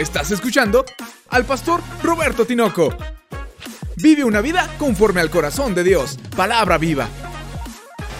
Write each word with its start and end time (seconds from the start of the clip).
Estás 0.00 0.30
escuchando 0.30 0.86
al 1.28 1.44
pastor 1.44 1.82
Roberto 2.02 2.46
Tinoco. 2.46 2.96
Vive 3.96 4.24
una 4.24 4.40
vida 4.40 4.66
conforme 4.78 5.20
al 5.20 5.28
corazón 5.28 5.74
de 5.74 5.84
Dios. 5.84 6.18
Palabra 6.34 6.78
viva. 6.78 7.06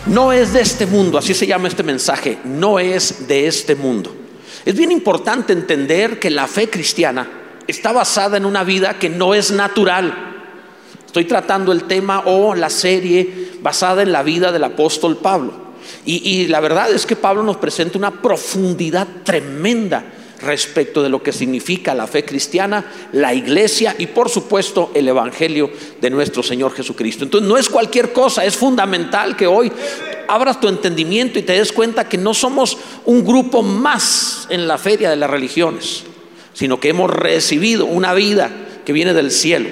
No 0.05 0.31
es 0.31 0.53
de 0.53 0.61
este 0.61 0.85
mundo, 0.85 1.17
así 1.17 1.33
se 1.33 1.47
llama 1.47 1.69
este 1.69 1.83
mensaje, 1.83 2.37
no 2.45 2.79
es 2.79 3.27
de 3.27 3.47
este 3.47 3.77
mundo. 3.77 4.15
Es 4.67 4.77
bien 4.77 4.93
importante 4.93 5.55
entender 5.55 6.19
que 6.19 6.29
la 6.29 6.47
fe 6.47 6.69
cristiana 6.69 7.27
está 7.67 7.93
basada 7.93 8.37
en 8.37 8.45
una 8.45 8.63
vida 8.63 8.99
que 8.99 9.09
no 9.09 9.33
es 9.33 9.51
natural. 9.51 10.13
Estoy 11.07 11.25
tratando 11.25 11.73
el 11.73 11.85
tema 11.85 12.25
o 12.27 12.55
la 12.55 12.69
serie 12.69 13.53
basada 13.63 14.03
en 14.03 14.13
la 14.13 14.23
vida 14.23 14.53
del 14.53 14.65
apóstol 14.65 15.17
Pablo. 15.17 15.71
Y, 16.05 16.47
la 16.49 16.61
verdad 16.61 16.93
es 16.93 17.07
que 17.07 17.17
Pablo 17.17 17.43
nos 17.43 17.57
presenta 17.57 17.97
una 17.97 18.21
profundidad 18.21 19.09
tremenda 19.25 20.20
respecto 20.43 21.03
de 21.03 21.09
lo 21.09 21.23
que 21.23 21.33
significa 21.33 21.95
la 21.95 22.07
fe 22.07 22.25
cristiana, 22.25 22.85
la 23.13 23.35
iglesia 23.35 23.95
y 23.99 24.07
por 24.07 24.29
supuesto 24.29 24.91
el 24.95 25.09
Evangelio 25.09 25.71
de 26.01 26.11
nuestro 26.11 26.43
Señor 26.43 26.73
Jesucristo. 26.73 27.25
Entonces 27.25 27.49
no 27.49 27.57
es 27.57 27.69
cualquier 27.69 28.13
cosa, 28.13 28.45
es 28.45 28.57
fundamental 28.57 29.37
que 29.37 29.47
hoy 29.47 29.71
abras 30.29 30.61
tu 30.61 30.69
entendimiento 30.69 31.39
y 31.39 31.43
te 31.43 31.53
des 31.53 31.73
cuenta 31.73 32.09
que 32.09 32.19
no 32.19 32.35
somos 32.35 32.79
un 33.05 33.25
grupo 33.25 33.63
más 33.63 34.47
en 34.49 34.69
la 34.69 34.79
feria 34.79 35.11
de 35.11 35.17
las 35.17 35.31
religiones, 35.31 36.05
sino 36.55 36.79
que 36.81 36.91
hemos 36.91 37.11
recibido 37.11 37.87
una 37.87 38.15
vida 38.15 38.51
que 38.85 38.93
viene 38.93 39.13
del 39.13 39.31
cielo. 39.31 39.69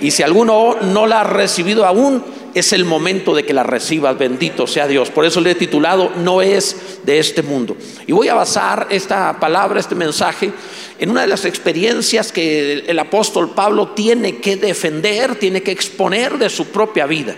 Y 0.00 0.10
si 0.10 0.22
alguno 0.22 0.76
no 0.82 1.06
la 1.06 1.20
ha 1.20 1.24
recibido 1.24 1.86
aún, 1.86 2.22
es 2.54 2.72
el 2.72 2.84
momento 2.84 3.34
de 3.34 3.44
que 3.44 3.52
la 3.52 3.64
recibas, 3.64 4.16
bendito 4.16 4.66
sea 4.66 4.86
Dios. 4.86 5.10
Por 5.10 5.24
eso 5.24 5.40
le 5.40 5.50
he 5.50 5.54
titulado, 5.56 6.12
no 6.16 6.40
es 6.40 7.00
de 7.04 7.18
este 7.18 7.42
mundo. 7.42 7.76
Y 8.06 8.12
voy 8.12 8.28
a 8.28 8.34
basar 8.34 8.86
esta 8.90 9.38
palabra, 9.40 9.80
este 9.80 9.96
mensaje, 9.96 10.52
en 10.98 11.10
una 11.10 11.22
de 11.22 11.26
las 11.26 11.44
experiencias 11.44 12.30
que 12.30 12.84
el 12.86 12.98
apóstol 12.98 13.50
Pablo 13.50 13.88
tiene 13.88 14.36
que 14.36 14.56
defender, 14.56 15.36
tiene 15.36 15.62
que 15.62 15.72
exponer 15.72 16.38
de 16.38 16.48
su 16.48 16.66
propia 16.66 17.06
vida, 17.06 17.34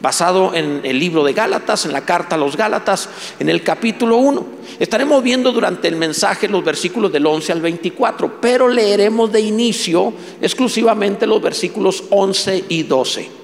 basado 0.00 0.54
en 0.54 0.82
el 0.84 1.00
libro 1.00 1.24
de 1.24 1.32
Gálatas, 1.32 1.84
en 1.84 1.92
la 1.92 2.04
carta 2.04 2.36
a 2.36 2.38
los 2.38 2.56
Gálatas, 2.56 3.08
en 3.40 3.48
el 3.48 3.64
capítulo 3.64 4.18
1. 4.18 4.46
Estaremos 4.78 5.20
viendo 5.24 5.50
durante 5.50 5.88
el 5.88 5.96
mensaje 5.96 6.46
los 6.46 6.64
versículos 6.64 7.12
del 7.12 7.26
11 7.26 7.52
al 7.52 7.60
24, 7.60 8.40
pero 8.40 8.68
leeremos 8.68 9.32
de 9.32 9.40
inicio 9.40 10.12
exclusivamente 10.40 11.26
los 11.26 11.42
versículos 11.42 12.04
11 12.10 12.64
y 12.68 12.84
12. 12.84 13.39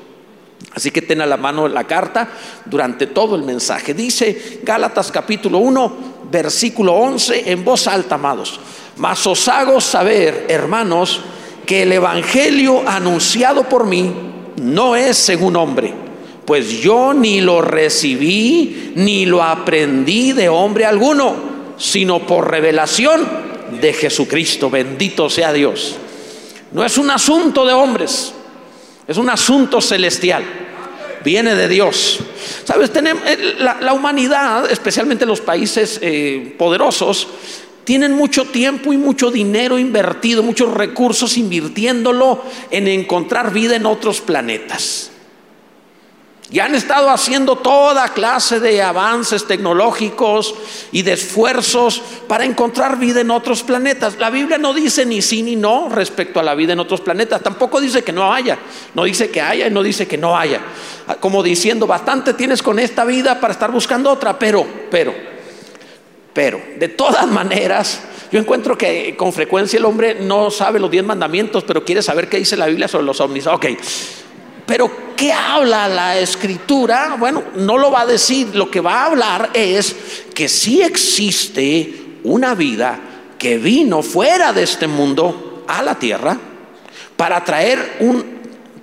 Así 0.75 0.91
que 0.91 1.03
ten 1.03 1.21
a 1.23 1.27
la 1.27 1.37
mano 1.37 1.69
la 1.69 1.85
carta 1.85 2.29
durante 2.67 3.07
todo 3.07 3.35
el 3.37 3.43
mensaje. 3.43 3.95
Dice 3.95 4.61
Gálatas 4.63 5.11
capítulo 5.11 5.59
1, 5.59 5.97
versículo 6.31 6.93
11, 6.93 7.51
en 7.51 7.65
voz 7.65 7.87
alta, 7.87 8.17
amados. 8.17 8.61
Mas 8.97 9.27
os 9.27 9.49
hago 9.49 9.81
saber, 9.81 10.47
hermanos, 10.49 11.23
que 11.65 11.83
el 11.83 11.93
Evangelio 11.93 12.83
anunciado 12.87 13.65
por 13.65 13.87
mí 13.87 14.13
no 14.63 14.97
es 14.97 15.17
según 15.17 15.57
hombre, 15.57 15.93
pues 16.45 16.81
yo 16.81 17.13
ni 17.13 17.41
lo 17.41 17.61
recibí 17.61 18.93
ni 18.95 19.27
lo 19.27 19.43
aprendí 19.43 20.33
de 20.33 20.49
hombre 20.49 20.85
alguno, 20.85 21.35
sino 21.77 22.21
por 22.21 22.51
revelación 22.51 23.27
de 23.81 23.93
Jesucristo. 23.93 24.71
Bendito 24.71 25.29
sea 25.29 25.53
Dios. 25.53 25.97
No 26.73 26.85
es 26.85 26.97
un 26.99 27.11
asunto 27.11 27.67
de 27.67 27.73
hombres, 27.73 28.33
es 29.07 29.17
un 29.17 29.31
asunto 29.31 29.81
celestial 29.81 30.45
viene 31.27 31.57
de 31.57 31.67
Dios. 31.67 32.21
Sabes, 32.65 32.93
tenemos, 32.93 33.25
eh, 33.27 33.57
la, 33.59 33.93
humanidad, 33.93 34.71
especialmente 34.71 35.27
los 35.27 35.41
países 35.41 35.99
eh, 36.01 36.55
poderosos, 36.57 37.27
tienen 37.83 38.13
mucho 38.13 38.45
tiempo 38.45 38.93
y 38.93 38.97
mucho 38.97 39.33
dinero 39.33 39.77
invertido, 39.77 40.45
muchos 40.45 40.73
recursos 40.73 41.37
invirtiéndolo 41.37 42.45
en 42.71 42.87
encontrar 42.87 43.53
vida 43.53 43.75
en 43.75 43.87
otros 43.87 44.21
planetas. 44.21 45.11
Y 46.49 46.61
han 46.61 46.77
estado 46.77 47.11
haciendo 47.11 47.57
toda 47.57 48.09
clase 48.11 48.61
de 48.61 48.81
avances 48.81 49.49
tecnológicos 49.49 50.55
y 50.93 51.03
de 51.03 51.15
esfuerzos 51.15 52.01
para 52.29 52.45
encontrar 52.45 53.01
vida 53.01 53.21
en 53.21 53.33
otros 53.33 53.65
planetas. 53.65 54.17
La 54.19 54.31
Biblia 54.31 54.57
no 54.57 54.73
dice 54.73 55.05
ni 55.05 55.23
sí 55.23 55.43
ni 55.43 55.57
no 55.57 55.89
respecto 55.89 56.39
a 56.39 56.45
la 56.45 56.55
vida 56.55 56.75
en 56.75 56.79
otros 56.79 57.01
planetas. 57.01 57.43
Tampoco 57.43 57.81
dice 57.81 58.05
que 58.05 58.13
no 58.13 58.33
haya. 58.33 58.59
No 58.95 59.03
dice 59.03 59.29
que 59.29 59.41
haya 59.41 59.67
y 59.67 59.73
no 59.73 59.83
dice 59.83 60.07
que 60.07 60.17
no 60.17 60.39
haya. 60.39 60.61
Como 61.19 61.43
diciendo, 61.43 61.89
bastante 61.89 62.33
tienes 62.35 62.63
con 62.63 62.79
esta 62.79 63.05
vida 63.05 63.41
para 63.41 63.53
estar 63.53 63.73
buscando 63.73 64.09
otra. 64.09 64.39
Pero, 64.39 64.65
pero, 64.89 65.13
pero, 66.33 66.61
de 66.79 66.89
todas 66.89 67.27
maneras, 67.27 68.03
yo 68.31 68.39
encuentro 68.39 68.79
que 68.79 69.17
con 69.17 69.33
frecuencia 69.33 69.81
el 69.81 69.85
hombre 69.85 70.19
no 70.21 70.53
sabe 70.53 70.79
los 70.79 70.93
diez 70.93 71.05
mandamientos, 71.05 71.65
pero 71.65 71.85
quiere 71.85 72.03
saber 72.03 72.29
qué 72.29 72.37
dice 72.37 72.57
la 72.57 72.67
Biblia 72.67 72.87
sobre 72.87 73.05
los 73.07 73.21
ovnis. 73.21 73.49
Ok. 73.49 73.67
Pero 74.67 75.15
¿qué 75.17 75.33
habla 75.33 75.89
la 75.89 76.19
escritura? 76.19 77.17
Bueno, 77.19 77.45
no 77.55 77.79
lo 77.79 77.91
va 77.91 78.03
a 78.03 78.07
decir, 78.07 78.55
lo 78.55 78.71
que 78.71 78.81
va 78.81 79.03
a 79.03 79.07
hablar 79.07 79.51
es 79.55 79.95
que 80.35 80.49
sí 80.49 80.83
existe 80.83 82.19
una 82.25 82.55
vida 82.55 82.99
que 83.39 83.59
vino 83.59 84.03
fuera 84.03 84.53
de 84.53 84.65
este 84.65 84.89
mundo 84.89 85.65
a 85.69 85.83
la 85.83 85.99
tierra 85.99 86.37
para 87.17 87.45
traer 87.45 87.99
un 88.01 88.37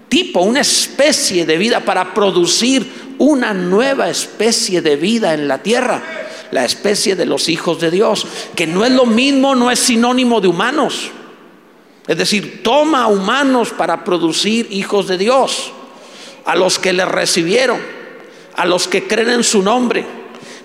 tipo, 0.07 0.41
una 0.41 0.61
especie 0.61 1.45
de 1.45 1.57
vida, 1.57 1.81
para 1.81 2.13
producir 2.13 3.15
una 3.17 3.53
nueva 3.53 4.09
especie 4.09 4.81
de 4.81 4.95
vida 4.95 5.33
en 5.33 5.47
la 5.47 5.61
tierra, 5.61 6.01
la 6.51 6.65
especie 6.65 7.15
de 7.15 7.25
los 7.25 7.49
hijos 7.49 7.79
de 7.79 7.91
Dios, 7.91 8.25
que 8.55 8.67
no 8.67 8.85
es 8.85 8.91
lo 8.91 9.05
mismo, 9.05 9.55
no 9.55 9.71
es 9.71 9.79
sinónimo 9.79 10.39
de 10.39 10.47
humanos. 10.47 11.11
Es 12.07 12.17
decir, 12.17 12.61
toma 12.63 13.07
humanos 13.07 13.71
para 13.71 14.03
producir 14.03 14.67
hijos 14.71 15.07
de 15.07 15.17
Dios, 15.17 15.71
a 16.45 16.55
los 16.55 16.79
que 16.79 16.91
le 16.91 17.05
recibieron, 17.05 17.79
a 18.55 18.65
los 18.65 18.87
que 18.87 19.07
creen 19.07 19.29
en 19.29 19.43
su 19.43 19.61
nombre. 19.61 20.05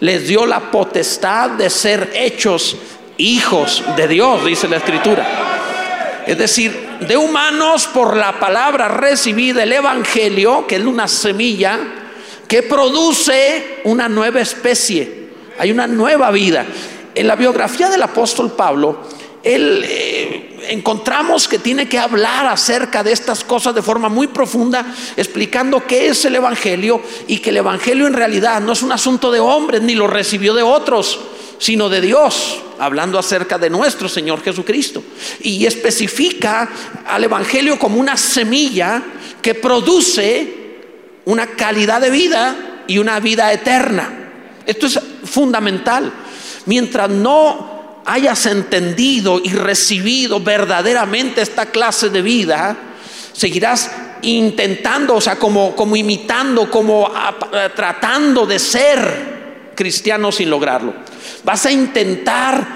Les 0.01 0.27
dio 0.27 0.47
la 0.47 0.71
potestad 0.71 1.51
de 1.51 1.71
ser 1.71 2.11
hechos 2.15 2.77
hijos 3.19 3.85
de 3.97 4.09
Dios, 4.09 4.45
dice 4.45 4.69
la 4.69 4.77
escritura. 4.77 5.27
Es 6.27 6.37
decir, 6.37 6.89
de 7.01 7.17
humanos 7.17 7.87
por 7.87 8.17
la 8.17 8.39
palabra 8.39 8.89
recibida, 8.89 9.63
el 9.63 9.73
Evangelio, 9.73 10.67
que 10.67 10.77
es 10.77 10.85
una 10.85 11.09
semilla 11.09 11.79
que 12.47 12.63
produce 12.63 13.81
una 13.85 14.09
nueva 14.09 14.41
especie, 14.41 15.29
hay 15.59 15.71
una 15.71 15.87
nueva 15.87 16.31
vida. 16.31 16.67
En 17.15 17.27
la 17.27 17.37
biografía 17.37 17.89
del 17.89 18.03
apóstol 18.03 18.53
Pablo, 18.53 19.01
él 19.43 19.85
eh, 19.87 20.58
encontramos 20.69 21.49
que 21.49 21.59
tiene 21.59 21.89
que 21.89 21.99
hablar 21.99 22.47
acerca 22.47 23.03
de 23.03 23.13
estas 23.13 23.45
cosas 23.45 23.75
de 23.75 23.83
forma 23.83 24.09
muy 24.09 24.29
profunda, 24.29 24.95
explicando 25.17 25.87
qué 25.87 26.09
es 26.09 26.25
el 26.25 26.37
Evangelio 26.37 27.03
y 27.27 27.39
que 27.39 27.51
el 27.51 27.59
Evangelio 27.59 28.07
en 28.07 28.13
realidad 28.13 28.61
no 28.61 28.73
es 28.73 28.83
un 28.83 28.93
asunto 28.93 29.31
de 29.31 29.41
hombres 29.41 29.83
ni 29.83 29.95
lo 29.95 30.07
recibió 30.07 30.55
de 30.55 30.63
otros, 30.63 31.19
sino 31.59 31.89
de 31.89 32.01
Dios, 32.01 32.63
hablando 32.79 33.19
acerca 33.19 33.59
de 33.59 33.71
nuestro 33.71 34.09
Señor 34.09 34.43
Jesucristo. 34.43 35.03
Y 35.41 35.67
especifica 35.67 36.69
al 37.07 37.25
Evangelio 37.25 37.79
como 37.79 37.99
una 37.99 38.17
semilla 38.17 39.03
que 39.43 39.55
produce 39.55 40.59
una 41.25 41.47
calidad 41.47 42.01
de 42.01 42.11
vida 42.11 42.85
y 42.87 42.99
una 42.99 43.21
vida 43.21 43.53
eterna. 43.53 44.31
Esto 44.67 44.87
es 44.87 45.01
fundamental. 45.25 46.13
Mientras 46.67 47.09
no 47.09 47.78
hayas 48.09 48.47
entendido 48.47 49.39
y 49.43 49.51
recibido 49.51 50.41
verdaderamente 50.41 51.43
esta 51.43 51.67
clase 51.67 52.09
de 52.09 52.23
vida, 52.23 52.77
seguirás 53.33 53.91
intentando, 54.23 55.15
o 55.15 55.21
sea, 55.21 55.37
como, 55.37 55.77
como 55.77 55.95
imitando, 55.95 56.71
como 56.71 57.13
tratando 57.77 58.47
de 58.47 58.59
ser 58.59 59.73
cristiano 59.75 60.33
sin 60.33 60.49
lograrlo. 60.49 60.95
Vas 61.45 61.67
a 61.67 61.71
intentar 61.71 62.67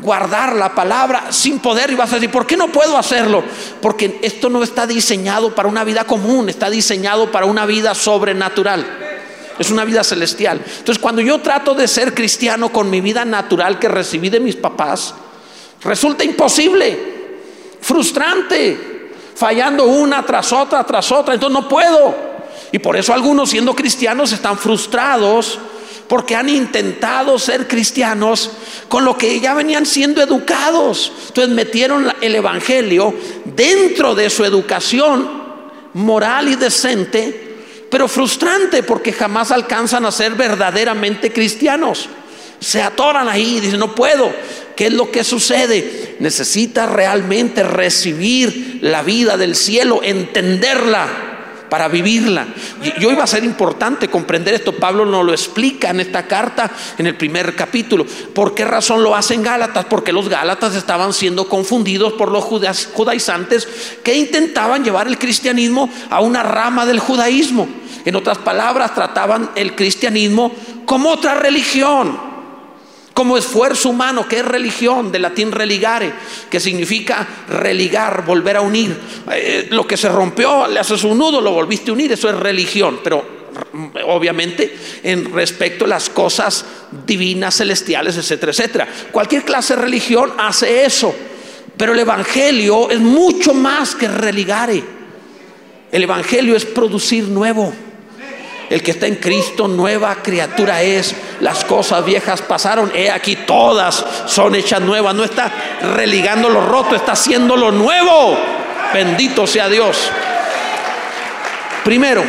guardar 0.00 0.54
la 0.54 0.74
palabra 0.74 1.28
sin 1.30 1.60
poder 1.60 1.90
y 1.90 1.94
vas 1.94 2.12
a 2.12 2.16
decir, 2.16 2.30
¿por 2.30 2.46
qué 2.46 2.56
no 2.56 2.68
puedo 2.68 2.98
hacerlo? 2.98 3.42
Porque 3.80 4.20
esto 4.22 4.50
no 4.50 4.62
está 4.62 4.86
diseñado 4.86 5.54
para 5.54 5.68
una 5.68 5.82
vida 5.82 6.04
común, 6.04 6.50
está 6.50 6.68
diseñado 6.68 7.32
para 7.32 7.46
una 7.46 7.64
vida 7.64 7.94
sobrenatural 7.94 9.03
es 9.58 9.70
una 9.70 9.84
vida 9.84 10.02
celestial. 10.02 10.60
Entonces, 10.64 11.00
cuando 11.00 11.20
yo 11.22 11.40
trato 11.40 11.74
de 11.74 11.88
ser 11.88 12.14
cristiano 12.14 12.72
con 12.72 12.90
mi 12.90 13.00
vida 13.00 13.24
natural 13.24 13.78
que 13.78 13.88
recibí 13.88 14.30
de 14.30 14.40
mis 14.40 14.56
papás, 14.56 15.14
resulta 15.82 16.24
imposible, 16.24 16.98
frustrante, 17.80 19.10
fallando 19.34 19.84
una 19.84 20.24
tras 20.24 20.52
otra, 20.52 20.84
tras 20.84 21.10
otra, 21.12 21.34
entonces 21.34 21.60
no 21.60 21.68
puedo. 21.68 22.14
Y 22.72 22.78
por 22.78 22.96
eso 22.96 23.12
algunos 23.12 23.50
siendo 23.50 23.74
cristianos 23.74 24.32
están 24.32 24.58
frustrados 24.58 25.58
porque 26.08 26.36
han 26.36 26.48
intentado 26.48 27.38
ser 27.38 27.66
cristianos 27.66 28.50
con 28.88 29.04
lo 29.04 29.16
que 29.16 29.40
ya 29.40 29.54
venían 29.54 29.86
siendo 29.86 30.22
educados. 30.22 31.12
Entonces 31.28 31.54
metieron 31.54 32.12
el 32.20 32.34
Evangelio 32.34 33.14
dentro 33.44 34.14
de 34.14 34.28
su 34.28 34.44
educación 34.44 35.44
moral 35.94 36.48
y 36.48 36.56
decente 36.56 37.43
pero 37.94 38.08
frustrante 38.08 38.82
porque 38.82 39.12
jamás 39.12 39.52
alcanzan 39.52 40.04
a 40.04 40.10
ser 40.10 40.34
verdaderamente 40.34 41.32
cristianos. 41.32 42.08
Se 42.58 42.82
atoran 42.82 43.28
ahí 43.28 43.58
y 43.58 43.60
dicen, 43.60 43.78
no 43.78 43.94
puedo. 43.94 44.34
¿Qué 44.74 44.86
es 44.86 44.92
lo 44.92 45.12
que 45.12 45.22
sucede? 45.22 46.16
necesita 46.18 46.86
realmente 46.86 47.62
recibir 47.62 48.80
la 48.82 49.04
vida 49.04 49.36
del 49.36 49.54
cielo, 49.54 50.00
entenderla 50.02 51.33
para 51.74 51.88
vivirla. 51.88 52.46
Y 53.00 53.04
hoy 53.04 53.16
va 53.16 53.24
a 53.24 53.26
ser 53.26 53.42
importante 53.42 54.06
comprender 54.06 54.54
esto. 54.54 54.76
Pablo 54.76 55.04
nos 55.04 55.26
lo 55.26 55.32
explica 55.32 55.90
en 55.90 55.98
esta 55.98 56.24
carta, 56.28 56.70
en 56.96 57.08
el 57.08 57.16
primer 57.16 57.56
capítulo. 57.56 58.06
¿Por 58.32 58.54
qué 58.54 58.64
razón 58.64 59.02
lo 59.02 59.16
hacen 59.16 59.42
Gálatas? 59.42 59.86
Porque 59.86 60.12
los 60.12 60.28
Gálatas 60.28 60.76
estaban 60.76 61.12
siendo 61.12 61.48
confundidos 61.48 62.12
por 62.12 62.30
los 62.30 62.44
judaizantes 62.44 63.66
que 64.04 64.14
intentaban 64.14 64.84
llevar 64.84 65.08
el 65.08 65.18
cristianismo 65.18 65.90
a 66.10 66.20
una 66.20 66.44
rama 66.44 66.86
del 66.86 67.00
judaísmo. 67.00 67.66
En 68.04 68.14
otras 68.14 68.38
palabras, 68.38 68.94
trataban 68.94 69.50
el 69.56 69.74
cristianismo 69.74 70.52
como 70.86 71.10
otra 71.10 71.34
religión 71.34 72.33
como 73.14 73.38
esfuerzo 73.38 73.90
humano, 73.90 74.26
que 74.28 74.40
es 74.40 74.44
religión, 74.44 75.12
de 75.12 75.20
latín 75.20 75.52
religare, 75.52 76.12
que 76.50 76.58
significa 76.58 77.26
religar, 77.48 78.24
volver 78.26 78.56
a 78.56 78.60
unir. 78.60 78.94
Eh, 79.32 79.68
lo 79.70 79.86
que 79.86 79.96
se 79.96 80.08
rompió, 80.08 80.66
le 80.66 80.80
haces 80.80 81.04
un 81.04 81.16
nudo, 81.16 81.40
lo 81.40 81.52
volviste 81.52 81.90
a 81.90 81.94
unir, 81.94 82.12
eso 82.12 82.28
es 82.28 82.34
religión, 82.34 82.98
pero 83.04 83.24
mm, 83.72 83.86
obviamente 84.06 84.76
en 85.04 85.32
respecto 85.32 85.84
a 85.84 85.88
las 85.88 86.10
cosas 86.10 86.64
divinas, 87.06 87.56
celestiales, 87.56 88.16
etcétera, 88.16 88.50
etcétera. 88.50 88.88
Cualquier 89.12 89.44
clase 89.44 89.76
de 89.76 89.82
religión 89.82 90.32
hace 90.36 90.84
eso, 90.84 91.14
pero 91.76 91.92
el 91.92 92.00
Evangelio 92.00 92.90
es 92.90 92.98
mucho 92.98 93.54
más 93.54 93.94
que 93.94 94.08
religare. 94.08 94.82
El 95.92 96.02
Evangelio 96.02 96.56
es 96.56 96.64
producir 96.64 97.28
nuevo. 97.28 97.72
El 98.70 98.82
que 98.82 98.92
está 98.92 99.06
en 99.06 99.16
Cristo, 99.16 99.68
nueva 99.68 100.16
criatura 100.22 100.82
es. 100.82 101.14
Las 101.40 101.64
cosas 101.64 102.04
viejas 102.04 102.42
pasaron. 102.42 102.92
He 102.94 103.10
aquí 103.10 103.36
todas 103.36 104.04
son 104.26 104.54
hechas 104.54 104.80
nuevas. 104.80 105.14
No 105.14 105.24
está 105.24 105.50
religando 105.94 106.48
lo 106.48 106.64
roto, 106.66 106.94
está 106.94 107.12
haciendo 107.12 107.56
lo 107.56 107.70
nuevo. 107.70 108.36
Bendito 108.92 109.46
sea 109.46 109.68
Dios. 109.68 110.10
Primero, 111.84 112.24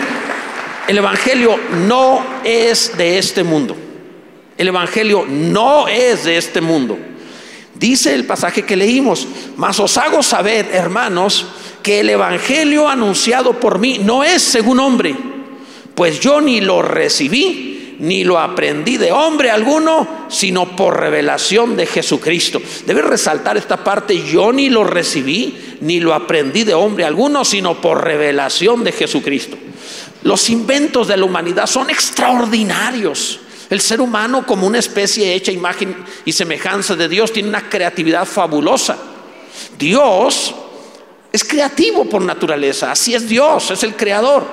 el 0.87 0.97
Evangelio 0.97 1.59
no 1.87 2.23
es 2.43 2.97
de 2.97 3.17
este 3.17 3.43
mundo. 3.43 3.75
El 4.57 4.67
Evangelio 4.67 5.25
no 5.27 5.87
es 5.87 6.23
de 6.23 6.37
este 6.37 6.61
mundo. 6.61 6.97
Dice 7.73 8.13
el 8.13 8.25
pasaje 8.25 8.63
que 8.63 8.75
leímos, 8.75 9.27
mas 9.57 9.79
os 9.79 9.97
hago 9.97 10.23
saber, 10.23 10.69
hermanos, 10.71 11.45
que 11.83 11.99
el 11.99 12.09
Evangelio 12.09 12.87
anunciado 12.87 13.59
por 13.59 13.79
mí 13.79 13.99
no 13.99 14.23
es 14.23 14.41
según 14.41 14.79
hombre 14.79 15.15
pues 15.95 16.19
yo 16.19 16.41
ni 16.41 16.61
lo 16.61 16.81
recibí, 16.81 17.74
ni 17.99 18.23
lo 18.23 18.39
aprendí 18.39 18.97
de 18.97 19.11
hombre 19.11 19.49
alguno, 19.49 20.25
sino 20.29 20.75
por 20.75 20.99
revelación 20.99 21.75
de 21.75 21.85
Jesucristo. 21.85 22.61
Debe 22.85 23.01
resaltar 23.01 23.57
esta 23.57 23.83
parte, 23.83 24.23
yo 24.23 24.51
ni 24.51 24.69
lo 24.69 24.83
recibí, 24.83 25.77
ni 25.81 25.99
lo 25.99 26.13
aprendí 26.13 26.63
de 26.63 26.73
hombre 26.73 27.05
alguno, 27.05 27.45
sino 27.45 27.79
por 27.81 28.03
revelación 28.03 28.83
de 28.83 28.91
Jesucristo. 28.91 29.57
Los 30.23 30.49
inventos 30.49 31.07
de 31.07 31.17
la 31.17 31.25
humanidad 31.25 31.67
son 31.67 31.89
extraordinarios. 31.89 33.39
El 33.69 33.81
ser 33.81 34.01
humano 34.01 34.45
como 34.45 34.67
una 34.67 34.79
especie 34.79 35.33
hecha 35.33 35.51
imagen 35.51 35.95
y 36.25 36.31
semejanza 36.31 36.95
de 36.95 37.07
Dios 37.07 37.31
tiene 37.31 37.49
una 37.49 37.69
creatividad 37.69 38.25
fabulosa. 38.25 38.97
Dios 39.77 40.53
es 41.35 41.43
creativo 41.43 42.05
por 42.05 42.21
naturaleza, 42.21 42.91
así 42.91 43.13
es 43.13 43.27
Dios, 43.27 43.69
es 43.69 43.83
el 43.83 43.95
creador. 43.95 44.45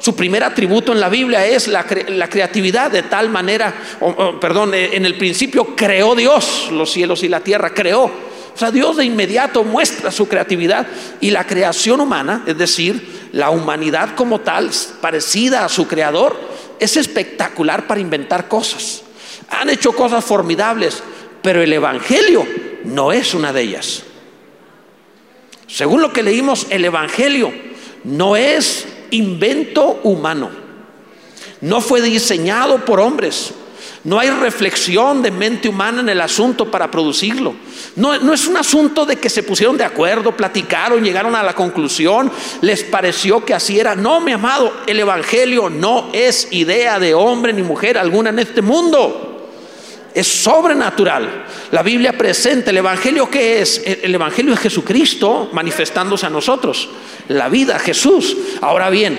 Su 0.00 0.14
primer 0.14 0.44
atributo 0.44 0.92
en 0.92 1.00
la 1.00 1.08
Biblia 1.08 1.46
es 1.46 1.66
la, 1.66 1.84
creatividad, 1.84 2.90
de 2.90 3.04
tal 3.04 3.30
manera, 3.30 3.74
perdón, 4.38 4.74
eh, 4.74 4.90
en 4.92 5.06
el 5.06 5.16
principio 5.16 5.74
creó 5.74 6.14
Dios 6.14 6.68
los 6.70 6.92
cielos 6.92 7.22
y 7.22 7.30
la 7.30 7.40
tierra, 7.40 7.72
creó. 7.72 8.04
O 8.04 8.58
sea, 8.58 8.70
Dios 8.70 8.98
de 8.98 9.06
inmediato 9.06 9.64
muestra 9.64 10.10
su 10.10 10.28
creatividad 10.28 10.86
y 11.22 11.30
la 11.30 11.46
creación 11.46 12.00
humana, 12.00 12.44
es 12.46 12.58
decir, 12.58 13.28
la 13.32 13.48
humanidad 13.48 14.14
como 14.14 14.40
tal, 14.40 14.70
parecida 15.00 15.64
a 15.64 15.70
su 15.70 15.88
creador, 15.88 16.38
es 16.78 16.98
espectacular 16.98 17.86
para 17.86 18.00
inventar 18.00 18.46
cosas. 18.46 19.02
Han 19.48 19.70
hecho 19.70 19.92
cosas 19.92 20.22
formidables, 20.22 21.02
pero 21.42 21.62
el 21.62 21.72
Evangelio 21.72 22.46
no 22.84 23.10
es 23.10 23.32
una 23.32 23.54
de 23.54 23.62
ellas. 23.62 24.05
Según 25.66 26.00
lo 26.00 26.12
que 26.12 26.22
leímos, 26.22 26.66
el 26.70 26.84
Evangelio 26.84 27.52
no 28.04 28.36
es 28.36 28.86
invento 29.10 30.00
humano. 30.04 30.50
No 31.60 31.80
fue 31.80 32.00
diseñado 32.00 32.84
por 32.84 33.00
hombres. 33.00 33.52
No 34.04 34.20
hay 34.20 34.30
reflexión 34.30 35.20
de 35.20 35.32
mente 35.32 35.68
humana 35.68 36.00
en 36.00 36.08
el 36.08 36.20
asunto 36.20 36.70
para 36.70 36.88
producirlo. 36.92 37.56
No, 37.96 38.16
no, 38.20 38.32
es 38.32 38.46
un 38.46 38.56
asunto 38.56 39.04
de 39.04 39.16
que 39.16 39.28
se 39.28 39.42
pusieron 39.42 39.76
de 39.76 39.82
acuerdo, 39.82 40.36
platicaron, 40.36 41.02
llegaron 41.02 41.34
a 41.34 41.42
la 41.42 41.54
conclusión, 41.54 42.30
les 42.60 42.84
pareció 42.84 43.44
que 43.44 43.52
así 43.52 43.80
era. 43.80 43.96
No, 43.96 44.20
mi 44.20 44.30
amado, 44.30 44.72
el 44.86 45.00
Evangelio 45.00 45.68
no 45.68 46.10
es 46.12 46.46
idea 46.52 47.00
de 47.00 47.14
hombre 47.14 47.52
ni 47.52 47.62
mujer 47.62 47.98
alguna 47.98 48.30
en 48.30 48.38
este 48.38 48.62
mundo. 48.62 49.35
Es 50.16 50.26
sobrenatural. 50.26 51.44
La 51.72 51.82
Biblia 51.82 52.16
presenta 52.16 52.70
el 52.70 52.78
Evangelio 52.78 53.28
que 53.28 53.60
es. 53.60 53.82
El 53.84 54.14
Evangelio 54.14 54.54
es 54.54 54.60
Jesucristo 54.60 55.50
manifestándose 55.52 56.24
a 56.24 56.30
nosotros 56.30 56.88
la 57.28 57.50
vida, 57.50 57.78
Jesús. 57.78 58.34
Ahora 58.62 58.88
bien, 58.88 59.18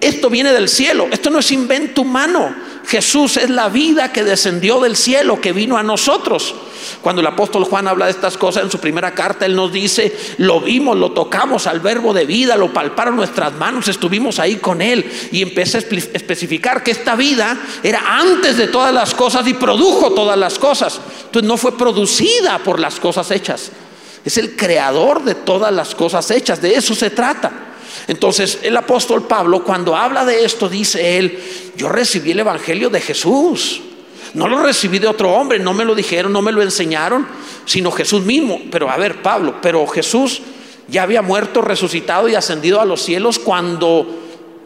esto 0.00 0.30
viene 0.30 0.54
del 0.54 0.70
cielo, 0.70 1.08
esto 1.10 1.28
no 1.28 1.40
es 1.40 1.52
invento 1.52 2.00
humano. 2.00 2.54
Jesús 2.86 3.36
es 3.36 3.50
la 3.50 3.68
vida 3.68 4.12
que 4.12 4.24
descendió 4.24 4.80
del 4.80 4.96
cielo, 4.96 5.40
que 5.40 5.52
vino 5.52 5.76
a 5.76 5.82
nosotros. 5.82 6.54
Cuando 7.02 7.20
el 7.20 7.26
apóstol 7.26 7.64
Juan 7.64 7.86
habla 7.86 8.06
de 8.06 8.10
estas 8.10 8.36
cosas 8.36 8.64
en 8.64 8.70
su 8.70 8.78
primera 8.78 9.14
carta, 9.14 9.46
él 9.46 9.54
nos 9.54 9.72
dice, 9.72 10.16
lo 10.38 10.60
vimos, 10.60 10.96
lo 10.96 11.12
tocamos 11.12 11.66
al 11.66 11.80
verbo 11.80 12.12
de 12.12 12.26
vida, 12.26 12.56
lo 12.56 12.72
palparon 12.72 13.16
nuestras 13.16 13.52
manos, 13.54 13.88
estuvimos 13.88 14.38
ahí 14.38 14.56
con 14.56 14.82
él 14.82 15.10
y 15.30 15.42
empieza 15.42 15.78
a 15.78 15.80
especificar 15.80 16.82
que 16.82 16.90
esta 16.90 17.16
vida 17.16 17.58
era 17.82 18.18
antes 18.18 18.56
de 18.56 18.68
todas 18.68 18.92
las 18.92 19.14
cosas 19.14 19.46
y 19.46 19.54
produjo 19.54 20.12
todas 20.12 20.38
las 20.38 20.58
cosas. 20.58 21.00
Entonces 21.26 21.48
no 21.48 21.56
fue 21.56 21.76
producida 21.76 22.58
por 22.58 22.80
las 22.80 22.98
cosas 22.98 23.30
hechas, 23.30 23.70
es 24.24 24.36
el 24.36 24.56
creador 24.56 25.22
de 25.22 25.34
todas 25.34 25.72
las 25.72 25.94
cosas 25.94 26.30
hechas, 26.30 26.60
de 26.60 26.74
eso 26.74 26.94
se 26.94 27.10
trata. 27.10 27.69
Entonces 28.08 28.60
el 28.62 28.76
apóstol 28.76 29.26
Pablo 29.26 29.64
cuando 29.64 29.96
habla 29.96 30.24
de 30.24 30.44
esto 30.44 30.68
dice 30.68 31.18
él, 31.18 31.38
yo 31.76 31.88
recibí 31.88 32.32
el 32.32 32.40
Evangelio 32.40 32.90
de 32.90 33.00
Jesús. 33.00 33.82
No 34.34 34.48
lo 34.48 34.62
recibí 34.62 34.98
de 34.98 35.08
otro 35.08 35.32
hombre, 35.32 35.58
no 35.58 35.74
me 35.74 35.84
lo 35.84 35.94
dijeron, 35.94 36.32
no 36.32 36.42
me 36.42 36.52
lo 36.52 36.62
enseñaron, 36.62 37.26
sino 37.64 37.90
Jesús 37.90 38.22
mismo. 38.22 38.60
Pero 38.70 38.88
a 38.90 38.96
ver, 38.96 39.22
Pablo, 39.22 39.56
pero 39.60 39.86
Jesús 39.86 40.42
ya 40.88 41.02
había 41.02 41.22
muerto, 41.22 41.62
resucitado 41.62 42.28
y 42.28 42.34
ascendido 42.34 42.80
a 42.80 42.84
los 42.84 43.02
cielos 43.02 43.38
cuando 43.38 44.06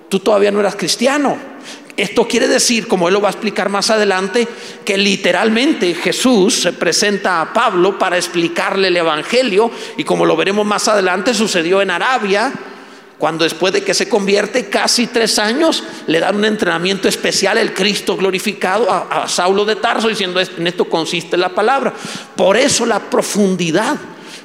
tú 0.08 0.20
todavía 0.20 0.50
no 0.50 0.60
eras 0.60 0.76
cristiano. 0.76 1.54
Esto 1.96 2.26
quiere 2.26 2.48
decir, 2.48 2.88
como 2.88 3.06
él 3.06 3.14
lo 3.14 3.20
va 3.20 3.28
a 3.28 3.30
explicar 3.30 3.68
más 3.68 3.88
adelante, 3.88 4.48
que 4.84 4.98
literalmente 4.98 5.94
Jesús 5.94 6.62
se 6.62 6.72
presenta 6.72 7.40
a 7.40 7.52
Pablo 7.52 7.98
para 7.98 8.16
explicarle 8.16 8.88
el 8.88 8.96
Evangelio 8.96 9.70
y 9.96 10.02
como 10.02 10.26
lo 10.26 10.36
veremos 10.36 10.66
más 10.66 10.88
adelante 10.88 11.32
sucedió 11.34 11.80
en 11.80 11.92
Arabia, 11.92 12.52
cuando 13.24 13.44
después 13.44 13.72
de 13.72 13.82
que 13.82 13.94
se 13.94 14.06
convierte 14.06 14.68
casi 14.68 15.06
tres 15.06 15.38
años 15.38 15.82
le 16.06 16.20
dan 16.20 16.36
un 16.36 16.44
entrenamiento 16.44 17.08
especial 17.08 17.56
el 17.56 17.72
Cristo 17.72 18.18
glorificado 18.18 18.92
a, 18.92 19.22
a 19.22 19.28
Saulo 19.28 19.64
de 19.64 19.76
Tarso 19.76 20.08
diciendo 20.08 20.38
en 20.42 20.66
esto 20.66 20.84
consiste 20.84 21.38
la 21.38 21.48
palabra. 21.48 21.94
Por 22.36 22.58
eso 22.58 22.84
la 22.84 23.00
profundidad 23.00 23.96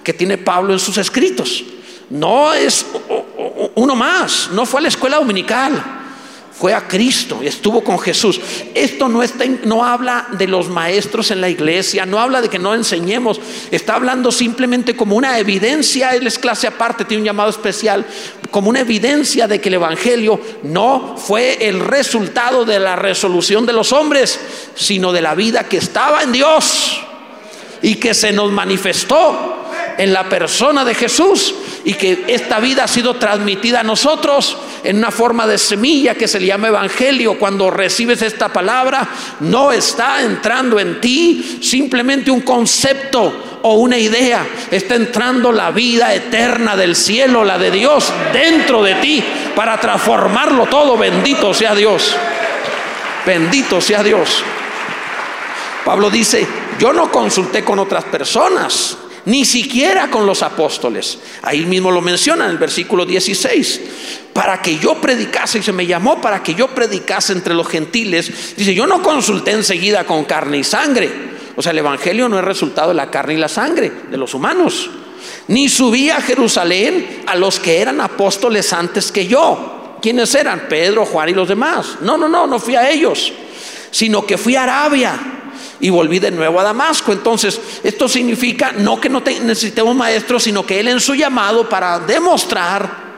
que 0.01 0.13
tiene 0.13 0.37
Pablo 0.37 0.71
en 0.71 0.79
sus 0.79 0.97
escritos. 0.97 1.61
No 2.09 2.53
es 2.53 2.85
uno 3.75 3.95
más, 3.97 4.49
no 4.53 4.65
fue 4.65 4.79
a 4.79 4.83
la 4.83 4.87
escuela 4.87 5.17
dominical 5.17 5.98
fue 6.59 6.73
a 6.73 6.89
Cristo 6.89 7.39
y 7.41 7.47
estuvo 7.47 7.81
con 7.81 7.97
Jesús. 7.99 8.41
Esto 8.75 9.07
no, 9.07 9.23
está, 9.23 9.45
no 9.63 9.85
habla 9.85 10.27
de 10.33 10.45
los 10.45 10.67
maestros 10.67 11.31
en 11.31 11.39
la 11.39 11.47
iglesia, 11.47 12.05
no 12.05 12.19
habla 12.19 12.41
de 12.41 12.49
que 12.49 12.59
no 12.59 12.75
enseñemos, 12.75 13.39
está 13.71 13.95
hablando 13.95 14.29
simplemente 14.29 14.93
como 14.93 15.15
una 15.15 15.39
evidencia, 15.39 16.13
él 16.13 16.27
es 16.27 16.37
clase 16.37 16.67
aparte, 16.67 17.05
tiene 17.05 17.21
un 17.21 17.27
llamado 17.27 17.49
especial, 17.49 18.05
como 18.51 18.69
una 18.69 18.81
evidencia 18.81 19.47
de 19.47 19.61
que 19.61 19.69
el 19.69 19.75
Evangelio 19.75 20.41
no 20.63 21.15
fue 21.17 21.69
el 21.69 21.79
resultado 21.79 22.65
de 22.65 22.79
la 22.79 22.97
resolución 22.97 23.65
de 23.65 23.71
los 23.71 23.93
hombres, 23.93 24.37
sino 24.75 25.13
de 25.13 25.21
la 25.21 25.35
vida 25.35 25.63
que 25.63 25.77
estaba 25.77 26.23
en 26.23 26.33
Dios 26.33 26.99
y 27.81 27.95
que 27.95 28.13
se 28.13 28.33
nos 28.33 28.51
manifestó 28.51 29.68
en 29.99 30.13
la 30.13 30.29
persona 30.29 30.85
de 30.85 30.95
Jesús 30.95 31.53
y 31.83 31.93
que 31.93 32.23
esta 32.27 32.61
vida 32.61 32.85
ha 32.85 32.87
sido 32.87 33.15
transmitida 33.15 33.81
a 33.81 33.83
nosotros 33.83 34.57
en 34.81 34.97
una 34.97 35.11
forma 35.11 35.45
de 35.45 35.57
semilla 35.57 36.15
que 36.15 36.29
se 36.29 36.39
le 36.39 36.47
llama 36.47 36.69
evangelio. 36.69 37.37
Cuando 37.37 37.69
recibes 37.69 38.21
esta 38.21 38.47
palabra, 38.47 39.05
no 39.41 39.73
está 39.73 40.21
entrando 40.21 40.79
en 40.79 41.01
ti 41.01 41.59
simplemente 41.61 42.31
un 42.31 42.39
concepto 42.41 43.59
o 43.61 43.73
una 43.73 43.97
idea, 43.97 44.47
está 44.71 44.95
entrando 44.95 45.51
la 45.51 45.71
vida 45.71 46.13
eterna 46.13 46.77
del 46.77 46.95
cielo, 46.95 47.43
la 47.43 47.57
de 47.57 47.69
Dios, 47.69 48.09
dentro 48.31 48.81
de 48.81 48.95
ti 48.95 49.21
para 49.53 49.81
transformarlo 49.81 50.67
todo. 50.67 50.97
Bendito 50.97 51.53
sea 51.53 51.75
Dios. 51.75 52.15
Bendito 53.25 53.81
sea 53.81 54.01
Dios. 54.01 54.45
Pablo 55.83 56.09
dice, 56.09 56.47
yo 56.79 56.93
no 56.93 57.11
consulté 57.11 57.65
con 57.65 57.79
otras 57.79 58.05
personas 58.05 58.97
ni 59.25 59.45
siquiera 59.45 60.09
con 60.09 60.25
los 60.25 60.43
apóstoles. 60.43 61.19
Ahí 61.41 61.65
mismo 61.65 61.91
lo 61.91 62.01
menciona 62.01 62.45
en 62.45 62.51
el 62.51 62.57
versículo 62.57 63.05
16. 63.05 63.81
Para 64.33 64.61
que 64.61 64.77
yo 64.77 64.95
predicase, 65.01 65.59
y 65.59 65.63
se 65.63 65.71
me 65.71 65.85
llamó 65.85 66.21
para 66.21 66.41
que 66.41 66.53
yo 66.53 66.69
predicase 66.69 67.33
entre 67.33 67.53
los 67.53 67.67
gentiles. 67.67 68.55
Dice, 68.55 68.73
yo 68.73 68.87
no 68.87 69.01
consulté 69.01 69.51
enseguida 69.51 70.05
con 70.05 70.25
carne 70.25 70.59
y 70.59 70.63
sangre. 70.63 71.11
O 71.55 71.61
sea, 71.61 71.71
el 71.71 71.79
Evangelio 71.79 72.29
no 72.29 72.39
es 72.39 72.45
resultado 72.45 72.89
de 72.89 72.95
la 72.95 73.11
carne 73.11 73.33
y 73.33 73.37
la 73.37 73.49
sangre, 73.49 73.91
de 74.09 74.17
los 74.17 74.33
humanos. 74.33 74.89
Ni 75.47 75.67
subí 75.67 76.09
a 76.09 76.21
Jerusalén 76.21 77.23
a 77.27 77.35
los 77.35 77.59
que 77.59 77.79
eran 77.79 77.99
apóstoles 77.99 78.71
antes 78.71 79.11
que 79.11 79.27
yo. 79.27 79.97
¿Quiénes 80.01 80.33
eran? 80.35 80.67
Pedro, 80.69 81.05
Juan 81.05 81.29
y 81.29 81.33
los 81.33 81.49
demás. 81.49 81.97
No, 82.01 82.17
no, 82.17 82.29
no, 82.29 82.47
no 82.47 82.59
fui 82.59 82.75
a 82.75 82.89
ellos, 82.89 83.33
sino 83.91 84.25
que 84.25 84.37
fui 84.37 84.55
a 84.55 84.63
Arabia 84.63 85.38
y 85.79 85.89
volví 85.89 86.19
de 86.19 86.31
nuevo 86.31 86.59
a 86.59 86.63
Damasco. 86.63 87.11
Entonces, 87.11 87.59
esto 87.83 88.07
significa 88.07 88.71
no 88.71 88.99
que 88.99 89.09
no 89.09 89.21
necesitemos 89.21 89.95
maestros, 89.95 90.43
sino 90.43 90.65
que 90.65 90.79
Él 90.79 90.87
en 90.87 90.99
su 90.99 91.15
llamado 91.15 91.67
para 91.67 91.99
demostrar 91.99 93.08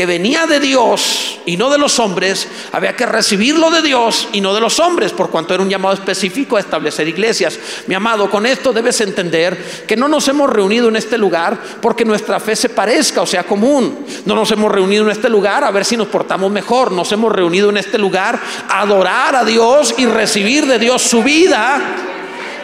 que 0.00 0.06
venía 0.06 0.46
de 0.46 0.60
Dios 0.60 1.40
y 1.44 1.58
no 1.58 1.68
de 1.68 1.76
los 1.76 1.98
hombres, 1.98 2.48
había 2.72 2.96
que 2.96 3.04
recibirlo 3.04 3.70
de 3.70 3.82
Dios 3.82 4.28
y 4.32 4.40
no 4.40 4.54
de 4.54 4.60
los 4.62 4.80
hombres, 4.80 5.12
por 5.12 5.28
cuanto 5.28 5.52
era 5.52 5.62
un 5.62 5.68
llamado 5.68 5.92
específico 5.92 6.56
a 6.56 6.60
establecer 6.60 7.06
iglesias. 7.06 7.58
Mi 7.86 7.94
amado, 7.94 8.30
con 8.30 8.46
esto 8.46 8.72
debes 8.72 8.98
entender 9.02 9.84
que 9.86 9.98
no 9.98 10.08
nos 10.08 10.26
hemos 10.28 10.48
reunido 10.48 10.88
en 10.88 10.96
este 10.96 11.18
lugar 11.18 11.58
porque 11.82 12.06
nuestra 12.06 12.40
fe 12.40 12.56
se 12.56 12.70
parezca 12.70 13.20
o 13.20 13.26
sea 13.26 13.42
común. 13.42 14.06
No 14.24 14.34
nos 14.34 14.50
hemos 14.52 14.72
reunido 14.72 15.04
en 15.04 15.10
este 15.10 15.28
lugar 15.28 15.64
a 15.64 15.70
ver 15.70 15.84
si 15.84 15.98
nos 15.98 16.08
portamos 16.08 16.50
mejor. 16.50 16.92
Nos 16.92 17.12
hemos 17.12 17.30
reunido 17.30 17.68
en 17.68 17.76
este 17.76 17.98
lugar 17.98 18.40
a 18.70 18.80
adorar 18.80 19.36
a 19.36 19.44
Dios 19.44 19.92
y 19.98 20.06
recibir 20.06 20.64
de 20.64 20.78
Dios 20.78 21.02
su 21.02 21.22
vida, 21.22 21.78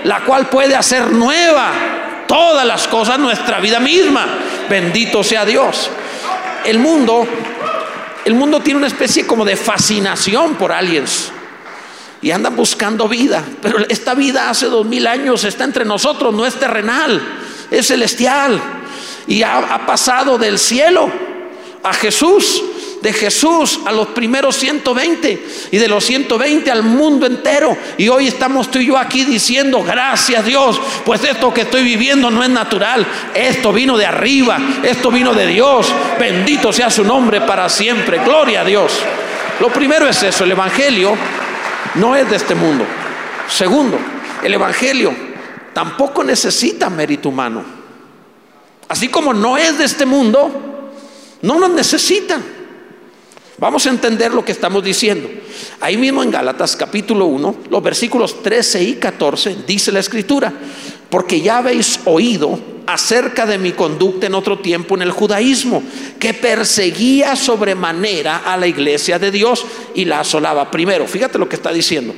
la 0.05 0.25
cual 0.25 0.49
puede 0.49 0.75
hacer 0.75 1.12
nueva 1.12 2.25
todas 2.26 2.64
las 2.64 2.88
cosas, 2.88 3.19
nuestra 3.19 3.61
vida 3.61 3.78
misma. 3.78 4.26
Bendito 4.71 5.23
sea 5.23 5.45
Dios 5.45 5.90
el 6.66 6.78
mundo, 6.78 7.26
el 8.25 8.35
mundo 8.35 8.61
tiene 8.61 8.78
una 8.78 8.88
especie 8.88 9.26
como 9.26 9.44
de 9.44 9.56
fascinación 9.56 10.54
por 10.56 10.73
aliens 10.73 11.30
y 12.20 12.30
andan 12.30 12.56
buscando 12.56 13.08
vida, 13.08 13.44
pero 13.62 13.78
esta 13.88 14.14
vida 14.14 14.50
hace 14.50 14.66
dos 14.66 14.85
mil 14.85 15.06
años 15.06 15.44
está 15.44 15.64
entre 15.64 15.85
nosotros, 15.85 16.35
no 16.35 16.44
es 16.44 16.54
terrenal, 16.54 17.23
es 17.70 17.87
celestial. 17.87 18.61
Y 19.28 19.42
ha, 19.42 19.58
ha 19.58 19.87
pasado 19.87 20.38
del 20.38 20.58
cielo 20.58 21.11
a 21.82 21.92
Jesús 21.92 22.62
de 23.03 23.12
Jesús 23.12 23.81
a 23.85 23.93
los 23.93 24.09
primeros 24.09 24.57
120 24.57 25.47
y 25.71 25.79
de 25.79 25.88
los 25.88 26.05
120 26.05 26.71
al 26.71 26.83
mundo 26.83 27.26
entero. 27.26 27.76
Y 27.97 28.09
hoy 28.09 28.29
estamos 28.29 28.71
tú 28.71 28.79
y 28.79 28.87
yo 28.87 28.99
aquí 28.99 29.25
diciendo, 29.25 29.83
gracias 29.83 30.45
Dios, 30.45 30.81
pues 31.05 31.23
esto 31.25 31.53
que 31.53 31.62
estoy 31.62 31.83
viviendo 31.83 32.31
no 32.31 32.43
es 32.43 32.50
natural, 32.50 33.07
esto 33.35 33.73
vino 33.73 33.97
de 33.97 34.07
arriba, 34.07 34.59
esto 34.83 35.11
vino 35.11 35.35
de 35.35 35.47
Dios, 35.47 35.93
bendito 36.19 36.73
sea 36.73 36.91
su 36.91 37.05
nombre 37.05 37.41
para 37.43 37.69
siempre, 37.69 38.19
gloria 38.25 38.62
a 38.62 38.65
Dios. 38.65 38.93
Lo 39.61 39.71
primero 39.71 40.09
es 40.09 40.23
eso, 40.23 40.45
el 40.45 40.53
Evangelio 40.53 41.17
no 41.95 42.15
es 42.17 42.29
de 42.29 42.37
este 42.37 42.55
mundo. 42.55 42.85
Segundo, 43.49 43.99
el 44.43 44.53
Evangelio 44.53 45.15
tampoco 45.73 46.25
necesita 46.25 46.91
mérito 46.91 47.29
humano. 47.29 47.65
Así 48.88 49.09
como 49.09 49.35
no 49.35 49.57
es 49.57 49.79
de 49.79 49.85
este 49.85 50.07
mundo, 50.07 50.93
no 51.43 51.59
lo 51.59 51.69
necesita. 51.69 52.41
Vamos 53.59 53.87
a 53.87 53.91
entender 53.91 54.35
lo 54.35 54.45
que 54.45 54.53
estamos 54.53 54.85
diciendo. 54.85 55.31
Ahí 55.81 55.97
mismo 55.97 56.23
en 56.23 56.31
Gálatas 56.31 56.77
capítulo 56.77 57.27
1, 57.27 57.57
los 57.71 57.83
versículos 57.83 58.43
13 58.43 58.83
y 58.83 58.95
14, 58.95 59.57
dice 59.67 59.93
la 59.93 60.01
escritura, 60.01 60.53
porque 61.09 61.41
ya 61.41 61.59
habéis 61.59 62.01
oído 62.05 62.59
acerca 62.87 63.47
de 63.47 63.57
mi 63.57 63.73
conducta 63.73 64.27
en 64.27 64.35
otro 64.35 64.59
tiempo 64.59 64.95
en 64.95 65.03
el 65.03 65.11
judaísmo, 65.11 65.83
que 66.19 66.35
perseguía 66.35 67.35
sobremanera 67.35 68.43
a 68.45 68.59
la 68.59 68.67
iglesia 68.67 69.19
de 69.19 69.31
Dios 69.31 69.65
y 69.95 70.05
la 70.05 70.21
asolaba. 70.21 70.71
Primero, 70.71 71.07
fíjate 71.07 71.39
lo 71.39 71.49
que 71.49 71.57
está 71.57 71.73
diciendo. 71.73 72.15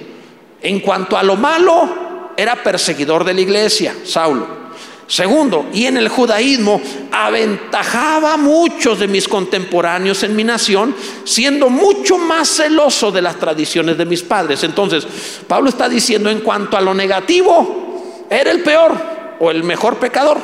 En 0.60 0.80
cuanto 0.80 1.16
a 1.16 1.22
lo 1.22 1.36
malo, 1.36 2.32
era 2.36 2.62
perseguidor 2.62 3.24
de 3.24 3.34
la 3.34 3.40
iglesia, 3.40 3.94
Saulo. 4.04 4.67
Segundo, 5.08 5.70
y 5.72 5.86
en 5.86 5.96
el 5.96 6.10
judaísmo 6.10 6.82
aventajaba 7.10 8.34
a 8.34 8.36
muchos 8.36 9.00
de 9.00 9.08
mis 9.08 9.26
contemporáneos 9.26 10.22
en 10.22 10.36
mi 10.36 10.44
nación, 10.44 10.94
siendo 11.24 11.70
mucho 11.70 12.18
más 12.18 12.46
celoso 12.46 13.10
de 13.10 13.22
las 13.22 13.36
tradiciones 13.36 13.96
de 13.96 14.04
mis 14.04 14.22
padres. 14.22 14.64
Entonces, 14.64 15.06
Pablo 15.46 15.70
está 15.70 15.88
diciendo 15.88 16.28
en 16.28 16.40
cuanto 16.40 16.76
a 16.76 16.82
lo 16.82 16.92
negativo, 16.92 18.26
era 18.28 18.50
el 18.50 18.60
peor 18.60 18.92
o 19.40 19.50
el 19.50 19.64
mejor 19.64 19.96
pecador. 19.96 20.36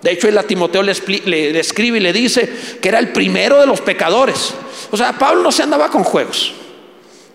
De 0.00 0.12
hecho, 0.12 0.28
él 0.28 0.38
a 0.38 0.44
Timoteo 0.44 0.84
le, 0.84 0.94
le, 1.24 1.58
escribe 1.58 1.98
y 1.98 2.00
le 2.00 2.12
dice 2.12 2.48
que 2.80 2.88
era 2.88 3.00
el 3.00 3.08
primero 3.08 3.58
de 3.58 3.66
los 3.66 3.80
pecadores. 3.80 4.54
O 4.92 4.96
sea, 4.96 5.18
Pablo 5.18 5.42
no 5.42 5.50
se 5.50 5.64
andaba 5.64 5.88
con 5.88 6.04
juegos. 6.04 6.54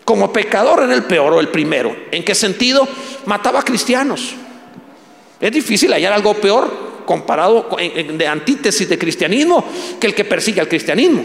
Como 0.05 0.31
pecador 0.31 0.83
era 0.83 0.93
el 0.93 1.03
peor 1.03 1.33
o 1.33 1.41
el 1.41 1.49
primero. 1.49 1.93
¿En 2.11 2.23
qué 2.23 2.33
sentido? 2.33 2.87
Mataba 3.25 3.59
a 3.59 3.63
cristianos 3.63 4.35
es 5.45 5.51
difícil 5.51 5.91
hallar 5.91 6.13
algo 6.13 6.33
peor 6.35 7.03
comparado 7.05 7.69
de 7.77 8.27
antítesis 8.27 8.89
de 8.89 8.97
cristianismo 8.97 9.63
que 9.99 10.07
el 10.07 10.15
que 10.15 10.25
persigue 10.25 10.59
al 10.59 10.67
cristianismo. 10.67 11.23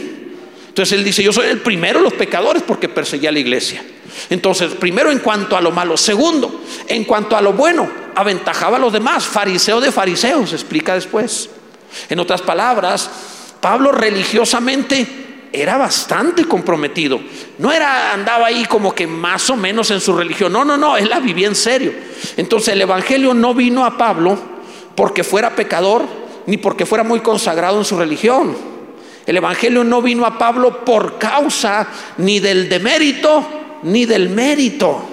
Entonces 0.69 0.99
él 0.99 1.05
dice, 1.05 1.23
yo 1.23 1.33
soy 1.33 1.49
el 1.49 1.59
primero 1.59 1.99
de 1.99 2.05
los 2.05 2.13
pecadores 2.13 2.63
porque 2.63 2.89
perseguía 2.89 3.31
a 3.31 3.33
la 3.33 3.41
iglesia. 3.41 3.83
Entonces, 4.29 4.73
primero 4.73 5.11
en 5.11 5.19
cuanto 5.19 5.57
a 5.57 5.61
lo 5.61 5.71
malo. 5.71 5.97
Segundo, 5.97 6.63
en 6.87 7.05
cuanto 7.05 7.37
a 7.37 7.41
lo 7.41 7.55
bueno, 7.55 7.91
aventajaba 8.15 8.77
a 8.77 8.81
los 8.81 8.93
demás. 8.93 9.25
Fariseo 9.25 9.81
de 9.81 9.91
fariseos, 9.91 10.53
explica 10.53 10.95
después. 10.95 11.51
En 12.09 12.21
otras 12.21 12.43
palabras, 12.43 13.11
Pablo 13.61 13.91
religiosamente 13.93 15.20
era 15.53 15.77
bastante 15.77 16.45
comprometido. 16.45 17.21
No 17.59 17.73
era, 17.73 18.13
andaba 18.13 18.47
ahí 18.47 18.65
como 18.67 18.95
que 18.95 19.07
más 19.07 19.51
o 19.51 19.57
menos 19.57 19.91
en 19.91 20.01
su 20.01 20.17
religión. 20.17 20.53
No, 20.53 20.65
no, 20.65 20.77
no, 20.77 20.97
él 20.97 21.09
la 21.09 21.21
vivía 21.21 21.49
en 21.49 21.55
serio. 21.55 21.93
Entonces 22.37 22.75
el 22.75 22.83
Evangelio 22.83 23.35
no 23.35 23.55
vino 23.55 23.85
a 23.85 23.97
Pablo 23.97 24.39
porque 24.95 25.25
fuera 25.25 25.55
pecador 25.57 26.05
ni 26.47 26.57
porque 26.57 26.87
fuera 26.87 27.05
muy 27.05 27.21
consagrado 27.21 27.79
en 27.79 27.85
su 27.85 27.99
religión. 27.99 28.57
El 29.27 29.37
Evangelio 29.37 29.85
no 29.85 30.03
vino 30.03 30.25
a 30.25 30.39
Pablo 30.39 30.85
por 30.85 31.19
causa 31.19 31.87
ni 32.19 32.41
del 32.41 32.69
demérito 32.69 33.47
ni 33.83 34.07
del 34.07 34.31
mérito. 34.31 35.10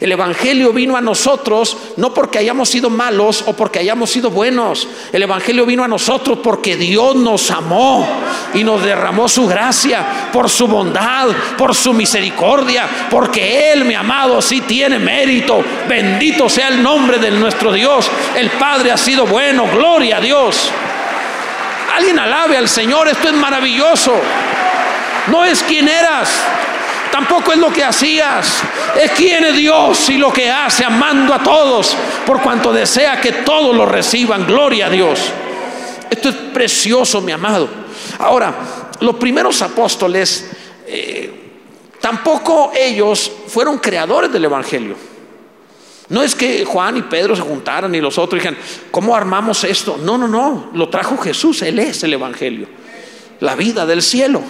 El 0.00 0.10
Evangelio 0.10 0.72
vino 0.72 0.96
a 0.96 1.00
nosotros 1.00 1.76
no 1.96 2.12
porque 2.12 2.38
hayamos 2.38 2.68
sido 2.68 2.90
malos 2.90 3.44
o 3.46 3.52
porque 3.52 3.78
hayamos 3.78 4.10
sido 4.10 4.30
buenos. 4.30 4.88
El 5.12 5.22
Evangelio 5.22 5.64
vino 5.66 5.84
a 5.84 5.88
nosotros 5.88 6.38
porque 6.42 6.76
Dios 6.76 7.14
nos 7.14 7.50
amó 7.50 8.06
y 8.54 8.64
nos 8.64 8.82
derramó 8.82 9.28
su 9.28 9.46
gracia 9.46 10.30
por 10.32 10.50
su 10.50 10.66
bondad, 10.66 11.28
por 11.56 11.74
su 11.74 11.92
misericordia, 11.92 12.88
porque 13.10 13.72
Él, 13.72 13.84
mi 13.84 13.94
amado, 13.94 14.42
sí 14.42 14.62
tiene 14.62 14.98
mérito. 14.98 15.64
Bendito 15.88 16.48
sea 16.48 16.68
el 16.68 16.82
nombre 16.82 17.18
de 17.18 17.30
nuestro 17.30 17.72
Dios. 17.72 18.10
El 18.36 18.50
Padre 18.50 18.90
ha 18.90 18.96
sido 18.96 19.26
bueno. 19.26 19.66
Gloria 19.72 20.16
a 20.16 20.20
Dios. 20.20 20.70
Alguien 21.96 22.18
alabe 22.18 22.56
al 22.56 22.68
Señor. 22.68 23.08
Esto 23.08 23.28
es 23.28 23.34
maravilloso. 23.34 24.12
No 25.28 25.44
es 25.44 25.62
quien 25.62 25.88
eras, 25.88 26.28
tampoco 27.14 27.52
es 27.52 27.58
lo 27.58 27.72
que 27.72 27.84
hacías, 27.84 28.60
es 29.00 29.12
quien 29.12 29.44
es 29.44 29.54
Dios 29.54 30.10
y 30.10 30.18
lo 30.18 30.32
que 30.32 30.50
hace, 30.50 30.84
amando 30.84 31.32
a 31.32 31.40
todos, 31.40 31.96
por 32.26 32.42
cuanto 32.42 32.72
desea 32.72 33.20
que 33.20 33.30
todos 33.30 33.72
lo 33.72 33.86
reciban. 33.86 34.44
Gloria 34.44 34.86
a 34.86 34.90
Dios. 34.90 35.20
Esto 36.10 36.30
es 36.30 36.34
precioso, 36.34 37.20
mi 37.20 37.30
amado. 37.30 37.68
Ahora, 38.18 38.52
los 38.98 39.14
primeros 39.14 39.62
apóstoles, 39.62 40.50
eh, 40.88 41.52
tampoco 42.00 42.72
ellos 42.74 43.30
fueron 43.46 43.78
creadores 43.78 44.32
del 44.32 44.46
Evangelio. 44.46 44.96
No 46.08 46.20
es 46.20 46.34
que 46.34 46.64
Juan 46.64 46.96
y 46.96 47.02
Pedro 47.02 47.36
se 47.36 47.42
juntaran 47.42 47.94
y 47.94 48.00
los 48.00 48.18
otros 48.18 48.42
dijeran, 48.42 48.58
¿cómo 48.90 49.14
armamos 49.14 49.62
esto? 49.62 50.00
No, 50.02 50.18
no, 50.18 50.26
no, 50.26 50.70
lo 50.74 50.88
trajo 50.88 51.16
Jesús, 51.18 51.62
Él 51.62 51.78
es 51.78 52.02
el 52.02 52.14
Evangelio, 52.14 52.66
la 53.38 53.54
vida 53.54 53.86
del 53.86 54.02
cielo. 54.02 54.42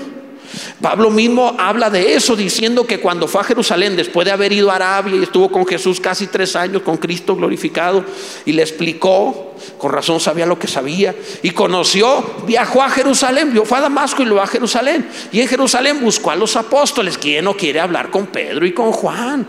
Pablo 0.81 1.11
mismo 1.11 1.57
habla 1.59 1.91
de 1.91 2.15
eso 2.15 2.37
diciendo 2.37 2.87
que 2.87 3.01
cuando 3.01 3.29
fue 3.29 3.41
a 3.41 3.45
Jerusalén, 3.45 3.97
después 3.97 4.25
de 4.25 4.33
haber 4.33 4.53
ido 4.53 4.71
a 4.71 4.77
Arabia 4.77 5.17
y 5.17 5.23
estuvo 5.23 5.51
con 5.51 5.67
Jesús 5.67 6.01
casi 6.01 6.27
tres 6.27 6.57
años, 6.57 6.83
con 6.83 6.97
Cristo 6.97 7.37
glorificado, 7.37 8.05
y 8.45 8.53
le 8.53 8.63
explicó, 8.63 9.55
con 9.79 9.93
razón 9.93 10.21
sabía 10.21 10.47
lo 10.47 10.59
que 10.59 10.67
sabía, 10.67 11.15
y 11.43 11.51
conoció, 11.51 12.25
viajó 12.47 12.83
a 12.83 12.91
Jerusalén, 12.91 13.53
fue 13.65 13.79
a 13.79 13.83
Damasco 13.83 14.23
y 14.23 14.27
luego 14.27 14.43
a 14.43 14.47
Jerusalén, 14.47 15.09
y 15.33 15.41
en 15.41 15.49
Jerusalén 15.49 16.01
buscó 16.01 16.31
a 16.31 16.37
los 16.37 16.57
apóstoles, 16.57 17.19
¿quién 17.19 17.45
no 17.45 17.57
quiere 17.57 17.81
hablar 17.81 18.11
con 18.11 18.27
Pedro 18.27 18.67
y 18.67 18.73
con 18.73 18.93
Juan? 18.93 19.47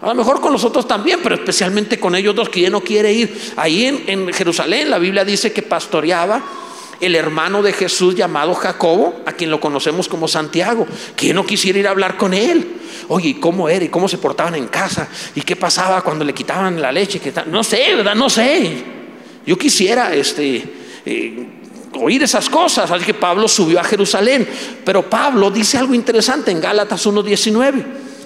A 0.00 0.08
lo 0.08 0.14
mejor 0.14 0.40
con 0.40 0.52
los 0.52 0.64
otros 0.64 0.86
también, 0.86 1.20
pero 1.22 1.34
especialmente 1.34 1.98
con 1.98 2.14
ellos 2.14 2.34
dos, 2.34 2.50
¿quién 2.50 2.72
no 2.72 2.82
quiere 2.82 3.12
ir? 3.12 3.52
Ahí 3.56 4.04
en 4.06 4.32
Jerusalén 4.34 4.90
la 4.90 4.98
Biblia 4.98 5.24
dice 5.24 5.52
que 5.52 5.62
pastoreaba 5.62 6.42
el 7.00 7.14
hermano 7.16 7.62
de 7.62 7.72
Jesús 7.72 8.14
llamado 8.14 8.54
Jacobo, 8.54 9.22
a 9.26 9.32
quien 9.32 9.50
lo 9.50 9.60
conocemos 9.60 10.08
como 10.08 10.28
Santiago. 10.28 10.86
¿Quién 11.16 11.36
no 11.36 11.44
quisiera 11.44 11.78
ir 11.78 11.86
a 11.88 11.90
hablar 11.90 12.16
con 12.16 12.34
él? 12.34 12.66
Oye, 13.08 13.30
¿y 13.30 13.34
cómo 13.34 13.68
era? 13.68 13.84
¿Y 13.84 13.88
cómo 13.88 14.08
se 14.08 14.18
portaban 14.18 14.54
en 14.54 14.68
casa? 14.68 15.08
¿Y 15.34 15.42
qué 15.42 15.56
pasaba 15.56 16.02
cuando 16.02 16.24
le 16.24 16.32
quitaban 16.32 16.80
la 16.80 16.92
leche? 16.92 17.20
No 17.46 17.62
sé, 17.62 17.94
¿verdad? 17.96 18.14
No 18.14 18.30
sé. 18.30 18.82
Yo 19.46 19.58
quisiera 19.58 20.14
este, 20.14 20.64
eh, 21.04 21.46
oír 22.00 22.22
esas 22.22 22.48
cosas, 22.48 22.90
así 22.90 23.04
que 23.04 23.14
Pablo 23.14 23.48
subió 23.48 23.80
a 23.80 23.84
Jerusalén. 23.84 24.48
Pero 24.84 25.08
Pablo 25.08 25.50
dice 25.50 25.78
algo 25.78 25.94
interesante 25.94 26.50
en 26.50 26.60
Gálatas 26.60 27.06
1.19. 27.06 27.84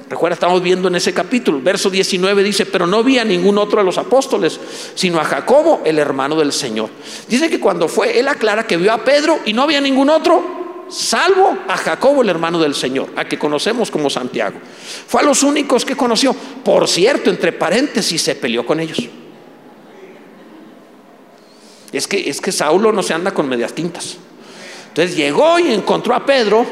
Recuerda, 0.09 0.35
estamos 0.35 0.62
viendo 0.62 0.88
en 0.88 0.95
ese 0.95 1.12
capítulo, 1.12 1.61
verso 1.61 1.91
19 1.91 2.43
dice, 2.43 2.65
pero 2.65 2.87
no 2.87 3.05
vi 3.05 3.19
a 3.19 3.25
ningún 3.25 3.59
otro 3.59 3.81
de 3.81 3.85
los 3.85 3.99
apóstoles, 3.99 4.59
sino 4.95 5.21
a 5.21 5.25
Jacobo, 5.25 5.83
el 5.85 5.99
hermano 5.99 6.35
del 6.37 6.53
Señor. 6.53 6.88
Dice 7.29 7.50
que 7.50 7.61
cuando 7.61 7.88
fue, 7.88 8.19
él 8.19 8.27
aclara 8.27 8.67
que 8.67 8.79
vio 8.79 8.91
a 8.91 9.05
Pedro 9.05 9.41
y 9.45 9.53
no 9.53 9.62
había 9.62 9.83
ningún 9.83 10.09
otro, 10.09 10.87
salvo 10.88 11.59
a 11.69 11.77
Jacobo, 11.77 12.23
el 12.23 12.31
hermano 12.31 12.59
del 12.59 12.75
Señor, 12.75 13.11
a 13.17 13.27
que 13.27 13.38
conocemos 13.38 13.91
como 13.91 14.09
Santiago. 14.09 14.59
Fue 15.07 15.21
a 15.21 15.25
los 15.25 15.43
únicos 15.43 15.85
que 15.85 15.95
conoció. 15.95 16.33
Por 16.33 16.88
cierto, 16.88 17.29
entre 17.29 17.53
paréntesis, 17.53 18.23
se 18.23 18.35
peleó 18.35 18.65
con 18.65 18.81
ellos. 18.81 19.07
Es 21.93 22.09
que, 22.09 22.31
es 22.31 22.41
que 22.41 22.53
Saulo 22.53 22.93
no 22.93 23.03
se 23.03 23.12
anda 23.12 23.33
con 23.33 23.47
medias 23.47 23.75
tintas. 23.75 24.17
Entonces 24.88 25.15
llegó 25.15 25.59
y 25.59 25.71
encontró 25.71 26.15
a 26.15 26.25
Pedro, 26.25 26.65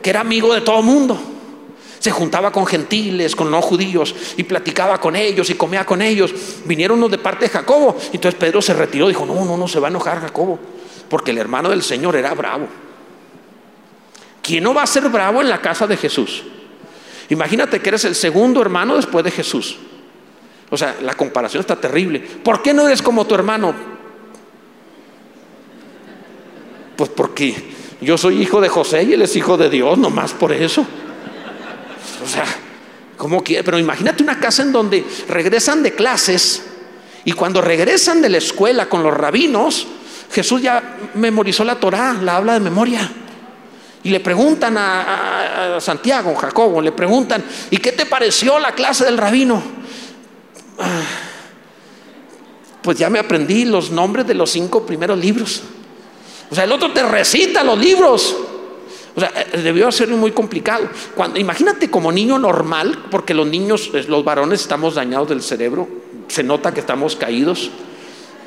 que 0.00 0.10
era 0.10 0.20
amigo 0.20 0.54
de 0.54 0.60
todo 0.60 0.80
mundo 0.80 1.33
se 2.04 2.10
juntaba 2.10 2.52
con 2.52 2.66
gentiles, 2.66 3.34
con 3.34 3.50
no 3.50 3.62
judíos, 3.62 4.14
y 4.36 4.42
platicaba 4.42 5.00
con 5.00 5.16
ellos 5.16 5.48
y 5.48 5.54
comía 5.54 5.86
con 5.86 6.02
ellos. 6.02 6.34
Vinieron 6.66 6.98
unos 6.98 7.10
de 7.10 7.16
parte 7.16 7.46
de 7.46 7.48
Jacobo. 7.48 7.96
Entonces 8.12 8.38
Pedro 8.38 8.60
se 8.60 8.74
retiró, 8.74 9.08
dijo, 9.08 9.24
no, 9.24 9.42
no, 9.42 9.56
no 9.56 9.66
se 9.66 9.80
va 9.80 9.88
a 9.88 9.90
enojar 9.90 10.20
Jacobo, 10.20 10.58
porque 11.08 11.30
el 11.30 11.38
hermano 11.38 11.70
del 11.70 11.82
Señor 11.82 12.14
era 12.14 12.34
bravo. 12.34 12.68
¿Quién 14.42 14.64
no 14.64 14.74
va 14.74 14.82
a 14.82 14.86
ser 14.86 15.08
bravo 15.08 15.40
en 15.40 15.48
la 15.48 15.62
casa 15.62 15.86
de 15.86 15.96
Jesús? 15.96 16.42
Imagínate 17.30 17.80
que 17.80 17.88
eres 17.88 18.04
el 18.04 18.14
segundo 18.14 18.60
hermano 18.60 18.96
después 18.96 19.24
de 19.24 19.30
Jesús. 19.30 19.78
O 20.68 20.76
sea, 20.76 20.98
la 21.00 21.14
comparación 21.14 21.62
está 21.62 21.80
terrible. 21.80 22.20
¿Por 22.20 22.60
qué 22.60 22.74
no 22.74 22.86
eres 22.86 23.00
como 23.00 23.26
tu 23.26 23.34
hermano? 23.34 23.74
Pues 26.96 27.08
porque 27.08 27.54
yo 28.02 28.18
soy 28.18 28.42
hijo 28.42 28.60
de 28.60 28.68
José 28.68 29.04
y 29.04 29.14
él 29.14 29.22
es 29.22 29.34
hijo 29.36 29.56
de 29.56 29.70
Dios, 29.70 29.96
nomás 29.96 30.34
por 30.34 30.52
eso. 30.52 30.86
O 32.22 32.28
sea, 32.28 32.44
¿cómo 33.16 33.42
quiere? 33.42 33.64
Pero 33.64 33.78
imagínate 33.78 34.22
una 34.22 34.38
casa 34.38 34.62
en 34.62 34.72
donde 34.72 35.04
regresan 35.28 35.82
de 35.82 35.94
clases 35.94 36.62
y 37.24 37.32
cuando 37.32 37.60
regresan 37.60 38.20
de 38.20 38.28
la 38.28 38.38
escuela 38.38 38.88
con 38.88 39.02
los 39.02 39.14
rabinos, 39.14 39.86
Jesús 40.30 40.60
ya 40.60 40.98
memorizó 41.14 41.64
la 41.64 41.76
Torá, 41.76 42.12
la 42.12 42.36
habla 42.36 42.54
de 42.54 42.60
memoria. 42.60 43.10
Y 44.02 44.10
le 44.10 44.20
preguntan 44.20 44.76
a, 44.76 45.78
Santiago, 45.80 46.34
Jacobo, 46.34 46.82
le 46.82 46.92
preguntan, 46.92 47.42
¿y 47.70 47.78
qué 47.78 47.92
te 47.92 48.04
pareció 48.04 48.58
la 48.58 48.72
clase 48.72 49.04
del 49.06 49.16
rabino? 49.16 49.62
Ah, 50.78 51.02
pues 52.82 52.98
ya 52.98 53.08
me 53.08 53.18
aprendí 53.18 53.64
los 53.64 53.90
nombres 53.90 54.26
de 54.26 54.34
los 54.34 54.50
cinco 54.50 54.84
primeros 54.84 55.18
libros. 55.18 55.62
O 56.50 56.54
sea, 56.54 56.64
el 56.64 56.72
otro 56.72 56.92
te 56.92 57.02
recita 57.02 57.64
los 57.64 57.78
libros. 57.78 58.36
O 59.16 59.20
sea, 59.20 59.32
eh, 59.36 59.60
debió 59.62 59.90
ser 59.92 60.08
muy 60.10 60.32
complicado. 60.32 60.88
Cuando, 61.14 61.38
imagínate 61.38 61.90
como 61.90 62.10
niño 62.10 62.38
normal, 62.38 63.04
porque 63.10 63.34
los 63.34 63.46
niños, 63.46 63.90
los 64.08 64.24
varones 64.24 64.60
estamos 64.62 64.94
dañados 64.94 65.28
del 65.28 65.42
cerebro, 65.42 65.88
se 66.28 66.42
nota 66.42 66.74
que 66.74 66.80
estamos 66.80 67.14
caídos, 67.16 67.70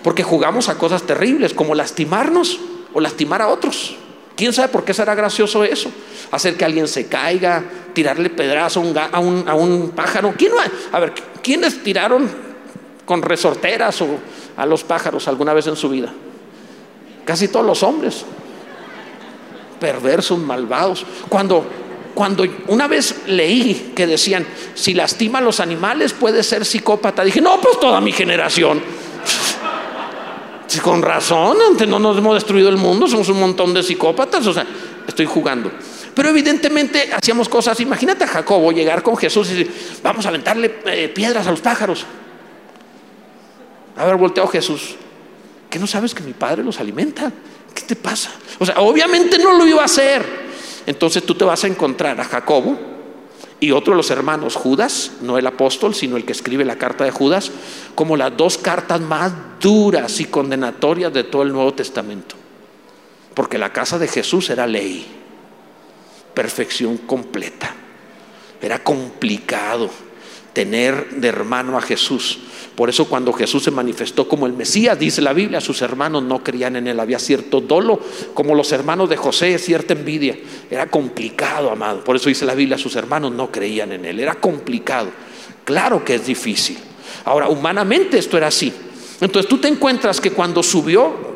porque 0.04 0.24
jugamos 0.24 0.70
a 0.70 0.78
cosas 0.78 1.04
terribles, 1.04 1.54
como 1.54 1.76
lastimarnos 1.76 2.60
o 2.94 3.00
lastimar 3.00 3.42
a 3.42 3.48
otros. 3.48 3.96
¿Quién 4.36 4.54
sabe 4.54 4.68
por 4.68 4.84
qué 4.84 4.94
será 4.94 5.16
gracioso 5.16 5.64
eso? 5.64 5.90
Hacer 6.32 6.56
que 6.56 6.66
alguien 6.66 6.88
se 6.88 7.08
caiga, 7.08 7.64
tirarle 7.94 8.30
pedrazo 8.30 8.82
a 9.12 9.20
un, 9.20 9.48
a 9.48 9.56
un, 9.56 9.92
pájaro. 9.96 10.34
¿Quién 10.38 10.52
a 10.92 11.00
ver, 11.00 11.14
¿quiénes 11.42 11.82
tiraron 11.82 12.30
con 13.06 13.24
resorteras 13.24 14.00
o 14.02 14.08
a 14.56 14.66
los 14.66 14.84
pájaros 14.84 15.28
alguna 15.28 15.54
vez 15.54 15.66
en 15.66 15.76
su 15.76 15.90
vida? 15.90 16.14
Casi 17.26 17.48
todos 17.48 17.66
los 17.66 17.82
hombres 17.82 18.26
perversos, 19.80 20.40
malvados. 20.40 21.06
Cuando, 21.30 21.66
cuando 22.14 22.46
una 22.68 22.88
vez 22.88 23.24
leí 23.28 23.94
que 23.96 24.08
decían, 24.08 24.46
si 24.74 24.94
lastima 24.94 25.40
a 25.40 25.42
los 25.42 25.60
animales 25.60 26.14
puede 26.14 26.44
ser 26.44 26.66
psicópata, 26.66 27.24
dije, 27.24 27.42
no, 27.42 27.60
pues 27.62 27.80
toda 27.80 28.02
mi 28.02 28.12
generación. 28.12 28.82
Con 30.84 31.02
razón, 31.02 31.58
no 31.88 32.00
nos 32.00 32.18
hemos 32.18 32.36
destruido 32.36 32.70
el 32.70 32.78
mundo, 32.78 33.08
somos 33.08 33.30
un 33.30 33.40
montón 33.40 33.74
de 33.74 33.82
psicópatas, 33.82 34.46
o 34.46 34.54
sea, 34.54 34.66
estoy 35.08 35.26
jugando. 35.26 35.72
Pero 36.14 36.30
evidentemente 36.30 37.12
hacíamos 37.14 37.48
cosas, 37.48 37.80
imagínate 37.80 38.24
a 38.24 38.28
Jacobo 38.28 38.72
llegar 38.72 39.04
con 39.04 39.16
Jesús 39.16 39.52
y 39.52 39.56
decir, 39.56 40.00
vamos 40.02 40.26
a 40.26 40.30
aventarle 40.30 40.80
eh, 40.86 41.10
piedras 41.10 41.48
a 41.48 41.52
los 41.52 41.62
pájaros. 41.62 42.06
A 43.96 44.06
ver, 44.06 44.16
volteó 44.16 44.48
Jesús, 44.48 44.96
¿qué 45.70 45.80
no 45.80 45.88
sabes 45.88 46.14
que 46.14 46.24
mi 46.24 46.34
padre 46.34 46.64
los 46.64 46.80
alimenta? 46.80 47.32
¿Qué 47.74 47.84
te 47.84 47.96
pasa? 47.96 48.32
O 48.60 48.66
sea, 48.66 48.80
obviamente 48.80 49.38
no 49.38 49.54
lo 49.54 49.68
iba 49.68 49.82
a 49.82 49.86
hacer. 49.86 50.48
Entonces 50.86 51.24
tú 51.26 51.36
te 51.36 51.46
vas 51.46 51.64
a 51.64 51.68
encontrar 51.68 52.20
a 52.20 52.26
Jacobo 52.26 52.78
y 53.60 53.72
otro 53.72 53.94
de 53.94 53.98
los 53.98 54.12
hermanos, 54.12 54.56
Judas, 54.56 55.12
no 55.22 55.38
el 55.38 55.48
apóstol, 55.48 55.96
sino 55.96 56.16
el 56.16 56.26
que 56.26 56.32
escribe 56.32 56.64
la 56.64 56.78
carta 56.78 57.04
de 57.04 57.12
Judas, 57.12 57.52
como 57.96 58.16
las 58.16 58.38
dos 58.38 58.58
cartas 58.58 59.02
más 59.02 59.34
duras 59.60 60.20
y 60.20 60.26
condenatorias 60.26 61.12
de 61.12 61.24
todo 61.24 61.42
el 61.42 61.52
Nuevo 61.52 61.74
Testamento. 61.74 62.36
Porque 63.34 63.58
la 63.58 63.74
casa 63.74 63.98
de 63.98 64.08
Jesús 64.08 64.50
era 64.50 64.68
ley, 64.68 65.06
perfección 66.34 66.98
completa. 66.98 67.74
Era 68.62 68.84
complicado 68.84 69.90
tener 70.58 71.12
de 71.12 71.28
hermano 71.28 71.78
a 71.78 71.82
Jesús. 71.82 72.40
Por 72.76 72.90
eso 72.90 73.06
cuando 73.08 73.32
Jesús 73.32 73.62
se 73.62 73.70
manifestó 73.70 74.28
como 74.28 74.48
el 74.48 74.54
Mesías, 74.54 74.98
dice 74.98 75.22
la 75.22 75.32
Biblia, 75.32 75.62
sus 75.62 75.84
hermanos 75.84 76.24
no 76.24 76.44
creían 76.44 76.76
en 76.78 76.88
él. 76.88 77.00
Había 77.00 77.20
cierto 77.20 77.62
dolo, 77.62 78.00
como 78.34 78.56
los 78.56 78.72
hermanos 78.72 79.08
de 79.08 79.18
José, 79.18 79.60
cierta 79.60 79.94
envidia. 79.94 80.36
Era 80.72 80.88
complicado, 80.88 81.70
amado. 81.70 82.04
Por 82.04 82.16
eso 82.16 82.30
dice 82.30 82.44
la 82.44 82.56
Biblia, 82.56 82.76
sus 82.80 82.96
hermanos 82.96 83.34
no 83.34 83.52
creían 83.52 83.92
en 83.92 84.06
él. 84.06 84.20
Era 84.20 84.34
complicado. 84.34 85.12
Claro 85.64 86.04
que 86.04 86.16
es 86.16 86.26
difícil. 86.26 86.80
Ahora, 87.26 87.50
humanamente 87.50 88.18
esto 88.18 88.36
era 88.36 88.48
así. 88.48 88.74
Entonces 89.22 89.48
tú 89.48 89.60
te 89.60 89.68
encuentras 89.68 90.20
que 90.20 90.32
cuando 90.32 90.64
subió 90.64 91.27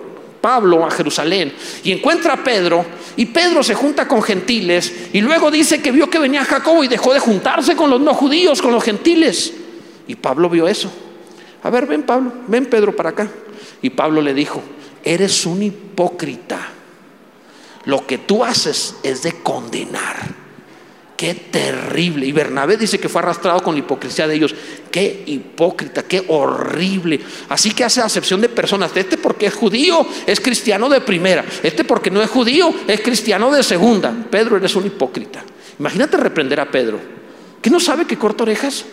Pablo 0.42 0.86
a 0.86 0.92
Jerusalén 0.92 1.54
y 1.84 1.92
encuentra 1.92 2.34
a 2.34 2.44
Pedro 2.44 2.84
y 3.16 3.28
Pedro 3.28 3.64
se 3.64 3.76
junta 3.76 4.08
con 4.08 4.24
gentiles 4.24 4.92
y 5.14 5.22
luego 5.22 5.52
dice 5.52 5.82
que 5.82 5.92
vio 5.92 6.10
que 6.10 6.20
venía 6.20 6.44
Jacobo 6.44 6.84
y 6.84 6.88
dejó 6.88 7.14
de 7.14 7.20
juntarse 7.20 7.76
con 7.76 7.90
los 7.90 8.02
no 8.02 8.14
judíos, 8.14 8.62
con 8.62 8.72
los 8.72 8.84
gentiles. 8.84 9.54
Y 10.08 10.16
Pablo 10.16 10.50
vio 10.50 10.68
eso. 10.68 10.92
A 11.64 11.70
ver, 11.70 11.86
ven 11.86 12.04
Pablo, 12.04 12.34
ven 12.48 12.66
Pedro 12.66 12.96
para 12.96 13.12
acá. 13.12 13.30
Y 13.82 13.92
Pablo 13.92 14.22
le 14.22 14.34
dijo, 14.34 14.62
eres 15.04 15.46
un 15.46 15.62
hipócrita. 15.62 16.60
Lo 17.86 18.06
que 18.06 18.18
tú 18.18 18.44
haces 18.44 18.96
es 19.04 19.24
de 19.24 19.34
condenar. 19.42 20.41
Qué 21.22 21.36
terrible. 21.36 22.26
Y 22.26 22.32
Bernabé 22.32 22.78
dice 22.78 23.00
que 23.00 23.08
fue 23.08 23.22
arrastrado 23.22 23.62
con 23.62 23.76
la 23.76 23.80
hipocresía 23.82 24.28
de 24.28 24.34
ellos. 24.34 24.56
Qué 24.90 25.22
hipócrita, 25.28 26.02
qué 26.02 26.26
horrible. 26.28 27.20
Así 27.48 27.70
que 27.76 27.84
hace 27.84 28.02
acepción 28.02 28.42
de 28.42 28.50
personas. 28.50 28.92
Este 28.96 29.20
porque 29.20 29.46
es 29.46 29.54
judío, 29.54 30.04
es 30.26 30.40
cristiano 30.40 30.90
de 30.90 31.00
primera. 31.00 31.46
Este 31.62 31.84
porque 31.84 32.10
no 32.10 32.24
es 32.24 32.30
judío, 32.32 32.74
es 32.88 33.02
cristiano 33.02 33.52
de 33.52 33.62
segunda. 33.62 34.12
Pedro, 34.32 34.58
eres 34.58 34.76
un 34.76 34.88
hipócrita. 34.88 35.44
Imagínate 35.78 36.18
reprender 36.18 36.60
a 36.60 36.72
Pedro. 36.72 37.00
¿Que 37.62 37.70
no 37.70 37.80
sabe 37.80 38.06
que 38.06 38.18
corta 38.18 38.42
orejas? 38.42 38.84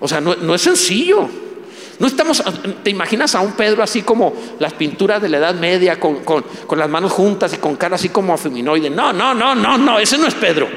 O 0.00 0.06
sea, 0.06 0.20
no, 0.20 0.54
es 0.54 0.60
sencillo. 0.60 1.30
No 1.98 2.06
estamos, 2.06 2.42
¿te 2.82 2.90
imaginas 2.90 3.34
a 3.34 3.40
un 3.40 3.52
Pedro 3.52 3.82
así 3.82 4.02
como 4.02 4.32
las 4.58 4.72
pinturas 4.72 5.22
de 5.22 5.28
la 5.28 5.38
Edad 5.38 5.54
Media, 5.54 5.98
con, 6.00 6.44
las 6.76 6.88
manos 6.88 7.12
juntas 7.12 7.52
y 7.54 7.58
con 7.58 7.76
cara 7.76 7.94
así 7.94 8.08
como 8.08 8.34
afeminoide? 8.34 8.90
No, 8.90 9.12
no, 9.12 9.32
no, 9.32 9.54
no, 9.54 9.78
no, 9.78 9.98
ese 9.98 10.18
no 10.18 10.26
es 10.26 10.34
Pedro. 10.34 10.68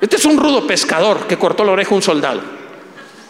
Este 0.00 0.16
es 0.16 0.24
un 0.24 0.36
rudo 0.36 0.66
pescador 0.66 1.26
que 1.26 1.38
cortó 1.38 1.64
la 1.64 1.72
oreja 1.72 1.92
a 1.92 1.94
un 1.94 2.02
soldado. 2.02 2.40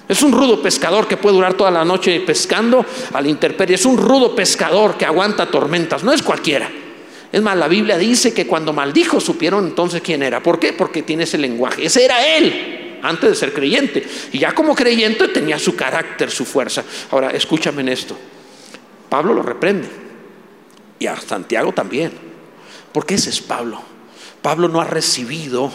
Es 0.09 0.23
un 0.23 0.33
rudo 0.33 0.63
pescador 0.63 1.07
que 1.07 1.17
puede 1.17 1.37
durar 1.37 1.55
toda 1.55 1.71
la 1.71 1.85
noche 1.85 2.21
pescando 2.21 2.85
a 3.13 3.21
la 3.21 3.29
intemperie. 3.29 3.77
Es 3.77 3.87
un 3.87 3.97
rudo 3.97 4.35
pescador 4.35 4.97
que 4.97 5.05
aguanta 5.05 5.47
tormentas. 5.47 6.05
No 6.05 6.13
es 6.13 6.23
cualquiera. 6.23 6.71
Es 7.33 7.43
más, 7.43 7.57
la 7.57 7.69
Biblia 7.69 7.97
dice 7.97 8.35
que 8.35 8.47
cuando 8.47 8.73
maldijo 8.73 9.21
supieron 9.21 9.67
entonces 9.67 10.03
quién 10.03 10.23
era. 10.23 10.43
¿Por 10.43 10.59
qué? 10.59 10.73
Porque 10.73 11.03
tiene 11.03 11.25
ese 11.25 11.39
lenguaje. 11.39 11.87
Ese 11.87 12.05
era 12.05 12.27
él 12.37 12.84
antes 13.05 13.31
de 13.31 13.37
ser 13.37 13.53
creyente. 13.53 14.07
Y 14.33 14.39
ya 14.39 14.55
como 14.55 14.75
creyente 14.75 15.29
tenía 15.29 15.59
su 15.59 15.77
carácter, 15.77 16.31
su 16.31 16.45
fuerza. 16.45 16.83
Ahora, 17.11 17.31
escúchame 17.31 17.83
en 17.83 17.91
esto. 17.91 18.17
Pablo 19.09 19.35
lo 19.35 19.43
reprende. 19.43 19.89
Y 20.99 21.07
a 21.07 21.17
Santiago 21.21 21.73
también. 21.73 22.13
Porque 22.93 23.15
ese 23.15 23.31
es 23.31 23.41
Pablo. 23.41 23.81
Pablo 24.41 24.69
no 24.69 24.81
ha 24.81 24.85
recibido 24.85 25.71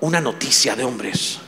una 0.00 0.20
noticia 0.20 0.74
de 0.74 0.84
hombres. 0.84 1.38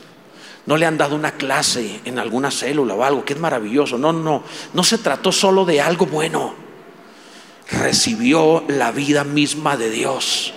No 0.67 0.77
le 0.77 0.85
han 0.85 0.97
dado 0.97 1.15
una 1.15 1.31
clase 1.31 2.01
en 2.05 2.19
alguna 2.19 2.51
célula 2.51 2.93
o 2.93 3.03
algo, 3.03 3.25
que 3.25 3.33
es 3.33 3.39
maravilloso. 3.39 3.97
No, 3.97 4.13
no, 4.13 4.43
no 4.73 4.83
se 4.83 4.99
trató 4.99 5.31
solo 5.31 5.65
de 5.65 5.81
algo 5.81 6.05
bueno. 6.05 6.53
Recibió 7.71 8.63
la 8.67 8.91
vida 8.91 9.23
misma 9.23 9.77
de 9.77 9.89
Dios, 9.89 10.53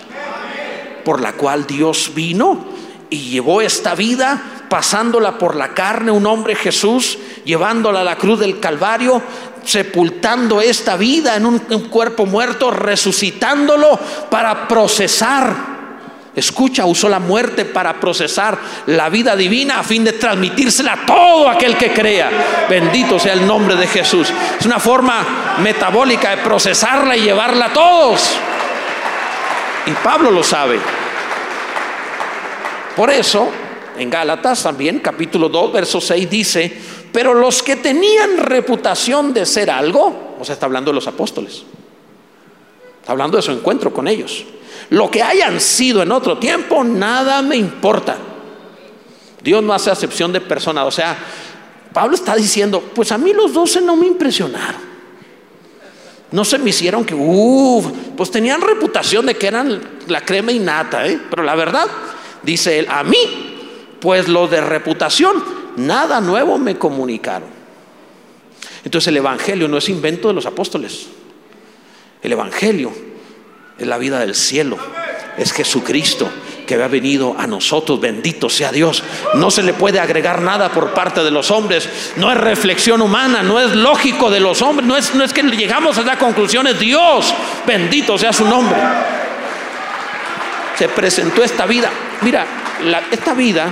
por 1.03 1.19
la 1.19 1.33
cual 1.33 1.65
Dios 1.65 2.11
vino 2.13 2.78
y 3.09 3.31
llevó 3.31 3.61
esta 3.61 3.95
vida 3.95 4.41
pasándola 4.69 5.37
por 5.37 5.55
la 5.55 5.69
carne, 5.69 6.11
un 6.11 6.25
hombre 6.27 6.55
Jesús, 6.55 7.17
llevándola 7.43 8.01
a 8.01 8.03
la 8.03 8.17
cruz 8.17 8.39
del 8.39 8.59
Calvario, 8.59 9.21
sepultando 9.63 10.61
esta 10.61 10.95
vida 10.95 11.35
en 11.35 11.45
un, 11.45 11.59
cuerpo 11.89 12.25
muerto, 12.25 12.71
resucitándolo 12.71 13.99
para 14.29 14.67
procesar 14.67 15.79
Escucha, 16.35 16.85
usó 16.85 17.09
la 17.09 17.19
muerte 17.19 17.65
para 17.65 17.99
procesar 17.99 18.57
la 18.85 19.09
vida 19.09 19.35
divina 19.35 19.79
a 19.79 19.83
fin 19.83 20.03
de 20.05 20.13
transmitírsela 20.13 20.93
a 20.93 21.05
todo 21.05 21.49
aquel 21.49 21.75
que 21.75 21.91
crea. 21.91 22.29
Bendito 22.69 23.19
sea 23.19 23.33
el 23.33 23.45
nombre 23.45 23.75
de 23.75 23.87
Jesús. 23.87 24.31
Es 24.57 24.65
una 24.65 24.79
forma 24.79 25.57
metabólica 25.61 26.29
de 26.29 26.37
procesarla 26.37 27.17
y 27.17 27.23
llevarla 27.23 27.65
a 27.65 27.73
todos. 27.73 28.37
Y 29.87 29.91
Pablo 29.91 30.31
lo 30.31 30.43
sabe. 30.43 30.79
Por 32.99 33.09
eso, 33.09 33.47
en 33.97 34.09
Gálatas 34.09 34.61
también, 34.61 34.99
capítulo 34.99 35.47
2, 35.47 35.71
verso 35.71 36.01
6 36.01 36.29
dice, 36.29 36.77
pero 37.13 37.33
los 37.33 37.63
que 37.63 37.77
tenían 37.77 38.35
reputación 38.35 39.33
de 39.33 39.45
ser 39.45 39.71
algo, 39.71 40.35
o 40.37 40.43
sea, 40.43 40.51
está 40.51 40.65
hablando 40.65 40.91
de 40.91 40.95
los 40.95 41.07
apóstoles, 41.07 41.63
está 42.99 43.13
hablando 43.13 43.37
de 43.37 43.43
su 43.43 43.53
encuentro 43.53 43.93
con 43.93 44.09
ellos 44.09 44.45
lo 44.89 45.11
que 45.11 45.21
hayan 45.21 45.59
sido 45.61 46.01
en 46.01 46.11
otro 46.11 46.37
tiempo, 46.37 46.83
nada 46.83 47.41
me 47.41 47.55
importa. 47.55 48.17
Dios 49.41 49.63
no 49.63 49.73
hace 49.73 49.91
acepción 49.91 50.33
de 50.33 50.41
personas. 50.41 50.85
O 50.85 50.91
sea, 50.91 51.15
Pablo 51.93 52.15
está 52.15 52.35
diciendo, 52.35 52.91
pues 52.93 53.11
a 53.11 53.17
mí 53.17 53.33
los 53.33 53.53
doce 53.53 53.81
no 53.81 53.95
me 53.95 54.07
impresionaron. 54.07 54.89
No 56.31 56.45
se 56.45 56.59
me 56.59 56.69
hicieron 56.69 57.05
que, 57.05 57.15
uff, 57.15 57.87
pues 58.15 58.29
tenían 58.29 58.61
reputación 58.61 59.25
de 59.25 59.35
que 59.35 59.47
eran 59.47 59.81
la 60.07 60.21
crema 60.21 60.51
innata, 60.51 61.07
¿eh? 61.07 61.19
pero 61.29 61.41
la 61.41 61.55
verdad, 61.55 61.87
dice 62.43 62.79
él, 62.79 62.87
a 62.89 63.03
mí, 63.03 63.17
pues 63.99 64.27
los 64.27 64.49
de 64.49 64.61
reputación, 64.61 65.43
nada 65.77 66.21
nuevo 66.21 66.57
me 66.57 66.77
comunicaron. 66.77 67.49
Entonces 68.83 69.07
el 69.09 69.17
Evangelio 69.17 69.67
no 69.67 69.77
es 69.77 69.89
invento 69.89 70.27
de 70.29 70.33
los 70.33 70.45
apóstoles. 70.45 71.07
El 72.21 72.31
Evangelio 72.31 72.91
es 73.77 73.87
la 73.87 73.97
vida 73.97 74.19
del 74.19 74.35
cielo, 74.35 74.77
es 75.37 75.51
Jesucristo 75.51 76.29
que 76.69 76.75
ha 76.75 76.87
venido 76.87 77.35
a 77.35 77.47
nosotros, 77.47 77.99
bendito 77.99 78.47
sea 78.47 78.71
Dios. 78.71 79.03
No 79.33 79.49
se 79.49 79.63
le 79.63 79.73
puede 79.73 79.99
agregar 79.99 80.39
nada 80.39 80.69
por 80.71 80.93
parte 80.93 81.23
de 81.23 81.31
los 81.31 81.49
hombres, 81.49 81.89
no 82.17 82.31
es 82.31 82.37
reflexión 82.37 83.01
humana, 83.01 83.41
no 83.41 83.59
es 83.59 83.75
lógico 83.75 84.29
de 84.29 84.39
los 84.39 84.61
hombres, 84.61 84.87
no 84.87 84.95
es, 84.95 85.15
no 85.15 85.23
es 85.23 85.33
que 85.33 85.41
llegamos 85.41 85.97
a 85.97 86.03
la 86.03 86.19
conclusión, 86.19 86.67
es 86.67 86.79
Dios, 86.79 87.33
bendito 87.65 88.19
sea 88.19 88.31
su 88.31 88.45
nombre. 88.45 88.77
Se 90.77 90.89
presentó 90.89 91.43
esta 91.43 91.65
vida, 91.65 91.89
mira, 92.21 92.45
esta 93.11 93.33
vida 93.33 93.71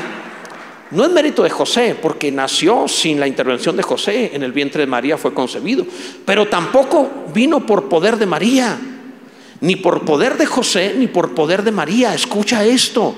no 0.92 1.04
es 1.04 1.12
mérito 1.12 1.44
de 1.44 1.50
José, 1.50 1.98
porque 2.02 2.32
nació 2.32 2.88
sin 2.88 3.20
la 3.20 3.28
intervención 3.28 3.76
de 3.76 3.84
José, 3.84 4.32
en 4.34 4.44
el 4.44 4.52
vientre 4.52 4.82
de 4.82 4.88
María 4.88 5.18
fue 5.18 5.34
concebido, 5.34 5.86
pero 6.26 6.48
tampoco 6.48 7.26
vino 7.34 7.66
por 7.66 7.90
poder 7.90 8.18
de 8.18 8.26
María 8.26 8.78
ni 9.62 9.76
por 9.76 10.06
poder 10.06 10.38
de 10.38 10.46
José, 10.46 10.96
ni 10.98 11.08
por 11.08 11.34
poder 11.34 11.64
de 11.64 11.72
María. 11.72 12.14
Escucha 12.14 12.64
esto. 12.64 13.16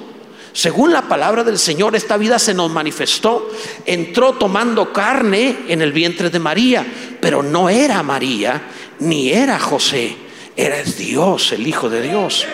Según 0.54 0.92
la 0.92 1.04
palabra 1.04 1.44
del 1.44 1.60
Señor, 1.60 1.96
esta 1.96 2.18
vida 2.18 2.40
se 2.40 2.54
nos 2.54 2.72
manifestó, 2.72 3.50
entró 3.86 4.34
tomando 4.34 4.92
carne 4.92 5.58
en 5.68 5.82
el 5.82 5.92
vientre 5.92 6.30
de 6.30 6.40
María, 6.40 6.86
pero 7.22 7.44
no 7.44 7.70
era 7.70 8.02
María, 8.02 8.62
ni 9.00 9.30
era 9.30 9.60
José, 9.60 10.16
era 10.56 10.82
Dios, 10.84 11.52
el 11.52 11.68
Hijo 11.68 11.90
de 11.90 12.02
Dios. 12.02 12.48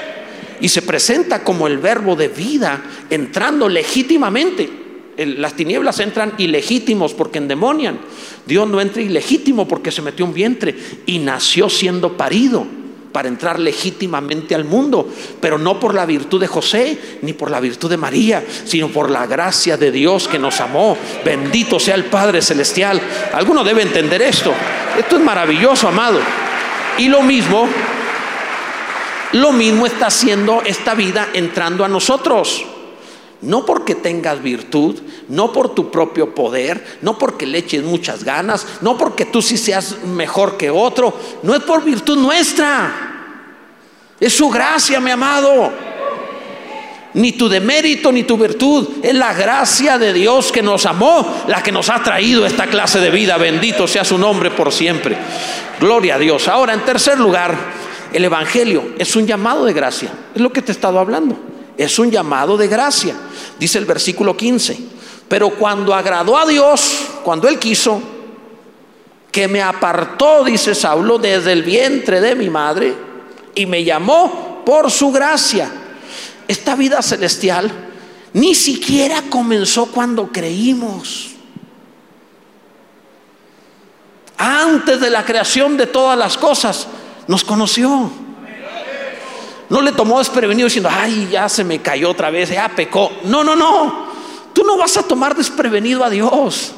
Y 0.61 0.69
se 0.69 0.81
presenta 0.81 1.43
como 1.43 1.67
el 1.67 1.77
verbo 1.77 2.15
de 2.15 2.27
vida, 2.27 2.81
entrando 3.09 3.67
legítimamente. 3.67 4.69
Las 5.17 5.53
tinieblas 5.53 5.99
entran 5.99 6.33
ilegítimos 6.37 7.13
porque 7.13 7.37
endemonian. 7.37 7.99
Dios 8.45 8.67
no 8.67 8.81
entra 8.81 9.01
ilegítimo 9.01 9.67
porque 9.67 9.91
se 9.91 10.01
metió 10.01 10.25
un 10.25 10.33
vientre 10.33 10.75
y 11.05 11.19
nació 11.19 11.69
siendo 11.69 12.17
parido 12.17 12.65
para 13.15 13.29
entrar 13.29 13.61
legítimamente 13.61 14.55
al 14.55 14.65
mundo, 14.65 15.07
pero 15.39 15.57
no 15.57 15.79
por 15.79 15.93
la 15.93 16.05
virtud 16.05 16.37
de 16.37 16.47
José 16.47 16.97
ni 17.21 17.31
por 17.31 17.49
la 17.49 17.61
virtud 17.61 17.89
de 17.89 17.95
María, 17.95 18.43
sino 18.65 18.89
por 18.89 19.09
la 19.09 19.25
gracia 19.25 19.77
de 19.77 19.89
Dios 19.89 20.27
que 20.27 20.37
nos 20.37 20.59
amó. 20.59 20.97
Bendito 21.23 21.79
sea 21.79 21.95
el 21.95 22.03
Padre 22.03 22.41
Celestial. 22.41 22.99
Alguno 23.31 23.63
debe 23.63 23.83
entender 23.83 24.21
esto. 24.21 24.53
Esto 24.99 25.15
es 25.15 25.23
maravilloso, 25.23 25.87
amado. 25.87 26.19
Y 26.97 27.07
lo 27.07 27.21
mismo, 27.21 27.69
lo 29.33 29.51
mismo 29.51 29.85
está 29.85 30.07
haciendo 30.07 30.61
esta 30.65 30.93
vida 30.93 31.29
entrando 31.33 31.83
a 31.83 31.87
nosotros. 31.89 32.65
No 33.41 33.65
porque 33.65 33.95
tengas 33.95 34.41
virtud, 34.41 34.99
no 35.29 35.51
por 35.51 35.75
tu 35.75 35.91
propio 35.91 36.33
poder, 36.33 36.99
no 37.01 37.17
porque 37.17 37.45
le 37.45 37.59
eches 37.59 37.83
muchas 37.83 38.23
ganas, 38.23 38.65
no 38.81 38.97
porque 38.97 39.25
tú 39.25 39.41
sí 39.41 39.57
seas 39.57 40.03
mejor 40.05 40.57
que 40.57 40.69
otro, 40.69 41.13
no 41.43 41.53
es 41.53 41.61
por 41.61 41.83
virtud 41.83 42.17
nuestra. 42.17 43.13
Es 44.19 44.33
su 44.33 44.49
gracia, 44.49 44.99
mi 44.99 45.11
amado. 45.11 45.71
Ni 47.13 47.33
tu 47.33 47.47
demérito 47.47 48.11
ni 48.11 48.23
tu 48.23 48.37
virtud. 48.37 48.87
Es 49.03 49.13
la 49.13 49.33
gracia 49.33 49.97
de 49.97 50.11
Dios 50.11 50.51
que 50.51 50.61
nos 50.61 50.85
amó, 50.85 51.43
la 51.47 51.61
que 51.61 51.71
nos 51.71 51.89
ha 51.89 52.01
traído 52.01 52.45
esta 52.45 52.67
clase 52.67 52.99
de 52.99 53.09
vida. 53.09 53.37
Bendito 53.37 53.87
sea 53.87 54.03
su 54.03 54.17
nombre 54.17 54.51
por 54.51 54.71
siempre. 54.71 55.17
Gloria 55.79 56.15
a 56.15 56.19
Dios. 56.19 56.47
Ahora, 56.47 56.73
en 56.73 56.81
tercer 56.81 57.19
lugar, 57.19 57.55
el 58.15 58.23
Evangelio 58.23 58.93
es 58.97 59.15
un 59.17 59.27
llamado 59.27 59.65
de 59.65 59.73
gracia. 59.73 60.09
Es 60.33 60.41
lo 60.41 60.53
que 60.53 60.61
te 60.61 60.71
he 60.71 60.75
estado 60.75 60.99
hablando. 60.99 61.37
Es 61.75 61.99
un 61.99 62.09
llamado 62.09 62.55
de 62.55 62.69
gracia. 62.69 63.13
Dice 63.59 63.77
el 63.77 63.83
versículo 63.83 64.37
15. 64.37 64.79
Pero 65.27 65.49
cuando 65.49 65.93
agradó 65.93 66.37
a 66.37 66.45
Dios, 66.45 67.07
cuando 67.23 67.49
Él 67.49 67.59
quiso, 67.59 68.01
que 69.33 69.49
me 69.49 69.61
apartó, 69.61 70.45
dice 70.45 70.73
Saulo, 70.73 71.17
desde 71.17 71.51
el 71.51 71.63
vientre 71.63 72.21
de 72.21 72.35
mi 72.35 72.49
madre 72.49 72.95
y 73.53 73.65
me 73.65 73.83
llamó 73.83 74.63
por 74.65 74.89
su 74.89 75.11
gracia. 75.11 75.69
Esta 76.47 76.75
vida 76.75 77.01
celestial 77.01 77.69
ni 78.31 78.55
siquiera 78.55 79.23
comenzó 79.29 79.87
cuando 79.87 80.31
creímos. 80.31 81.31
Antes 84.37 85.01
de 85.01 85.09
la 85.09 85.25
creación 85.25 85.75
de 85.75 85.87
todas 85.87 86.17
las 86.17 86.37
cosas, 86.37 86.87
nos 87.27 87.43
conoció. 87.43 88.09
No 89.69 89.81
le 89.81 89.91
tomó 89.91 90.19
desprevenido 90.19 90.67
diciendo, 90.67 90.89
ay, 90.91 91.29
ya 91.31 91.49
se 91.49 91.63
me 91.63 91.81
cayó 91.81 92.11
otra 92.11 92.29
vez, 92.29 92.49
ya 92.49 92.69
pecó. 92.69 93.11
No, 93.23 93.43
no, 93.43 93.55
no. 93.55 94.05
Tú 94.53 94.63
no 94.63 94.77
vas 94.77 94.95
a 94.97 95.03
tomar 95.03 95.35
desprevenido 95.35 96.03
a 96.03 96.09
Dios. 96.09 96.73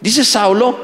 Dice 0.00 0.24
Saulo, 0.24 0.76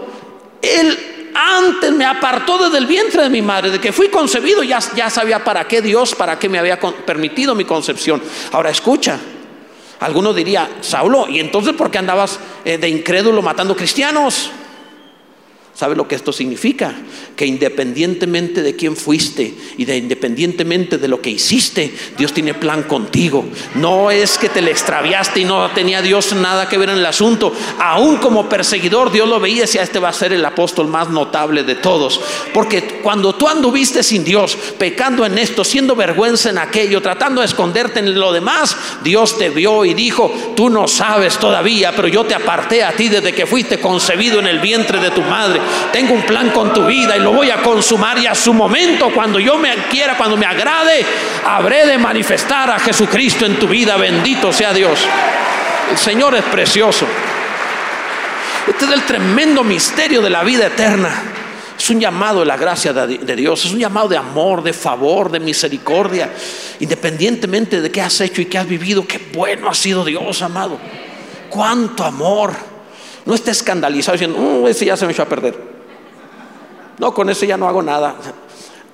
Él 0.62 1.10
antes 1.34 1.92
me 1.92 2.04
apartó 2.04 2.58
desde 2.58 2.78
el 2.78 2.86
vientre 2.86 3.22
de 3.22 3.30
mi 3.30 3.42
madre, 3.42 3.70
de 3.70 3.80
que 3.80 3.92
fui 3.92 4.08
concebido, 4.08 4.62
ya, 4.62 4.78
ya 4.94 5.10
sabía 5.10 5.42
para 5.44 5.66
qué 5.66 5.82
Dios, 5.82 6.14
para 6.14 6.38
qué 6.38 6.48
me 6.48 6.58
había 6.58 6.78
permitido 6.78 7.54
mi 7.54 7.64
concepción. 7.64 8.22
Ahora 8.52 8.70
escucha, 8.70 9.18
alguno 10.00 10.32
diría, 10.32 10.68
Saulo, 10.80 11.28
¿y 11.28 11.40
entonces 11.40 11.74
por 11.74 11.90
qué 11.90 11.98
andabas 11.98 12.38
eh, 12.64 12.78
de 12.78 12.88
incrédulo 12.88 13.42
matando 13.42 13.76
cristianos? 13.76 14.50
¿Sabe 15.80 15.96
lo 15.96 16.06
que 16.06 16.14
esto 16.14 16.30
significa? 16.30 16.94
Que 17.34 17.46
independientemente 17.46 18.62
de 18.62 18.76
quién 18.76 18.96
fuiste 18.96 19.54
y 19.78 19.86
de 19.86 19.96
independientemente 19.96 20.98
de 20.98 21.08
lo 21.08 21.22
que 21.22 21.30
hiciste, 21.30 21.94
Dios 22.18 22.34
tiene 22.34 22.52
plan 22.52 22.82
contigo. 22.82 23.46
No 23.76 24.10
es 24.10 24.36
que 24.36 24.50
te 24.50 24.60
le 24.60 24.72
extraviaste 24.72 25.40
y 25.40 25.46
no 25.46 25.70
tenía 25.70 26.02
Dios 26.02 26.34
nada 26.34 26.68
que 26.68 26.76
ver 26.76 26.90
en 26.90 26.98
el 26.98 27.06
asunto. 27.06 27.54
Aún 27.78 28.18
como 28.18 28.46
perseguidor, 28.46 29.10
Dios 29.10 29.26
lo 29.26 29.40
veía 29.40 29.56
y 29.56 29.60
decía, 29.60 29.82
este 29.82 29.98
va 29.98 30.10
a 30.10 30.12
ser 30.12 30.34
el 30.34 30.44
apóstol 30.44 30.86
más 30.86 31.08
notable 31.08 31.64
de 31.64 31.76
todos. 31.76 32.20
Porque 32.52 33.00
cuando 33.02 33.34
tú 33.34 33.48
anduviste 33.48 34.02
sin 34.02 34.22
Dios, 34.22 34.58
pecando 34.78 35.24
en 35.24 35.38
esto, 35.38 35.64
siendo 35.64 35.96
vergüenza 35.96 36.50
en 36.50 36.58
aquello, 36.58 37.00
tratando 37.00 37.40
de 37.40 37.46
esconderte 37.46 38.00
en 38.00 38.20
lo 38.20 38.34
demás, 38.34 38.76
Dios 39.02 39.38
te 39.38 39.48
vio 39.48 39.86
y 39.86 39.94
dijo, 39.94 40.30
tú 40.54 40.68
no 40.68 40.86
sabes 40.86 41.38
todavía, 41.38 41.96
pero 41.96 42.06
yo 42.06 42.24
te 42.24 42.34
aparté 42.34 42.84
a 42.84 42.92
ti 42.92 43.08
desde 43.08 43.32
que 43.32 43.46
fuiste 43.46 43.80
concebido 43.80 44.40
en 44.40 44.46
el 44.46 44.58
vientre 44.58 45.00
de 45.00 45.10
tu 45.12 45.22
madre 45.22 45.69
tengo 45.92 46.14
un 46.14 46.22
plan 46.22 46.50
con 46.50 46.72
tu 46.72 46.86
vida 46.86 47.16
y 47.16 47.20
lo 47.20 47.32
voy 47.32 47.50
a 47.50 47.62
consumar 47.62 48.18
y 48.18 48.26
a 48.26 48.34
su 48.34 48.52
momento, 48.52 49.10
cuando 49.12 49.38
yo 49.38 49.56
me 49.58 49.74
quiera, 49.90 50.16
cuando 50.16 50.36
me 50.36 50.46
agrade, 50.46 51.04
habré 51.46 51.86
de 51.86 51.98
manifestar 51.98 52.70
a 52.70 52.78
Jesucristo 52.78 53.46
en 53.46 53.58
tu 53.58 53.66
vida. 53.66 53.96
Bendito 53.96 54.52
sea 54.52 54.72
Dios. 54.72 55.00
El 55.90 55.98
Señor 55.98 56.34
es 56.36 56.44
precioso. 56.44 57.06
Este 58.68 58.84
es 58.84 58.90
el 58.92 59.02
tremendo 59.02 59.64
misterio 59.64 60.22
de 60.22 60.30
la 60.30 60.44
vida 60.44 60.66
eterna. 60.66 61.10
Es 61.76 61.88
un 61.88 61.98
llamado 61.98 62.40
de 62.40 62.46
la 62.46 62.58
gracia 62.58 62.92
de, 62.92 63.36
Dios, 63.36 63.64
es 63.64 63.72
un 63.72 63.78
llamado 63.78 64.06
de 64.06 64.16
amor, 64.18 64.62
de 64.62 64.74
favor, 64.74 65.30
de 65.30 65.40
misericordia, 65.40 66.30
independientemente 66.78 67.80
de 67.80 67.90
qué 67.90 68.02
has 68.02 68.20
hecho 68.20 68.42
y 68.42 68.46
qué 68.46 68.58
has 68.58 68.68
vivido, 68.68 69.06
qué 69.08 69.30
bueno 69.32 69.68
ha 69.68 69.74
sido 69.74 70.04
Dios, 70.04 70.42
amado. 70.42 70.78
Cuánto 71.48 72.04
amor. 72.04 72.69
No 73.26 73.34
esté 73.34 73.50
escandalizado 73.50 74.14
diciendo, 74.14 74.38
uh, 74.38 74.68
ese 74.68 74.86
ya 74.86 74.96
se 74.96 75.06
me 75.06 75.12
echó 75.12 75.22
a 75.22 75.26
perder. 75.28 75.56
No, 76.98 77.14
con 77.14 77.30
ese 77.30 77.46
ya 77.46 77.56
no 77.56 77.68
hago 77.68 77.82
nada. 77.82 78.16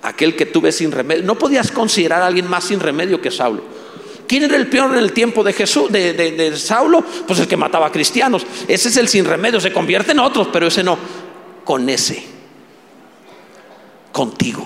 Aquel 0.02 0.36
que 0.36 0.46
tuve 0.46 0.72
sin 0.72 0.92
remedio. 0.92 1.24
No 1.24 1.36
podías 1.36 1.70
considerar 1.70 2.22
a 2.22 2.26
alguien 2.26 2.48
más 2.48 2.64
sin 2.64 2.80
remedio 2.80 3.20
que 3.20 3.30
Saulo. 3.30 3.62
¿Quién 4.28 4.44
era 4.44 4.56
el 4.56 4.68
peor 4.68 4.92
en 4.92 4.98
el 4.98 5.12
tiempo 5.12 5.44
de 5.44 5.52
Jesús, 5.52 5.90
de, 5.90 6.12
de 6.12 6.56
Saulo? 6.56 7.04
Pues 7.26 7.38
el 7.38 7.46
que 7.46 7.56
mataba 7.56 7.86
a 7.86 7.92
cristianos. 7.92 8.44
Ese 8.66 8.88
es 8.88 8.96
el 8.96 9.08
sin 9.08 9.24
remedio, 9.24 9.60
se 9.60 9.72
convierte 9.72 10.12
en 10.12 10.18
otros, 10.18 10.48
pero 10.52 10.66
ese 10.66 10.82
no. 10.82 10.98
Con 11.64 11.88
ese, 11.88 12.24
contigo. 14.12 14.64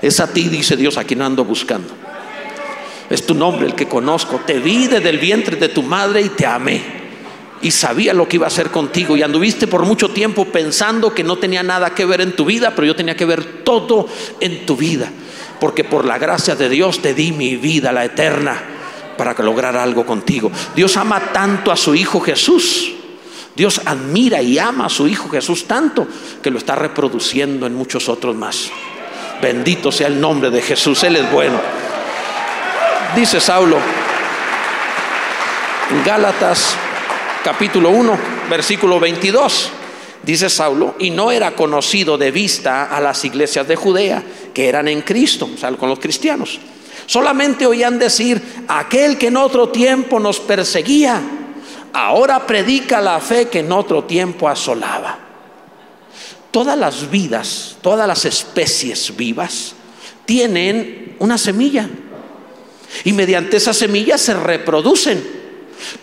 Es 0.00 0.20
a 0.20 0.32
ti, 0.32 0.48
dice 0.48 0.76
Dios, 0.76 0.96
a 0.96 1.04
quien 1.04 1.22
ando 1.22 1.44
buscando. 1.44 1.92
Es 3.08 3.26
tu 3.26 3.34
nombre 3.34 3.66
el 3.66 3.74
que 3.74 3.88
conozco. 3.88 4.40
Te 4.46 4.60
vi 4.60 4.86
desde 4.86 5.08
el 5.08 5.18
vientre 5.18 5.56
de 5.56 5.68
tu 5.68 5.82
madre 5.82 6.22
y 6.22 6.28
te 6.28 6.46
amé 6.46 6.99
y 7.62 7.70
sabía 7.70 8.14
lo 8.14 8.26
que 8.26 8.36
iba 8.36 8.46
a 8.46 8.48
hacer 8.48 8.70
contigo 8.70 9.16
y 9.16 9.22
anduviste 9.22 9.66
por 9.66 9.84
mucho 9.84 10.10
tiempo 10.10 10.46
pensando 10.46 11.14
que 11.14 11.22
no 11.22 11.36
tenía 11.36 11.62
nada 11.62 11.94
que 11.94 12.06
ver 12.06 12.20
en 12.20 12.34
tu 12.34 12.44
vida, 12.44 12.72
pero 12.74 12.86
yo 12.86 12.96
tenía 12.96 13.16
que 13.16 13.26
ver 13.26 13.62
todo 13.64 14.08
en 14.40 14.64
tu 14.64 14.76
vida, 14.76 15.10
porque 15.60 15.84
por 15.84 16.04
la 16.04 16.18
gracia 16.18 16.56
de 16.56 16.68
Dios 16.68 17.02
te 17.02 17.12
di 17.12 17.32
mi 17.32 17.56
vida, 17.56 17.92
la 17.92 18.04
eterna, 18.04 18.62
para 19.18 19.34
que 19.34 19.42
lograra 19.42 19.82
algo 19.82 20.06
contigo. 20.06 20.50
Dios 20.74 20.96
ama 20.96 21.32
tanto 21.32 21.70
a 21.70 21.76
su 21.76 21.94
Hijo 21.94 22.20
Jesús. 22.20 22.92
Dios 23.54 23.82
admira 23.84 24.40
y 24.40 24.58
ama 24.58 24.86
a 24.86 24.88
su 24.88 25.06
Hijo 25.06 25.28
Jesús 25.28 25.66
tanto 25.66 26.06
que 26.42 26.50
lo 26.50 26.56
está 26.56 26.76
reproduciendo 26.76 27.66
en 27.66 27.74
muchos 27.74 28.08
otros 28.08 28.34
más. 28.34 28.70
Bendito 29.42 29.92
sea 29.92 30.06
el 30.06 30.18
nombre 30.18 30.50
de 30.50 30.62
Jesús, 30.62 31.02
Él 31.04 31.16
es 31.16 31.30
bueno. 31.30 31.60
Dice 33.14 33.40
Saulo, 33.40 33.76
en 35.90 36.04
Gálatas 36.04 36.76
capítulo 37.44 37.90
1, 37.90 38.18
versículo 38.48 39.00
22. 39.00 39.70
Dice 40.22 40.50
Saulo, 40.50 40.96
y 40.98 41.10
no 41.10 41.30
era 41.30 41.52
conocido 41.52 42.18
de 42.18 42.30
vista 42.30 42.84
a 42.94 43.00
las 43.00 43.24
iglesias 43.24 43.66
de 43.66 43.76
Judea, 43.76 44.22
que 44.52 44.68
eran 44.68 44.88
en 44.88 45.00
Cristo, 45.00 45.48
o 45.54 45.56
sea, 45.56 45.72
con 45.72 45.88
los 45.88 45.98
cristianos. 45.98 46.60
Solamente 47.06 47.66
oían 47.66 47.98
decir, 47.98 48.40
aquel 48.68 49.16
que 49.16 49.28
en 49.28 49.38
otro 49.38 49.70
tiempo 49.70 50.20
nos 50.20 50.38
perseguía, 50.38 51.20
ahora 51.92 52.46
predica 52.46 53.00
la 53.00 53.18
fe 53.20 53.48
que 53.48 53.60
en 53.60 53.72
otro 53.72 54.04
tiempo 54.04 54.48
asolaba. 54.48 55.18
Todas 56.50 56.78
las 56.78 57.10
vidas, 57.10 57.76
todas 57.80 58.06
las 58.06 58.24
especies 58.24 59.16
vivas 59.16 59.74
tienen 60.26 61.16
una 61.18 61.38
semilla. 61.38 61.88
Y 63.04 63.12
mediante 63.12 63.56
esa 63.56 63.72
semilla 63.72 64.18
se 64.18 64.34
reproducen. 64.34 65.39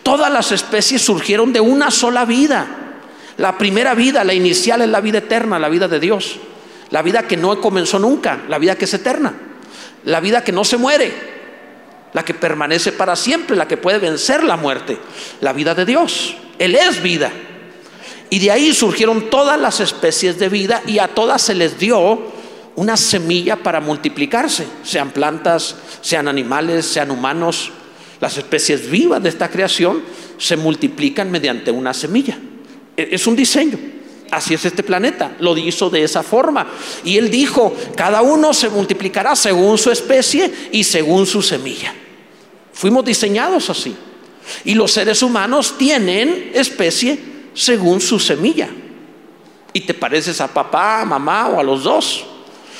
Todas 0.03 0.31
las 0.31 0.51
especies 0.51 1.01
surgieron 1.01 1.53
de 1.53 1.59
una 1.59 1.91
sola 1.91 2.25
vida. 2.25 2.67
La 3.37 3.57
primera 3.57 3.93
vida, 3.93 4.23
la 4.23 4.33
inicial, 4.33 4.81
es 4.81 4.89
la 4.89 5.01
vida 5.01 5.19
eterna, 5.19 5.59
la 5.59 5.69
vida 5.69 5.87
de 5.87 5.99
Dios. 5.99 6.37
La 6.89 7.01
vida 7.01 7.27
que 7.27 7.37
no 7.37 7.59
comenzó 7.61 7.99
nunca, 7.99 8.41
la 8.47 8.57
vida 8.57 8.75
que 8.75 8.85
es 8.85 8.93
eterna. 8.93 9.33
La 10.05 10.19
vida 10.19 10.43
que 10.43 10.51
no 10.51 10.63
se 10.63 10.77
muere, 10.77 11.11
la 12.13 12.23
que 12.23 12.33
permanece 12.33 12.93
para 12.93 13.15
siempre, 13.15 13.57
la 13.57 13.67
que 13.67 13.77
puede 13.77 13.99
vencer 13.99 14.43
la 14.43 14.57
muerte. 14.57 14.97
La 15.41 15.53
vida 15.53 15.75
de 15.75 15.85
Dios. 15.85 16.35
Él 16.57 16.75
es 16.75 17.01
vida. 17.01 17.31
Y 18.29 18.39
de 18.39 18.51
ahí 18.51 18.73
surgieron 18.73 19.29
todas 19.29 19.59
las 19.59 19.79
especies 19.79 20.37
de 20.37 20.49
vida 20.49 20.81
y 20.85 20.99
a 20.99 21.07
todas 21.07 21.41
se 21.41 21.55
les 21.55 21.79
dio 21.79 22.35
una 22.77 22.95
semilla 22.95 23.55
para 23.55 23.81
multiplicarse, 23.81 24.67
sean 24.83 25.09
plantas, 25.09 25.75
sean 26.01 26.27
animales, 26.27 26.85
sean 26.85 27.09
humanos. 27.09 27.71
Las 28.19 28.37
especies 28.37 28.89
vivas 28.89 29.21
de 29.21 29.29
esta 29.29 29.49
creación 29.49 30.01
se 30.37 30.57
multiplican 30.57 31.29
mediante 31.29 31.71
una 31.71 31.93
semilla. 31.93 32.37
E, 32.95 33.09
es 33.11 33.27
un 33.27 33.35
diseño. 33.35 33.77
Así 34.31 34.53
es 34.53 34.65
este 34.65 34.83
planeta. 34.83 35.35
Lo 35.39 35.55
hizo 35.55 35.89
de 35.89 36.03
esa 36.03 36.23
forma. 36.23 36.67
Y 37.03 37.17
él 37.17 37.29
dijo, 37.29 37.75
cada 37.95 38.21
uno 38.21 38.53
se 38.53 38.69
multiplicará 38.69 39.35
según 39.35 39.77
su 39.77 39.91
especie 39.91 40.51
y 40.71 40.83
según 40.83 41.25
su 41.25 41.41
semilla. 41.41 41.93
Fuimos 42.73 43.05
diseñados 43.05 43.69
así. 43.69 43.95
Y 44.65 44.73
los 44.73 44.91
seres 44.91 45.21
humanos 45.21 45.77
tienen 45.77 46.51
especie 46.53 47.19
según 47.53 48.01
su 48.01 48.19
semilla. 48.19 48.69
Y 49.73 49.81
te 49.81 49.93
pareces 49.93 50.41
a 50.41 50.47
papá, 50.47 51.05
mamá 51.05 51.49
o 51.49 51.59
a 51.59 51.63
los 51.63 51.83
dos. 51.83 52.25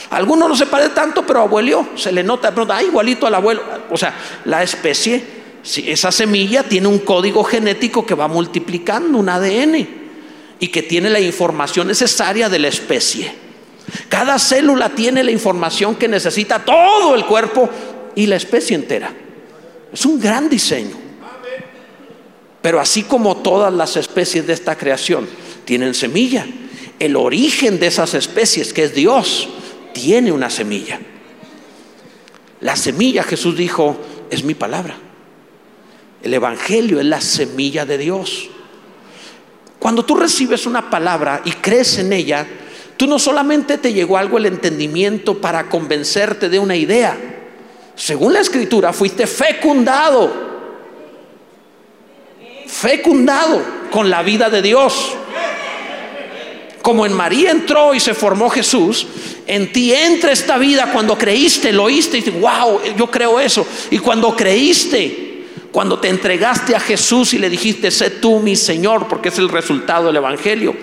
Algunos 0.10 0.48
no 0.48 0.56
se 0.56 0.65
parece 0.65 0.91
tanto, 0.91 1.26
pero 1.26 1.41
abuelo 1.41 1.89
se 1.96 2.12
le 2.12 2.24
nota, 2.24 2.52
pero 2.52 2.65
da 2.65 2.82
igualito 2.82 3.28
al 3.28 3.36
abuelo. 3.36 3.62
O 3.89 3.98
sea, 3.98 4.13
la 4.46 4.63
especie, 4.63 5.22
esa 5.63 6.12
semilla 6.12 6.63
tiene 6.63 6.88
un 6.88 7.00
código 7.00 7.43
genético 7.43 8.06
que 8.06 8.15
va 8.15 8.28
multiplicando, 8.28 9.17
un 9.17 9.30
ADN, 9.30 9.88
y 10.60 10.67
que 10.70 10.82
tiene 10.82 11.10
la 11.10 11.20
información 11.20 11.88
necesaria 11.88 12.50
de 12.50 12.60
la 12.60 12.70
especie. 12.70 13.32
Cada 14.10 14.39
célula 14.39 14.89
tiene 14.89 15.24
la 15.24 15.32
información 15.32 15.96
que 15.96 16.08
necesita 16.08 16.63
todo 16.63 17.15
el 17.15 17.26
cuerpo 17.26 17.70
y 18.15 18.28
la 18.28 18.36
especie 18.36 18.76
entera. 18.76 19.12
Es 19.91 20.06
un 20.06 20.20
gran 20.20 20.50
diseño. 20.50 20.96
Pero 22.62 22.80
así 22.80 23.04
como 23.04 23.38
todas 23.38 23.74
las 23.74 23.96
especies 23.96 24.48
de 24.48 24.54
esta 24.54 24.78
creación 24.78 25.28
tienen 25.63 25.93
semilla, 25.93 26.46
el 27.00 27.15
origen 27.15 27.80
de 27.80 27.88
esas 27.88 28.13
especies, 28.13 28.74
que 28.74 28.84
es 28.84 28.96
Dios, 28.96 29.48
tiene 29.98 30.32
una 30.32 30.52
semilla. 30.52 31.00
La 32.62 32.76
semilla, 32.76 33.24
Jesús 33.24 33.58
dijo, 33.58 33.98
es 34.30 34.44
mi 34.44 34.54
palabra. 34.54 34.96
El 36.22 36.36
Evangelio 36.36 37.00
es 37.00 37.06
la 37.08 37.20
semilla 37.20 37.84
de 37.84 37.98
Dios. 37.98 38.48
Cuando 39.80 40.06
tú 40.06 40.16
recibes 40.16 40.68
una 40.68 40.92
palabra 40.92 41.42
y 41.46 41.52
crees 41.52 41.98
en 41.98 42.14
ella, 42.14 42.46
tú 42.96 43.08
no 43.08 43.18
solamente 43.18 43.80
te 43.80 43.92
llegó 43.92 44.20
algo 44.20 44.38
el 44.38 44.46
entendimiento 44.46 45.42
para 45.42 45.68
convencerte 45.68 46.48
de 46.48 46.60
una 46.60 46.76
idea. 46.76 47.18
Según 47.96 48.34
la 48.34 48.42
escritura, 48.42 48.94
fuiste 48.94 49.26
fecundado. 49.26 50.32
Fecundado 52.68 53.64
con 53.90 54.12
la 54.12 54.22
vida 54.22 54.52
de 54.52 54.62
Dios. 54.62 55.16
Como 56.88 57.06
en 57.06 57.12
María 57.12 57.52
entró 57.52 57.93
y 57.93 58.00
se 58.00 58.13
formó 58.13 58.50
Jesús, 58.50 59.06
en 59.45 59.73
ti 59.73 59.93
entra 59.93 60.32
esta 60.32 60.58
vida 60.58 60.89
cuando 60.93 61.17
creíste, 61.17 61.73
lo 61.73 61.84
oíste 61.84 62.17
y 62.17 62.21
dices, 62.21 62.39
wow, 62.39 62.80
yo 62.97 63.12
creo 63.12 63.41
eso. 63.41 63.67
Y 63.91 63.97
cuando 63.97 64.34
creíste, 64.34 65.43
cuando 65.69 66.00
te 66.00 66.08
entregaste 66.08 66.78
a 66.78 66.80
Jesús 66.80 67.34
y 67.34 67.39
le 67.39 67.50
dijiste, 67.50 67.91
sé 67.91 68.10
tú 68.10 68.39
mi 68.39 68.56
Señor, 68.56 69.10
porque 69.10 69.28
es 69.28 69.38
el 69.38 69.50
resultado 69.50 70.08
del 70.08 70.15
Evangelio, 70.15 70.73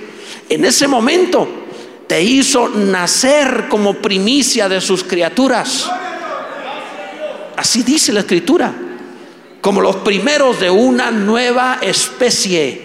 en 0.50 0.66
ese 0.66 0.86
momento 0.88 1.48
te 2.06 2.22
hizo 2.22 2.68
nacer 2.68 3.68
como 3.70 3.94
primicia 3.94 4.68
de 4.68 4.82
sus 4.82 5.04
criaturas. 5.04 5.90
Así 7.56 7.82
dice 7.82 8.12
la 8.12 8.20
Escritura, 8.20 8.74
como 9.62 9.80
los 9.80 9.96
primeros 9.96 10.60
de 10.60 10.68
una 10.68 11.10
nueva 11.10 11.78
especie, 11.80 12.83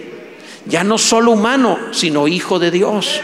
ya 0.69 0.83
no 0.83 0.97
solo 0.97 1.31
humano, 1.31 1.77
sino 1.91 2.27
hijo 2.27 2.59
de 2.59 2.71
Dios. 2.71 3.19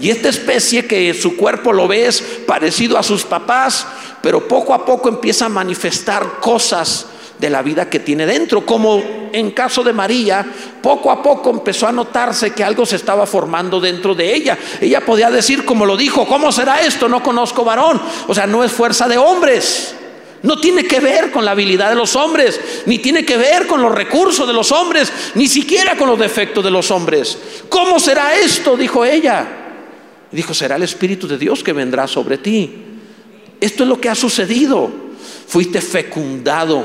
Y 0.00 0.10
esta 0.10 0.28
especie 0.28 0.86
que 0.86 1.12
su 1.14 1.36
cuerpo 1.36 1.72
lo 1.72 1.88
ves 1.88 2.22
parecido 2.46 2.98
a 2.98 3.02
sus 3.02 3.24
papás, 3.24 3.86
pero 4.22 4.46
poco 4.46 4.72
a 4.72 4.84
poco 4.84 5.08
empieza 5.08 5.46
a 5.46 5.50
manifestar 5.50 6.38
cosas 6.40 7.06
de 7.38 7.50
la 7.50 7.62
vida 7.62 7.88
que 7.88 8.00
tiene 8.00 8.26
dentro, 8.26 8.66
como 8.66 9.02
en 9.32 9.50
caso 9.52 9.82
de 9.82 9.94
María, 9.94 10.44
poco 10.82 11.10
a 11.10 11.22
poco 11.22 11.50
empezó 11.50 11.86
a 11.86 11.92
notarse 11.92 12.52
que 12.52 12.62
algo 12.62 12.84
se 12.84 12.96
estaba 12.96 13.26
formando 13.26 13.80
dentro 13.80 14.14
de 14.14 14.34
ella. 14.34 14.58
Ella 14.80 15.00
podía 15.00 15.30
decir, 15.30 15.64
como 15.64 15.86
lo 15.86 15.96
dijo, 15.96 16.26
¿cómo 16.26 16.52
será 16.52 16.80
esto? 16.80 17.08
No 17.08 17.22
conozco 17.22 17.64
varón. 17.64 18.00
O 18.28 18.34
sea, 18.34 18.46
no 18.46 18.62
es 18.62 18.70
fuerza 18.70 19.08
de 19.08 19.16
hombres. 19.16 19.94
No 20.42 20.58
tiene 20.58 20.84
que 20.84 21.00
ver 21.00 21.30
con 21.30 21.44
la 21.44 21.50
habilidad 21.50 21.90
de 21.90 21.96
los 21.96 22.16
hombres, 22.16 22.60
ni 22.86 22.98
tiene 22.98 23.24
que 23.24 23.36
ver 23.36 23.66
con 23.66 23.82
los 23.82 23.94
recursos 23.94 24.46
de 24.46 24.54
los 24.54 24.72
hombres, 24.72 25.12
ni 25.34 25.46
siquiera 25.48 25.96
con 25.96 26.08
los 26.08 26.18
defectos 26.18 26.64
de 26.64 26.70
los 26.70 26.90
hombres. 26.90 27.36
¿Cómo 27.68 28.00
será 28.00 28.34
esto? 28.36 28.76
dijo 28.76 29.04
ella. 29.04 29.46
Dijo, 30.32 30.54
será 30.54 30.76
el 30.76 30.84
Espíritu 30.84 31.26
de 31.26 31.36
Dios 31.36 31.62
que 31.62 31.72
vendrá 31.72 32.06
sobre 32.06 32.38
ti. 32.38 32.72
Esto 33.60 33.82
es 33.82 33.88
lo 33.88 34.00
que 34.00 34.08
ha 34.08 34.14
sucedido. 34.14 34.90
Fuiste 35.46 35.80
fecundado 35.80 36.84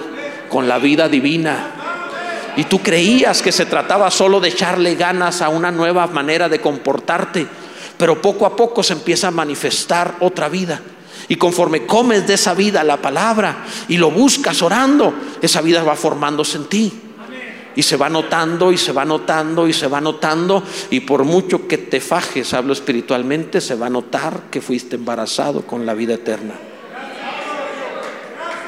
con 0.50 0.68
la 0.68 0.78
vida 0.80 1.08
divina. 1.08 2.54
Y 2.58 2.66
tú 2.66 2.82
creías 2.82 3.42
que 3.42 3.52
se 3.52 3.66
trataba 3.66 4.10
solo 4.12 4.40
de 4.40 4.50
echarle 4.50 4.96
ganas 4.96 5.42
a 5.42 5.50
una 5.50 5.72
nueva 5.72 6.08
manera 6.08 6.50
de 6.50 6.60
comportarte. 6.60 7.48
Pero 7.98 8.22
poco 8.22 8.46
a 8.46 8.56
poco 8.56 8.84
se 8.84 8.94
empieza 8.94 9.28
a 9.28 9.32
manifestar 9.32 10.16
otra 10.20 10.50
vida. 10.50 10.82
Y 11.28 11.36
conforme 11.36 11.86
comes 11.86 12.28
de 12.28 12.36
esa 12.36 12.54
vida 12.54 12.84
la 12.84 12.98
palabra 12.98 13.66
y 13.88 13.98
lo 13.98 14.12
buscas 14.12 14.62
orando, 14.62 15.14
esa 15.42 15.62
vida 15.62 15.84
va 15.84 15.96
formándose 15.96 16.58
en 16.58 16.66
ti. 16.66 16.94
Y 17.76 17.84
se 17.84 17.98
va 17.98 18.08
notando 18.08 18.72
y 18.72 18.78
se 18.78 18.94
va 18.94 19.04
notando 19.04 19.68
y 19.68 19.74
se 19.74 19.88
va 19.88 20.00
notando. 20.00 20.64
Y 20.92 21.02
por 21.02 21.26
mucho 21.26 21.68
que 21.68 21.78
te 21.78 22.00
fajes, 22.00 22.54
hablo 22.54 22.74
espiritualmente, 22.74 23.60
se 23.60 23.76
va 23.76 23.88
a 23.88 23.90
notar 23.90 24.44
que 24.50 24.62
fuiste 24.62 24.96
embarazado 24.96 25.64
con 25.64 25.86
la 25.86 25.94
vida 25.94 26.14
eterna. 26.14 26.54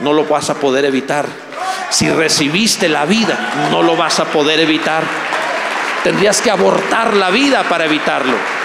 No 0.01 0.13
lo 0.13 0.25
vas 0.25 0.49
a 0.49 0.55
poder 0.55 0.85
evitar. 0.85 1.25
Si 1.89 2.09
recibiste 2.09 2.89
la 2.89 3.05
vida, 3.05 3.69
no 3.71 3.81
lo 3.81 3.95
vas 3.95 4.19
a 4.19 4.25
poder 4.25 4.59
evitar. 4.59 5.03
Tendrías 6.03 6.41
que 6.41 6.51
abortar 6.51 7.15
la 7.15 7.29
vida 7.29 7.63
para 7.69 7.85
evitarlo. 7.85 8.56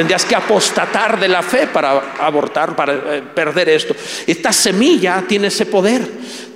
Tendrías 0.00 0.24
que 0.24 0.34
apostatar 0.34 1.20
de 1.20 1.28
la 1.28 1.42
fe 1.42 1.66
para 1.66 2.14
abortar, 2.18 2.74
para 2.74 2.94
eh, 2.94 3.22
perder 3.34 3.68
esto. 3.68 3.94
Esta 4.26 4.50
semilla 4.50 5.22
tiene 5.28 5.48
ese 5.48 5.66
poder, 5.66 6.00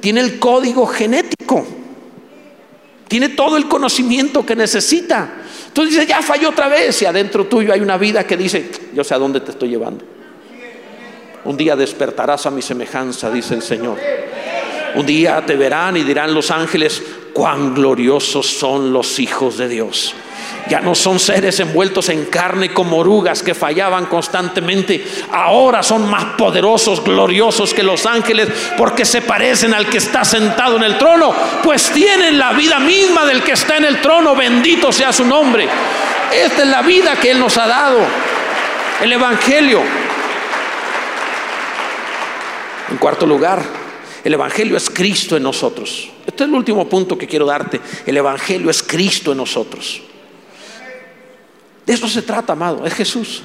tiene 0.00 0.20
el 0.20 0.38
código 0.38 0.87
genético, 0.87 1.66
tiene 3.07 3.28
todo 3.28 3.59
el 3.59 3.68
conocimiento 3.68 4.46
que 4.46 4.57
necesita. 4.57 5.28
Entonces 5.68 5.94
dice, 5.94 6.07
ya 6.07 6.22
falló 6.22 6.48
otra 6.48 6.68
vez 6.68 7.02
y 7.02 7.04
adentro 7.04 7.44
tuyo 7.44 7.74
hay 7.74 7.83
una 7.83 7.98
vida 7.98 8.26
que 8.26 8.38
dice, 8.38 8.70
yo 8.94 9.04
sé 9.04 9.12
a 9.12 9.18
dónde 9.18 9.40
te 9.40 9.50
estoy 9.50 9.68
llevando. 9.68 10.07
Un 11.44 11.59
día 11.59 11.76
despertarás 11.76 12.46
a 12.46 12.50
mi 12.50 12.62
semejanza, 12.62 13.30
dice 13.30 13.52
el 13.52 13.62
Señor. 13.62 13.98
Un 14.94 15.07
día 15.07 15.44
te 15.44 15.57
verán 15.57 15.96
y 15.96 16.04
dirán 16.04 16.33
los 16.33 16.50
ángeles, 16.50 17.02
cuán 17.33 17.74
gloriosos 17.74 18.46
son 18.46 18.92
los 18.92 19.18
hijos 19.18 19.59
de 19.59 19.68
Dios. 19.68 20.14
Ya 20.68 20.80
no 20.80 20.94
son 20.94 21.18
seres 21.18 21.61
envueltos 21.61 22.09
en 22.09 22.26
carne 22.26 22.72
como 22.72 22.98
orugas 22.98 23.42
que 23.42 23.54
fallaban 23.54 24.07
constantemente. 24.07 25.04
Ahora 25.30 25.83
son 25.83 26.09
más 26.09 26.37
poderosos, 26.37 27.04
gloriosos 27.04 27.74
que 27.74 27.83
los 27.83 28.07
ángeles 28.07 28.48
porque 28.78 29.04
se 29.04 29.20
parecen 29.20 29.74
al 29.74 29.87
que 29.88 29.98
está 29.98 30.24
sentado 30.24 30.76
en 30.76 30.85
el 30.85 30.96
trono. 30.96 31.35
Pues 31.62 31.90
tienen 31.90 32.38
la 32.38 32.52
vida 32.52 32.78
misma 32.78 33.26
del 33.26 33.42
que 33.42 33.52
está 33.52 33.76
en 33.76 33.85
el 33.85 34.00
trono. 34.00 34.35
Bendito 34.35 34.90
sea 34.90 35.12
su 35.12 35.26
nombre. 35.26 35.68
Esta 36.33 36.62
es 36.62 36.68
la 36.68 36.83
vida 36.83 37.16
que 37.16 37.33
Él 37.33 37.40
nos 37.40 37.59
ha 37.59 37.66
dado. 37.66 37.98
El 39.02 39.12
Evangelio. 39.12 39.83
En 42.90 42.96
cuarto 42.96 43.26
lugar, 43.26 43.62
el 44.25 44.33
Evangelio 44.33 44.77
es 44.77 44.89
Cristo 44.89 45.37
en 45.37 45.43
nosotros. 45.43 46.11
Este 46.27 46.45
es 46.45 46.49
el 46.49 46.55
último 46.55 46.89
punto 46.89 47.17
que 47.17 47.27
quiero 47.27 47.45
darte. 47.45 47.79
El 48.07 48.17
Evangelio 48.17 48.71
es 48.71 48.83
Cristo 48.83 49.33
en 49.33 49.39
nosotros. 49.39 50.01
De 51.85 51.93
eso 51.93 52.09
se 52.09 52.23
trata, 52.23 52.55
amado, 52.55 52.87
es 52.87 52.95
Jesús. 52.95 53.43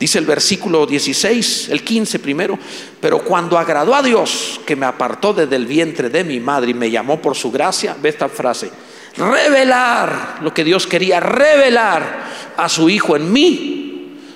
Dice 0.00 0.18
el 0.18 0.24
versículo 0.24 0.86
16, 0.86 1.68
el 1.68 1.84
15 1.84 2.18
primero, 2.18 2.58
pero 3.00 3.20
cuando 3.22 3.58
agradó 3.58 3.94
a 3.94 4.02
Dios, 4.02 4.60
que 4.66 4.74
me 4.74 4.86
apartó 4.86 5.34
desde 5.34 5.54
el 5.54 5.66
vientre 5.66 6.08
de 6.08 6.24
mi 6.24 6.40
madre 6.40 6.70
y 6.70 6.74
me 6.74 6.90
llamó 6.90 7.20
por 7.20 7.36
su 7.36 7.52
gracia, 7.52 7.94
ve 8.02 8.08
esta 8.08 8.28
frase, 8.28 8.70
revelar 9.16 10.38
lo 10.40 10.52
que 10.52 10.64
Dios 10.64 10.86
quería, 10.86 11.20
revelar 11.20 12.24
a 12.56 12.68
su 12.68 12.88
Hijo 12.88 13.16
en 13.16 13.32
mí, 13.32 13.83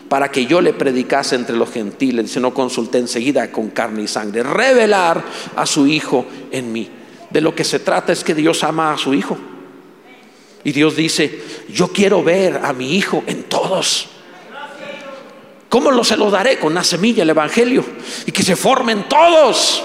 para 0.09 0.31
que 0.31 0.47
yo 0.47 0.61
le 0.61 0.73
predicase 0.73 1.37
entre 1.37 1.57
los 1.57 1.71
gentiles, 1.71 2.27
dice, 2.27 2.41
no 2.41 2.55
consulté 2.55 2.99
enseguida 2.99 3.51
con 3.53 3.71
carne 3.71 4.03
y 4.03 4.09
sangre, 4.09 4.43
revelar 4.43 5.23
a 5.55 5.67
su 5.67 5.87
Hijo 5.87 6.27
en 6.51 6.73
mí. 6.73 6.89
De 7.31 7.41
lo 7.41 7.55
que 7.55 7.65
se 7.65 7.79
trata 7.79 8.13
es 8.13 8.25
que 8.25 8.35
Dios 8.35 8.65
ama 8.65 8.93
a 8.93 8.99
su 8.99 9.13
Hijo. 9.13 9.37
Y 10.65 10.73
Dios 10.73 10.97
dice, 10.97 11.43
yo 11.69 11.89
quiero 11.89 12.23
ver 12.23 12.61
a 12.65 12.73
mi 12.73 12.97
Hijo 12.97 13.23
en 13.27 13.45
todos. 13.45 14.09
¿Cómo 15.69 15.91
lo 15.91 16.03
se 16.03 16.17
lo 16.17 16.31
daré? 16.31 16.59
Con 16.59 16.73
una 16.73 16.85
semilla, 16.85 17.23
el 17.23 17.31
Evangelio. 17.31 17.85
Y 18.25 18.33
que 18.33 18.43
se 18.43 18.57
formen 18.57 19.07
todos. 19.09 19.85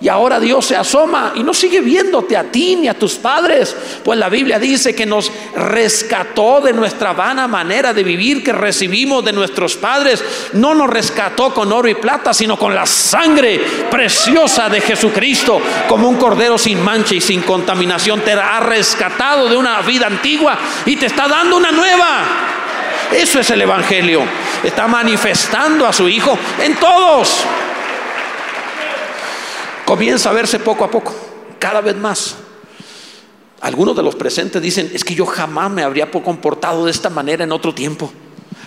Y 0.00 0.08
ahora 0.08 0.40
Dios 0.40 0.66
se 0.66 0.76
asoma 0.76 1.32
y 1.34 1.42
no 1.42 1.54
sigue 1.54 1.80
viéndote 1.80 2.36
a 2.36 2.44
ti 2.44 2.76
ni 2.76 2.88
a 2.88 2.98
tus 2.98 3.14
padres. 3.14 3.74
Pues 4.04 4.18
la 4.18 4.28
Biblia 4.28 4.58
dice 4.58 4.94
que 4.94 5.06
nos 5.06 5.30
rescató 5.56 6.60
de 6.60 6.72
nuestra 6.72 7.12
vana 7.12 7.46
manera 7.48 7.94
de 7.94 8.02
vivir 8.02 8.42
que 8.42 8.52
recibimos 8.52 9.24
de 9.24 9.32
nuestros 9.32 9.76
padres. 9.76 10.22
No 10.52 10.74
nos 10.74 10.90
rescató 10.90 11.54
con 11.54 11.72
oro 11.72 11.88
y 11.88 11.94
plata, 11.94 12.34
sino 12.34 12.58
con 12.58 12.74
la 12.74 12.86
sangre 12.86 13.60
preciosa 13.90 14.68
de 14.68 14.80
Jesucristo. 14.80 15.60
Como 15.88 16.08
un 16.08 16.16
cordero 16.16 16.58
sin 16.58 16.82
mancha 16.82 17.14
y 17.14 17.20
sin 17.20 17.42
contaminación. 17.42 18.20
Te 18.20 18.32
ha 18.32 18.60
rescatado 18.60 19.48
de 19.48 19.56
una 19.56 19.80
vida 19.82 20.06
antigua 20.06 20.58
y 20.84 20.96
te 20.96 21.06
está 21.06 21.28
dando 21.28 21.56
una 21.56 21.70
nueva. 21.72 22.24
Eso 23.12 23.40
es 23.40 23.48
el 23.50 23.62
Evangelio. 23.62 24.22
Está 24.62 24.86
manifestando 24.88 25.86
a 25.86 25.92
su 25.92 26.08
Hijo 26.08 26.36
en 26.62 26.74
todos 26.76 27.44
comienza 29.84 30.30
a 30.30 30.32
verse 30.32 30.58
poco 30.58 30.84
a 30.84 30.90
poco, 30.90 31.14
cada 31.58 31.80
vez 31.80 31.96
más. 31.96 32.36
Algunos 33.60 33.96
de 33.96 34.02
los 34.02 34.14
presentes 34.14 34.60
dicen, 34.60 34.90
es 34.92 35.04
que 35.04 35.14
yo 35.14 35.24
jamás 35.24 35.70
me 35.70 35.82
habría 35.82 36.10
comportado 36.10 36.84
de 36.84 36.90
esta 36.90 37.08
manera 37.08 37.44
en 37.44 37.52
otro 37.52 37.74
tiempo. 37.74 38.12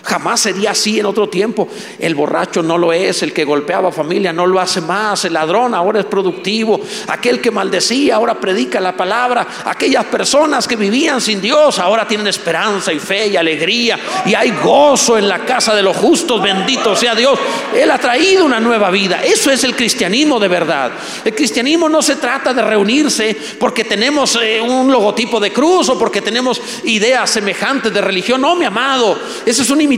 Jamás 0.08 0.40
sería 0.40 0.70
así 0.70 0.98
en 0.98 1.04
otro 1.04 1.28
tiempo. 1.28 1.68
El 1.98 2.14
borracho 2.14 2.62
no 2.62 2.78
lo 2.78 2.94
es, 2.94 3.22
el 3.22 3.34
que 3.34 3.44
golpeaba 3.44 3.92
familia 3.92 4.32
no 4.32 4.46
lo 4.46 4.58
hace 4.58 4.80
más, 4.80 5.26
el 5.26 5.34
ladrón 5.34 5.74
ahora 5.74 6.00
es 6.00 6.06
productivo, 6.06 6.80
aquel 7.08 7.42
que 7.42 7.50
maldecía 7.50 8.16
ahora 8.16 8.40
predica 8.40 8.80
la 8.80 8.96
palabra, 8.96 9.46
aquellas 9.66 10.06
personas 10.06 10.66
que 10.66 10.76
vivían 10.76 11.20
sin 11.20 11.42
Dios 11.42 11.78
ahora 11.78 12.08
tienen 12.08 12.26
esperanza 12.26 12.90
y 12.90 12.98
fe 12.98 13.26
y 13.26 13.36
alegría 13.36 13.98
y 14.24 14.34
hay 14.34 14.50
gozo 14.64 15.18
en 15.18 15.28
la 15.28 15.40
casa 15.40 15.74
de 15.74 15.82
los 15.82 15.94
justos, 15.94 16.42
bendito 16.42 16.96
sea 16.96 17.14
Dios. 17.14 17.38
Él 17.76 17.90
ha 17.90 17.98
traído 17.98 18.46
una 18.46 18.60
nueva 18.60 18.90
vida. 18.90 19.22
Eso 19.22 19.50
es 19.50 19.62
el 19.62 19.76
cristianismo 19.76 20.40
de 20.40 20.48
verdad. 20.48 20.90
El 21.22 21.34
cristianismo 21.34 21.86
no 21.86 22.00
se 22.00 22.16
trata 22.16 22.54
de 22.54 22.62
reunirse 22.62 23.36
porque 23.58 23.84
tenemos 23.84 24.38
eh, 24.40 24.58
un 24.58 24.90
logotipo 24.90 25.38
de 25.38 25.52
cruz 25.52 25.90
o 25.90 25.98
porque 25.98 26.22
tenemos 26.22 26.62
ideas 26.84 27.28
semejantes 27.28 27.92
de 27.92 28.00
religión. 28.00 28.40
No, 28.40 28.56
mi 28.56 28.64
amado, 28.64 29.18
eso 29.44 29.60
es 29.60 29.68
un 29.68 29.82
imitación. 29.82 29.97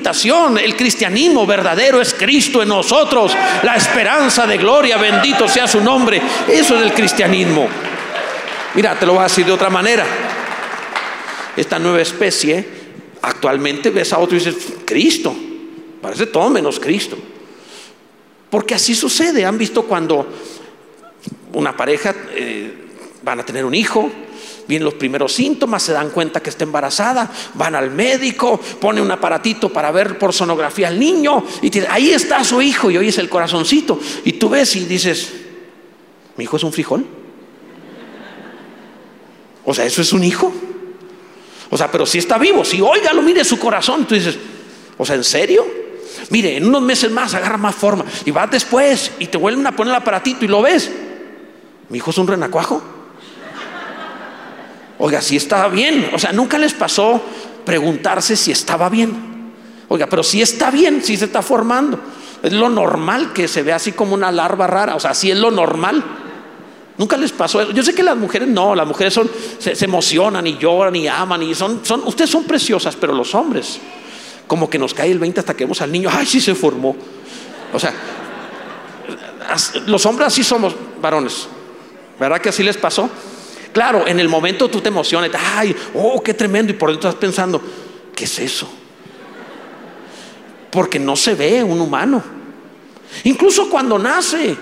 El 0.58 0.76
cristianismo 0.76 1.46
verdadero 1.46 2.00
es 2.00 2.14
Cristo 2.14 2.62
en 2.62 2.68
nosotros, 2.68 3.32
la 3.62 3.76
esperanza 3.76 4.46
de 4.46 4.56
gloria, 4.56 4.96
bendito 4.96 5.46
sea 5.48 5.68
su 5.68 5.80
nombre. 5.80 6.20
Eso 6.48 6.76
es 6.76 6.82
el 6.82 6.92
cristianismo. 6.92 7.68
Mira, 8.74 8.98
te 8.98 9.06
lo 9.06 9.12
voy 9.12 9.20
a 9.20 9.24
decir 9.24 9.44
de 9.44 9.52
otra 9.52 9.70
manera. 9.70 10.04
Esta 11.56 11.78
nueva 11.78 12.00
especie, 12.00 12.66
actualmente 13.22 13.90
ves 13.90 14.12
a 14.12 14.18
otro 14.18 14.36
y 14.36 14.40
dices, 14.40 14.72
Cristo, 14.84 15.34
parece 16.00 16.26
todo 16.26 16.50
menos 16.50 16.80
Cristo. 16.80 17.16
Porque 18.48 18.74
así 18.74 18.94
sucede. 18.94 19.44
Han 19.44 19.58
visto 19.58 19.84
cuando 19.84 20.26
una 21.52 21.76
pareja 21.76 22.14
eh, 22.32 22.72
van 23.22 23.40
a 23.40 23.44
tener 23.44 23.64
un 23.64 23.74
hijo, 23.74 24.10
vienen 24.70 24.84
los 24.84 24.94
primeros 24.94 25.32
síntomas, 25.32 25.82
se 25.82 25.92
dan 25.92 26.10
cuenta 26.10 26.40
que 26.40 26.48
está 26.48 26.64
embarazada, 26.64 27.28
van 27.54 27.74
al 27.74 27.90
médico, 27.90 28.58
pone 28.80 29.02
un 29.02 29.10
aparatito 29.10 29.68
para 29.68 29.90
ver 29.90 30.16
por 30.16 30.32
sonografía 30.32 30.88
al 30.88 30.98
niño 30.98 31.44
y 31.60 31.70
dice, 31.70 31.86
ahí 31.90 32.10
está 32.12 32.42
su 32.44 32.62
hijo 32.62 32.88
y 32.90 32.96
oyes 32.96 33.18
el 33.18 33.28
corazoncito 33.28 33.98
y 34.24 34.34
tú 34.34 34.48
ves 34.48 34.76
y 34.76 34.84
dices, 34.84 35.32
mi 36.36 36.44
hijo 36.44 36.56
es 36.56 36.62
un 36.62 36.72
frijol. 36.72 37.04
O 39.64 39.74
sea, 39.74 39.84
eso 39.84 40.00
es 40.00 40.12
un 40.12 40.22
hijo. 40.22 40.52
O 41.68 41.76
sea, 41.76 41.90
pero 41.90 42.06
si 42.06 42.18
está 42.18 42.38
vivo, 42.38 42.64
si 42.64 42.78
lo 42.78 43.22
mire 43.22 43.44
su 43.44 43.58
corazón, 43.58 44.06
tú 44.06 44.14
dices, 44.14 44.38
o 44.96 45.04
sea, 45.04 45.16
¿en 45.16 45.24
serio? 45.24 45.66
Mire, 46.30 46.56
en 46.56 46.66
unos 46.66 46.82
meses 46.82 47.10
más 47.10 47.34
agarra 47.34 47.56
más 47.56 47.74
forma 47.74 48.04
y 48.24 48.30
vas 48.30 48.48
después 48.50 49.10
y 49.18 49.26
te 49.26 49.36
vuelven 49.36 49.66
a 49.66 49.74
poner 49.74 49.92
el 49.94 50.00
aparatito 50.00 50.44
y 50.44 50.48
lo 50.48 50.62
ves. 50.62 50.90
Mi 51.88 51.98
hijo 51.98 52.10
es 52.10 52.18
un 52.18 52.28
renacuajo. 52.28 52.99
Oiga, 55.00 55.22
si 55.22 55.36
estaba 55.36 55.68
bien. 55.68 56.10
O 56.12 56.18
sea, 56.18 56.30
nunca 56.32 56.58
les 56.58 56.74
pasó 56.74 57.20
preguntarse 57.64 58.36
si 58.36 58.52
estaba 58.52 58.88
bien. 58.90 59.50
Oiga, 59.88 60.06
pero 60.06 60.22
si 60.22 60.42
está 60.42 60.70
bien, 60.70 61.02
si 61.02 61.16
se 61.16 61.24
está 61.24 61.40
formando. 61.40 61.98
Es 62.42 62.52
lo 62.52 62.68
normal 62.68 63.32
que 63.32 63.48
se 63.48 63.62
ve 63.62 63.72
así 63.72 63.92
como 63.92 64.14
una 64.14 64.30
larva 64.30 64.66
rara. 64.66 64.94
O 64.94 65.00
sea, 65.00 65.14
si 65.14 65.30
es 65.30 65.38
lo 65.38 65.50
normal. 65.50 66.04
Nunca 66.98 67.16
les 67.16 67.32
pasó 67.32 67.62
eso. 67.62 67.72
Yo 67.72 67.82
sé 67.82 67.94
que 67.94 68.02
las 68.02 68.16
mujeres 68.16 68.46
no, 68.46 68.74
las 68.74 68.86
mujeres 68.86 69.14
son, 69.14 69.30
se, 69.58 69.72
emocionan 69.82 70.46
y 70.46 70.58
lloran 70.58 70.94
y 70.94 71.08
aman 71.08 71.42
y 71.42 71.54
son, 71.54 71.80
son, 71.82 72.02
ustedes 72.04 72.28
son 72.28 72.44
preciosas, 72.44 72.94
pero 72.94 73.14
los 73.14 73.34
hombres, 73.34 73.80
como 74.46 74.68
que 74.68 74.78
nos 74.78 74.92
cae 74.92 75.10
el 75.10 75.18
20 75.18 75.40
hasta 75.40 75.54
que 75.54 75.64
vemos 75.64 75.80
al 75.80 75.90
niño, 75.90 76.10
ay, 76.12 76.26
sí 76.26 76.42
se 76.42 76.54
formó. 76.54 76.94
O 77.72 77.78
sea, 77.78 77.94
los 79.86 80.04
hombres 80.04 80.26
así 80.26 80.44
somos 80.44 80.76
varones. 81.00 81.48
¿Verdad 82.18 82.38
que 82.38 82.50
así 82.50 82.62
les 82.62 82.76
pasó? 82.76 83.08
Claro, 83.72 84.06
en 84.06 84.18
el 84.18 84.28
momento 84.28 84.68
tú 84.68 84.80
te 84.80 84.88
emocionas, 84.88 85.30
ay, 85.54 85.74
oh, 85.94 86.22
qué 86.22 86.34
tremendo, 86.34 86.72
y 86.72 86.76
por 86.76 86.90
dentro 86.90 87.08
estás 87.08 87.20
pensando, 87.20 87.62
¿qué 88.14 88.24
es 88.24 88.38
eso? 88.38 88.68
Porque 90.70 90.98
no 90.98 91.14
se 91.16 91.34
ve 91.34 91.62
un 91.62 91.80
humano. 91.80 92.22
Incluso 93.24 93.68
cuando 93.68 93.98
nace, 93.98 94.56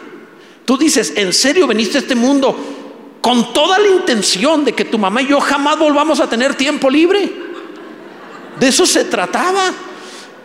tú 0.65 0.77
dices, 0.77 1.13
¿en 1.17 1.33
serio 1.33 1.67
veniste 1.67 1.99
a 1.99 2.01
este 2.01 2.15
mundo 2.15 2.57
con 3.21 3.53
toda 3.53 3.79
la 3.79 3.89
intención 3.89 4.65
de 4.65 4.73
que 4.73 4.85
tu 4.85 4.99
mamá 4.99 5.23
y 5.23 5.29
yo 5.29 5.41
jamás 5.41 5.79
volvamos 5.79 6.21
a 6.21 6.29
tener 6.29 6.55
tiempo 6.55 6.91
libre? 6.91 7.31
De 8.59 8.69
eso 8.69 8.87
se 8.87 9.05
trataba. 9.05 9.73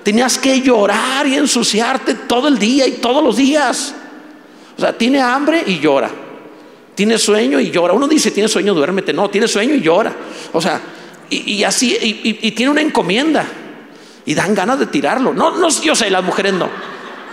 Tenías 0.04 0.38
que 0.38 0.62
llorar 0.62 1.28
y 1.28 1.36
ensuciarte 1.36 2.14
todo 2.14 2.48
el 2.48 2.60
día 2.60 2.86
y 2.88 2.94
todos 2.94 3.24
los 3.24 3.38
días. 3.38 3.96
O 4.78 4.82
sea, 4.82 4.98
tiene 4.98 5.22
hambre 5.22 5.64
y 5.66 5.80
llora. 5.80 6.23
Tiene 6.96 7.18
sueño 7.18 7.60
y 7.60 7.72
llora. 7.72 7.94
Uno 7.94 8.08
dice, 8.08 8.32
tiene 8.32 8.48
sueño, 8.48 8.74
duérmete. 8.74 9.14
No, 9.14 9.30
tiene 9.30 9.48
sueño 9.48 9.74
y 9.76 9.82
llora. 9.82 10.14
O 10.52 10.62
sea, 10.62 10.80
y, 11.30 11.64
así, 11.64 11.98
y, 12.02 12.52
tiene 12.52 12.72
una 12.72 12.82
encomienda. 12.82 13.46
Y 14.26 14.34
dan 14.36 14.54
ganas 14.54 14.80
de 14.80 14.86
tirarlo. 14.88 15.34
No, 15.34 15.58
no, 15.58 15.70
yo 15.70 15.96
sé, 15.96 16.10
las 16.10 16.24
mujeres 16.24 16.54
no. 16.54 16.70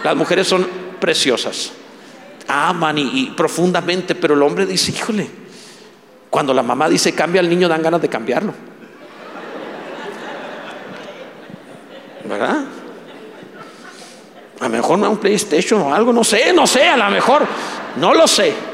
Las 0.03 0.17
mujeres 0.17 0.49
son 0.49 0.67
preciosas. 0.99 1.73
Aman 2.49 2.99
y, 2.99 3.33
profundamente, 3.37 4.15
pero 4.15 4.35
el 4.35 4.43
hombre 4.43 4.65
dice, 4.67 4.93
híjole, 4.93 5.29
cuando 6.31 6.55
la 6.55 6.63
mamá 6.63 6.89
dice 6.89 7.13
cambia 7.13 7.41
al 7.41 7.49
niño, 7.49 7.69
dan 7.69 7.83
ganas 7.83 8.01
de 8.01 8.09
cambiarlo. 8.09 8.55
¿Verdad? 12.25 12.65
mejor 14.69 14.99
me 14.99 15.05
da 15.05 15.09
un 15.09 15.19
PlayStation 15.19 15.81
o 15.81 15.95
algo, 15.95 16.13
no 16.13 16.23
sé, 16.23 16.53
no 16.53 16.67
sé, 16.67 16.87
a 16.87 16.97
lo 16.97 17.11
mejor, 17.11 17.47
no 17.97 18.15
lo 18.15 18.27
sé. 18.27 18.70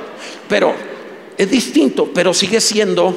Pero 0.49 0.75
es 1.37 1.51
distinto, 1.51 2.11
pero 2.13 2.33
sigue 2.33 2.61
siendo 2.61 3.15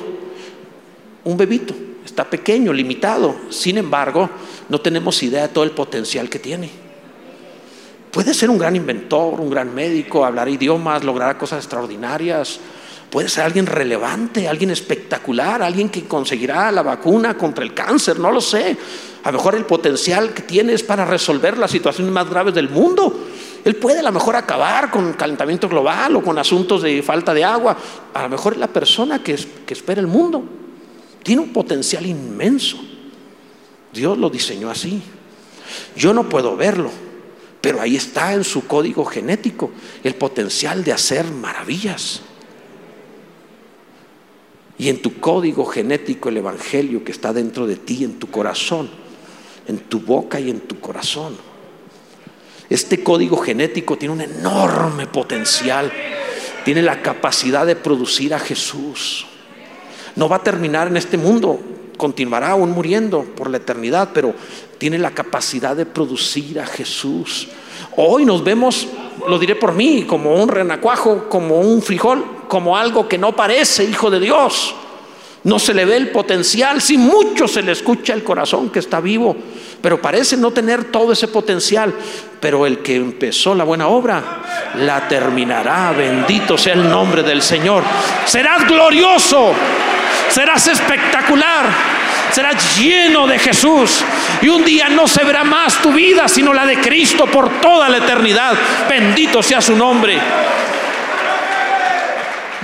un 1.23 1.37
bebito, 1.37 1.73
está 2.05 2.29
pequeño, 2.29 2.73
limitado. 2.73 3.35
Sin 3.49 3.77
embargo, 3.77 4.29
no 4.67 4.81
tenemos 4.81 5.21
idea 5.23 5.43
de 5.43 5.47
todo 5.49 5.63
el 5.63 5.71
potencial 5.71 6.29
que 6.29 6.39
tiene. 6.39 6.69
Puede 8.11 8.33
ser 8.33 8.49
un 8.49 8.57
gran 8.57 8.75
inventor, 8.75 9.39
un 9.39 9.49
gran 9.49 9.73
médico, 9.73 10.25
hablar 10.25 10.49
idiomas, 10.49 11.03
lograr 11.03 11.37
cosas 11.37 11.59
extraordinarias. 11.59 12.59
Puede 13.11 13.29
ser 13.29 13.43
alguien 13.43 13.65
relevante, 13.65 14.47
alguien 14.47 14.71
espectacular, 14.71 15.61
alguien 15.61 15.89
que 15.89 16.05
conseguirá 16.05 16.71
la 16.71 16.81
vacuna 16.81 17.37
contra 17.37 17.63
el 17.63 17.73
cáncer, 17.73 18.19
no 18.19 18.31
lo 18.31 18.41
sé. 18.41 18.75
A 19.23 19.31
lo 19.31 19.37
mejor 19.37 19.55
el 19.55 19.65
potencial 19.65 20.33
que 20.33 20.43
tiene 20.43 20.73
es 20.73 20.83
para 20.83 21.05
resolver 21.05 21.57
las 21.57 21.71
situaciones 21.71 22.11
más 22.11 22.29
graves 22.29 22.53
del 22.53 22.69
mundo. 22.69 23.27
Él 23.65 23.75
puede 23.75 23.99
a 23.99 24.03
lo 24.03 24.11
mejor 24.11 24.35
acabar 24.35 24.89
con 24.89 25.13
calentamiento 25.13 25.67
global 25.67 26.15
o 26.15 26.23
con 26.23 26.37
asuntos 26.37 26.81
de 26.81 27.01
falta 27.03 27.33
de 27.33 27.43
agua. 27.43 27.77
A 28.13 28.23
lo 28.23 28.29
mejor 28.29 28.53
es 28.53 28.59
la 28.59 28.67
persona 28.67 29.21
que, 29.21 29.35
que 29.65 29.73
espera 29.73 29.99
el 29.99 30.07
mundo. 30.07 30.43
Tiene 31.23 31.41
un 31.41 31.53
potencial 31.53 32.05
inmenso. 32.05 32.77
Dios 33.93 34.17
lo 34.17 34.29
diseñó 34.29 34.69
así. 34.69 35.01
Yo 35.95 36.13
no 36.13 36.29
puedo 36.29 36.55
verlo, 36.55 36.89
pero 37.61 37.81
ahí 37.81 37.95
está 37.95 38.33
en 38.33 38.43
su 38.43 38.65
código 38.65 39.05
genético 39.05 39.71
el 40.03 40.15
potencial 40.15 40.83
de 40.83 40.93
hacer 40.93 41.25
maravillas. 41.25 42.21
Y 44.77 44.87
en 44.87 45.01
tu 45.01 45.19
código 45.19 45.65
genético 45.65 46.29
el 46.29 46.37
Evangelio 46.37 47.03
que 47.03 47.11
está 47.11 47.33
dentro 47.33 47.67
de 47.67 47.75
ti, 47.75 48.05
en 48.05 48.17
tu 48.17 48.31
corazón, 48.31 48.89
en 49.67 49.77
tu 49.77 49.99
boca 49.99 50.39
y 50.39 50.49
en 50.49 50.61
tu 50.61 50.79
corazón. 50.79 51.48
Este 52.69 53.03
código 53.03 53.37
genético 53.37 53.97
tiene 53.97 54.13
un 54.13 54.21
enorme 54.21 55.07
potencial, 55.07 55.91
tiene 56.63 56.81
la 56.83 57.01
capacidad 57.01 57.65
de 57.65 57.75
producir 57.75 58.33
a 58.33 58.39
Jesús. 58.39 59.25
No 60.15 60.29
va 60.29 60.37
a 60.37 60.43
terminar 60.43 60.87
en 60.87 60.97
este 60.97 61.17
mundo, 61.17 61.59
continuará 61.97 62.51
aún 62.51 62.71
muriendo 62.71 63.23
por 63.23 63.49
la 63.49 63.57
eternidad, 63.57 64.09
pero 64.13 64.33
tiene 64.77 64.99
la 64.99 65.11
capacidad 65.11 65.75
de 65.75 65.85
producir 65.85 66.59
a 66.59 66.65
Jesús. 66.65 67.47
Hoy 67.95 68.25
nos 68.25 68.43
vemos, 68.43 68.87
lo 69.27 69.39
diré 69.39 69.55
por 69.55 69.73
mí, 69.73 70.05
como 70.07 70.35
un 70.35 70.47
renacuajo, 70.47 71.27
como 71.27 71.59
un 71.59 71.81
frijol, 71.81 72.23
como 72.47 72.77
algo 72.77 73.07
que 73.07 73.17
no 73.17 73.35
parece 73.35 73.83
hijo 73.83 74.11
de 74.11 74.19
Dios. 74.19 74.75
No 75.43 75.57
se 75.57 75.73
le 75.73 75.85
ve 75.85 75.95
el 75.95 76.09
potencial, 76.09 76.81
si 76.81 76.97
mucho 76.97 77.47
se 77.47 77.61
le 77.61 77.71
escucha 77.71 78.13
el 78.13 78.23
corazón 78.23 78.69
que 78.69 78.79
está 78.79 78.99
vivo, 78.99 79.35
pero 79.81 80.01
parece 80.01 80.35
no 80.35 80.51
tener 80.51 80.85
todo 80.85 81.13
ese 81.13 81.29
potencial. 81.29 81.93
Pero 82.41 82.65
el 82.65 82.79
que 82.79 82.95
empezó 82.95 83.55
la 83.55 83.63
buena 83.63 83.87
obra, 83.87 84.41
la 84.75 85.07
terminará. 85.07 85.91
Bendito 85.91 86.57
sea 86.57 86.73
el 86.73 86.89
nombre 86.89 87.23
del 87.23 87.41
Señor. 87.41 87.83
Serás 88.25 88.67
glorioso, 88.67 89.53
serás 90.29 90.67
espectacular, 90.67 91.65
serás 92.31 92.77
lleno 92.77 93.25
de 93.25 93.39
Jesús. 93.39 94.03
Y 94.41 94.49
un 94.49 94.63
día 94.65 94.89
no 94.89 95.07
se 95.07 95.23
verá 95.23 95.43
más 95.43 95.81
tu 95.81 95.91
vida, 95.93 96.27
sino 96.27 96.53
la 96.53 96.65
de 96.65 96.79
Cristo 96.79 97.25
por 97.25 97.61
toda 97.61 97.87
la 97.87 97.97
eternidad. 97.97 98.53
Bendito 98.89 99.41
sea 99.41 99.61
su 99.61 99.75
nombre. 99.75 100.19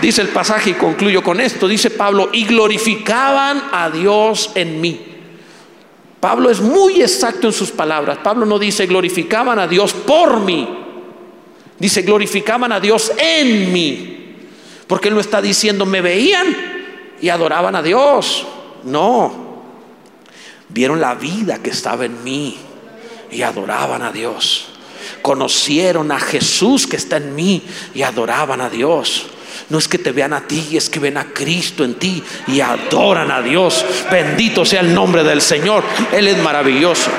Dice 0.06 0.22
el 0.22 0.28
pasaje 0.28 0.70
y 0.70 0.74
concluyo 0.74 1.24
con 1.24 1.42
esto, 1.42 1.68
dice 1.68 1.90
Pablo, 1.90 2.30
y 2.32 2.46
glorificaban 2.46 3.70
a 3.72 3.90
Dios 3.90 4.52
en 4.54 4.80
mí. 4.80 5.04
Pablo 6.20 6.52
es 6.52 6.62
muy 6.62 7.02
exacto 7.02 7.48
en 7.48 7.54
sus 7.54 7.72
palabras. 7.72 8.20
Pablo 8.20 8.46
no 8.46 8.60
dice 8.60 8.86
glorificaban 8.86 9.58
a 9.58 9.66
Dios 9.66 9.94
por 9.94 10.42
mí. 10.42 10.70
Dice 11.80 12.04
glorificaban 12.04 12.72
a 12.72 12.80
Dios 12.80 13.14
en 13.18 13.74
mí. 13.74 14.36
Porque 14.86 15.08
él 15.08 15.16
no 15.16 15.22
está 15.22 15.42
diciendo 15.42 15.88
me 15.88 16.02
veían 16.02 16.56
y 17.20 17.30
adoraban 17.30 17.76
a 17.76 17.82
Dios. 17.82 18.46
No. 18.84 19.64
Vieron 20.70 21.02
la 21.02 21.16
vida 21.16 21.64
que 21.64 21.72
estaba 21.72 22.06
en 22.06 22.24
mí 22.24 22.60
y 23.32 23.42
adoraban 23.42 24.04
a 24.04 24.12
Dios. 24.12 24.68
Conocieron 25.24 26.12
a 26.12 26.20
Jesús 26.20 26.86
que 26.86 26.96
está 26.96 27.18
en 27.18 27.34
mí 27.34 27.64
y 27.96 28.04
adoraban 28.04 28.62
a 28.62 28.70
Dios. 28.70 29.32
No 29.70 29.78
es 29.78 29.88
que 29.88 29.98
te 29.98 30.12
vean 30.12 30.34
a 30.34 30.48
ti, 30.48 30.78
es 30.78 30.90
que 30.90 31.00
ven 31.00 31.18
a 31.18 31.26
Cristo 31.26 31.84
en 31.84 31.96
ti 31.96 32.24
y 32.48 32.62
adoran 32.62 33.32
a 33.32 33.42
Dios. 33.42 33.86
Bendito 34.12 34.66
sea 34.66 34.82
el 34.82 34.94
nombre 34.94 35.24
del 35.24 35.42
Señor. 35.42 35.84
Él 36.12 36.28
es 36.28 36.38
maravilloso. 36.42 37.10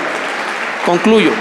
Concluyo. 0.85 1.33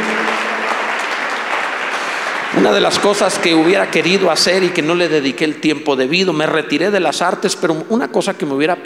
Una 2.57 2.71
de 2.71 2.79
las 2.79 2.99
cosas 2.99 3.37
que 3.37 3.53
hubiera 3.53 3.91
querido 3.91 4.31
hacer 4.31 4.63
y 4.63 4.69
que 4.69 4.81
no 4.81 4.95
le 4.95 5.09
dediqué 5.09 5.43
el 5.43 5.59
tiempo 5.59 5.97
debido, 5.97 6.31
me 6.31 6.45
retiré 6.45 6.89
de 6.89 7.01
las 7.01 7.21
artes, 7.21 7.55
pero 7.55 7.85
una 7.89 8.07
cosa 8.07 8.37
que 8.37 8.45
me 8.45 8.53
hubiera 8.53 8.77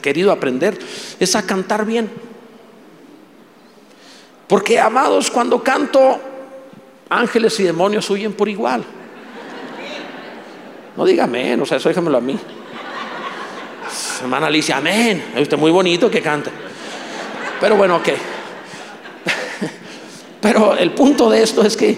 querido 0.00 0.32
aprender 0.32 0.78
es 1.18 1.36
a 1.36 1.46
cantar 1.46 1.84
bien. 1.84 2.10
Porque, 4.48 4.80
amados, 4.80 5.30
cuando 5.30 5.62
canto, 5.62 6.18
ángeles 7.10 7.60
y 7.60 7.64
demonios 7.64 8.08
huyen 8.08 8.32
por 8.32 8.48
igual. 8.48 8.84
No 10.96 11.04
diga 11.04 11.24
amén, 11.24 11.60
o 11.60 11.66
sea, 11.66 11.78
eso 11.78 11.88
déjamelo 11.88 12.18
a 12.18 12.20
mí. 12.20 12.38
Hermana 14.20 14.48
Alicia, 14.48 14.76
amén. 14.76 15.32
Usted 15.40 15.56
muy 15.56 15.70
bonito 15.70 16.10
que 16.10 16.20
canta. 16.20 16.50
Pero 17.60 17.76
bueno, 17.76 17.96
ok. 17.96 18.08
Pero 20.40 20.76
el 20.76 20.92
punto 20.92 21.30
de 21.30 21.42
esto 21.42 21.62
es 21.62 21.76
que 21.76 21.90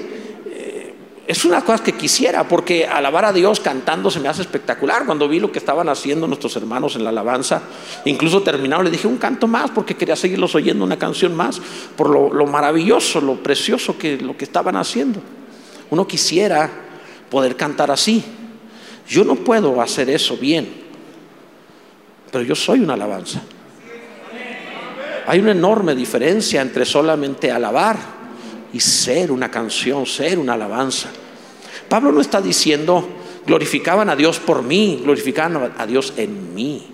eh, 0.47 0.95
es 1.27 1.45
una 1.45 1.63
cosa 1.65 1.83
que 1.83 1.93
quisiera, 1.93 2.47
porque 2.47 2.87
alabar 2.87 3.25
a 3.25 3.33
Dios 3.33 3.61
cantando 3.61 4.11
se 4.11 4.21
me 4.21 4.29
hace 4.29 4.43
espectacular. 4.43 5.07
Cuando 5.07 5.29
vi 5.29 5.41
lo 5.41 5.53
que 5.53 5.59
estaban 5.59 5.89
haciendo 5.89 6.27
nuestros 6.27 6.57
hermanos 6.57 6.97
en 6.97 7.05
la 7.05 7.11
alabanza, 7.11 7.63
incluso 8.05 8.43
terminado, 8.43 8.83
le 8.83 8.91
dije 8.91 9.07
un 9.07 9.19
canto 9.19 9.47
más, 9.47 9.71
porque 9.71 9.97
quería 9.97 10.17
seguirlos 10.17 10.55
oyendo 10.55 10.85
una 10.85 10.99
canción 10.99 11.37
más, 11.37 11.61
por 11.97 12.11
lo, 12.11 12.33
lo 12.33 12.47
maravilloso, 12.47 13.21
lo 13.21 13.43
precioso 13.43 13.97
que 13.97 14.17
lo 14.19 14.37
que 14.37 14.45
estaban 14.45 14.77
haciendo. 14.77 15.21
Uno 15.91 16.07
quisiera 16.07 16.71
poder 17.31 17.57
cantar 17.57 17.91
así. 17.91 18.25
Yo 19.09 19.25
no 19.25 19.37
puedo 19.37 19.81
hacer 19.81 20.09
eso 20.11 20.37
bien, 20.37 20.69
pero 22.31 22.45
yo 22.45 22.55
soy 22.55 22.81
una 22.81 22.95
alabanza. 22.95 23.43
Hay 25.27 25.39
una 25.39 25.53
enorme 25.53 25.95
diferencia 25.95 26.61
entre 26.61 26.85
solamente 26.85 27.51
alabar 27.51 27.97
y 28.73 28.81
ser 28.81 29.31
una 29.31 29.51
canción, 29.51 30.07
ser 30.07 30.39
una 30.39 30.55
alabanza. 30.55 31.09
Pablo 31.89 32.11
no 32.11 32.21
está 32.21 32.41
diciendo, 32.41 33.09
glorificaban 33.47 34.09
a 34.09 34.17
Dios 34.17 34.41
por 34.41 34.63
mí, 34.63 35.01
glorificaban 35.03 35.73
a 35.77 35.87
Dios 35.87 36.15
en 36.17 36.55
mí. 36.55 36.89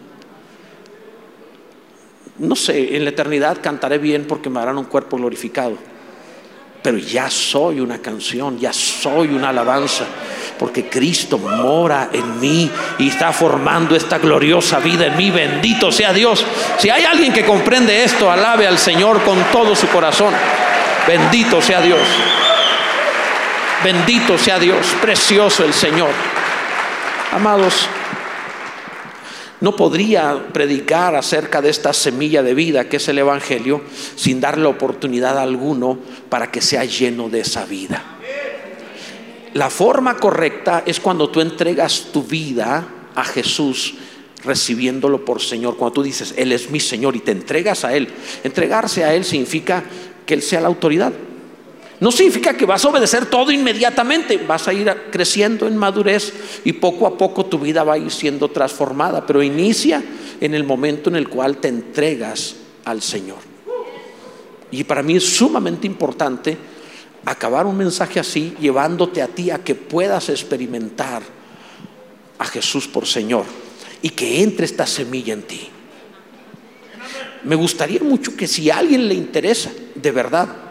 No 2.39 2.55
sé, 2.55 2.97
en 2.97 3.05
la 3.05 3.11
eternidad 3.11 3.59
cantaré 3.63 3.99
bien 3.99 4.27
porque 4.27 4.51
me 4.51 4.61
harán 4.61 4.79
un 4.79 4.85
cuerpo 4.85 5.17
glorificado, 5.17 5.77
pero 6.89 6.97
ya 6.97 7.29
soy 7.29 7.81
una 7.81 7.99
canción, 7.99 8.59
ya 8.59 8.73
soy 8.73 9.29
una 9.29 9.51
alabanza 9.51 10.07
porque 10.59 10.89
Cristo 10.89 11.37
mora 11.37 12.09
en 12.11 12.41
mí 12.41 12.71
y 12.97 13.09
está 13.09 13.31
formando 13.31 13.95
esta 13.95 14.17
gloriosa 14.17 14.79
vida 14.79 15.05
en 15.05 15.15
mí. 15.19 15.31
Bendito 15.31 15.93
sea 15.93 16.15
Dios. 16.15 16.43
Si 16.79 16.89
hay 16.89 17.05
alguien 17.05 17.35
que 17.35 17.45
comprende 17.45 18.05
esto, 18.05 18.33
alabe 18.33 18.67
al 18.67 18.79
Señor 18.79 19.21
con 19.23 19.39
todo 19.53 19.77
su 19.77 19.87
corazón. 19.89 20.33
Bendito 21.07 21.61
sea 21.61 21.83
Dios. 21.83 22.01
Bendito 23.85 24.39
sea 24.39 24.59
Dios. 24.59 24.97
Precioso 24.99 25.65
el 25.65 25.75
Señor. 25.75 26.09
Amados, 27.33 27.87
no 29.61 29.75
podría 29.75 30.49
predicar 30.53 31.17
acerca 31.17 31.61
de 31.61 31.71
esta 31.71 31.93
semilla 31.93 32.43
de 32.43 32.55
vida 32.55 32.89
que 32.89 32.99
es 32.99 33.09
el 33.09 33.19
Evangelio 33.19 33.83
sin 34.17 34.41
darle 34.41 34.67
oportunidad 34.67 35.39
a 35.39 35.43
alguno 35.43 35.99
para 36.29 36.51
que 36.51 36.61
sea 36.61 36.85
lleno 36.85 37.29
de 37.29 37.41
esa 37.41 37.65
vida. 37.65 38.19
La 39.55 39.71
forma 39.71 40.17
correcta 40.17 40.83
es 40.87 41.01
cuando 41.01 41.31
tú 41.31 41.41
entregas 41.41 42.09
tu 42.13 42.23
vida 42.23 42.87
a 43.15 43.25
Jesús 43.25 43.95
recibiéndolo 44.45 45.25
por 45.25 45.41
Señor. 45.41 45.77
Cuando 45.77 45.95
tú 45.95 46.03
dices, 46.03 46.35
Él 46.37 46.53
es 46.53 46.71
mi 46.71 46.81
Señor 46.81 47.17
y 47.17 47.21
te 47.21 47.33
entregas 47.33 47.85
a 47.85 47.95
Él. 47.95 48.09
Entregarse 48.45 49.05
a 49.05 49.15
Él 49.15 49.25
significa 49.25 49.83
que 50.27 50.35
Él 50.35 50.43
sea 50.43 50.61
la 50.61 50.69
autoridad. 50.69 51.13
No 52.01 52.13
significa 52.13 52.57
que 52.57 52.65
vas 52.65 52.85
a 52.85 52.89
obedecer 52.89 53.27
todo 53.27 53.51
inmediatamente, 53.51 54.39
vas 54.39 54.69
a 54.69 54.73
ir 54.73 54.89
creciendo 55.11 55.67
en 55.67 55.77
madurez 55.77 56.33
y 56.65 56.73
poco 56.75 57.07
a 57.07 57.19
poco 57.19 57.47
tu 57.47 57.59
vida 57.59 57.83
va 57.83 57.95
a 57.95 57.99
ir 57.99 58.11
siendo 58.13 58.49
transformada, 58.49 59.27
pero 59.27 59.43
inicia 59.43 60.03
en 60.41 60.55
el 60.55 60.63
momento 60.63 61.11
en 61.11 61.17
el 61.17 61.29
cual 61.29 61.57
te 61.57 61.69
entregas 61.69 62.55
al 62.85 63.03
Señor. 63.03 63.39
Y 64.71 64.85
para 64.85 65.03
mí 65.03 65.17
es 65.17 65.25
sumamente 65.25 65.89
importante 65.89 66.57
acabar 67.25 67.67
un 67.67 67.77
mensaje 67.77 68.21
así 68.21 68.55
llevándote 68.61 69.21
a 69.21 69.27
ti 69.27 69.51
a 69.51 69.65
que 69.65 69.75
puedas 69.75 70.29
experimentar 70.29 71.23
a 72.39 72.45
Jesús 72.45 72.87
por 72.87 73.07
Señor 73.07 73.45
y 74.03 74.11
que 74.11 74.43
entre 74.43 74.67
esta 74.67 74.87
semilla 74.87 75.33
en 75.33 75.43
ti. 75.43 75.69
Me 77.43 77.57
gustaría 77.57 78.01
mucho 78.01 78.37
que 78.37 78.47
si 78.47 78.71
a 78.71 78.79
alguien 78.79 79.09
le 79.09 79.15
interesa 79.15 79.71
de 79.97 80.11
verdad 80.13 80.68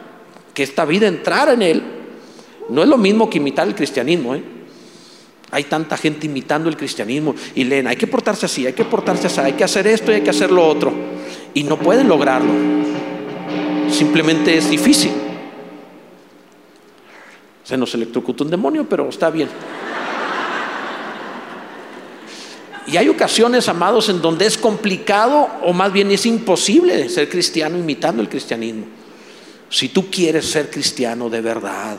que 0.57 0.63
esta 0.63 0.85
vida 0.85 1.07
entrara 1.07 1.53
en 1.53 1.61
él, 1.61 1.83
No 2.69 2.81
es 2.81 2.89
lo 2.89 2.97
mismo 2.97 3.29
que 3.29 3.37
imitar 3.37 3.67
el 3.67 3.75
cristianismo. 3.75 4.33
¿eh? 4.33 4.41
Hay 5.51 5.65
tanta 5.65 5.95
gente 5.97 6.25
imitando 6.25 6.67
el 6.67 6.75
cristianismo 6.75 7.35
y 7.53 7.63
leen, 7.63 7.85
hay 7.85 7.95
que 7.95 8.07
portarse 8.07 8.47
así, 8.47 8.65
hay 8.65 8.73
que 8.73 8.83
portarse 8.83 9.27
así, 9.27 9.39
hay 9.39 9.53
que 9.53 9.63
hacer 9.63 9.85
esto 9.85 10.11
y 10.11 10.15
hay 10.15 10.21
que 10.21 10.31
hacer 10.31 10.51
lo 10.51 10.67
otro. 10.67 10.91
Y 11.53 11.63
no 11.63 11.77
pueden 11.77 12.07
lograrlo. 12.07 12.51
Simplemente 13.91 14.57
es 14.57 14.67
difícil. 14.67 15.11
Se 17.63 17.77
nos 17.77 17.93
electrocutó 17.93 18.43
un 18.43 18.49
demonio, 18.49 18.83
pero 18.89 19.09
está 19.09 19.29
bien. 19.29 19.49
Y 22.87 22.97
hay 22.97 23.09
ocasiones, 23.09 23.69
amados, 23.69 24.09
en 24.09 24.23
donde 24.23 24.47
es 24.47 24.57
complicado 24.57 25.49
o 25.61 25.71
más 25.71 25.93
bien 25.93 26.09
es 26.09 26.25
imposible 26.25 27.09
ser 27.09 27.29
cristiano 27.29 27.77
imitando 27.77 28.23
el 28.23 28.27
cristianismo. 28.27 28.97
Si 29.69 29.89
tú 29.89 30.09
quieres 30.09 30.45
ser 30.45 30.69
cristiano 30.69 31.29
de 31.29 31.41
verdad, 31.41 31.97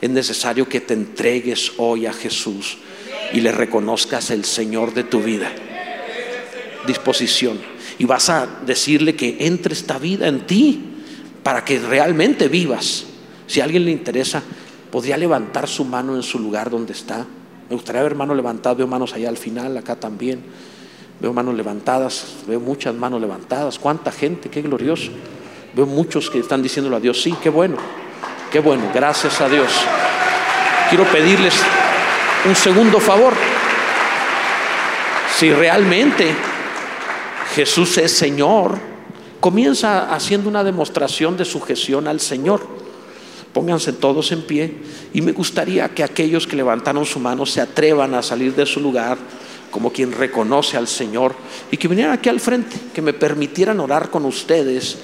es 0.00 0.10
necesario 0.10 0.68
que 0.68 0.80
te 0.80 0.94
entregues 0.94 1.72
hoy 1.76 2.06
a 2.06 2.12
Jesús 2.12 2.78
y 3.32 3.40
le 3.40 3.52
reconozcas 3.52 4.30
el 4.30 4.44
Señor 4.44 4.94
de 4.94 5.04
tu 5.04 5.20
vida. 5.20 5.50
Disposición. 6.86 7.58
Y 7.98 8.04
vas 8.04 8.30
a 8.30 8.46
decirle 8.64 9.16
que 9.16 9.36
entre 9.40 9.74
esta 9.74 9.98
vida 9.98 10.28
en 10.28 10.46
ti 10.46 10.80
para 11.42 11.64
que 11.64 11.78
realmente 11.78 12.48
vivas. 12.48 13.04
Si 13.46 13.60
a 13.60 13.64
alguien 13.64 13.84
le 13.84 13.90
interesa, 13.90 14.42
podría 14.90 15.16
levantar 15.16 15.68
su 15.68 15.84
mano 15.84 16.16
en 16.16 16.22
su 16.22 16.38
lugar 16.38 16.70
donde 16.70 16.92
está. 16.92 17.26
Me 17.68 17.74
gustaría 17.74 18.02
ver 18.02 18.14
manos 18.14 18.36
levantadas, 18.36 18.78
veo 18.78 18.86
manos 18.86 19.12
allá 19.14 19.28
al 19.28 19.36
final, 19.36 19.76
acá 19.76 19.96
también. 19.96 20.42
Veo 21.20 21.32
manos 21.32 21.54
levantadas, 21.54 22.36
veo 22.46 22.60
muchas 22.60 22.94
manos 22.94 23.20
levantadas. 23.20 23.78
¿Cuánta 23.78 24.12
gente? 24.12 24.48
Qué 24.48 24.62
glorioso. 24.62 25.10
Veo 25.74 25.86
muchos 25.86 26.30
que 26.30 26.38
están 26.38 26.62
diciéndole 26.62 26.96
a 26.96 27.00
Dios, 27.00 27.20
sí, 27.20 27.34
qué 27.42 27.50
bueno, 27.50 27.76
qué 28.50 28.60
bueno, 28.60 28.84
gracias 28.94 29.40
a 29.40 29.48
Dios. 29.48 29.70
Quiero 30.88 31.04
pedirles 31.04 31.54
un 32.46 32.56
segundo 32.56 32.98
favor. 32.98 33.34
Si 35.36 35.52
realmente 35.52 36.34
Jesús 37.54 37.98
es 37.98 38.12
Señor, 38.12 38.78
comienza 39.40 40.14
haciendo 40.14 40.48
una 40.48 40.64
demostración 40.64 41.36
de 41.36 41.44
sujeción 41.44 42.08
al 42.08 42.20
Señor. 42.20 42.66
Pónganse 43.52 43.92
todos 43.92 44.32
en 44.32 44.42
pie 44.42 44.74
y 45.12 45.20
me 45.20 45.32
gustaría 45.32 45.88
que 45.90 46.04
aquellos 46.04 46.46
que 46.46 46.56
levantaron 46.56 47.04
su 47.04 47.18
mano 47.18 47.44
se 47.46 47.60
atrevan 47.60 48.14
a 48.14 48.22
salir 48.22 48.54
de 48.54 48.66
su 48.66 48.80
lugar 48.80 49.18
como 49.70 49.92
quien 49.92 50.12
reconoce 50.12 50.76
al 50.76 50.88
Señor 50.88 51.34
y 51.70 51.76
que 51.76 51.88
vinieran 51.88 52.14
aquí 52.14 52.28
al 52.28 52.40
frente, 52.40 52.76
que 52.94 53.02
me 53.02 53.12
permitieran 53.12 53.80
orar 53.80 54.10
con 54.10 54.24
ustedes 54.24 54.98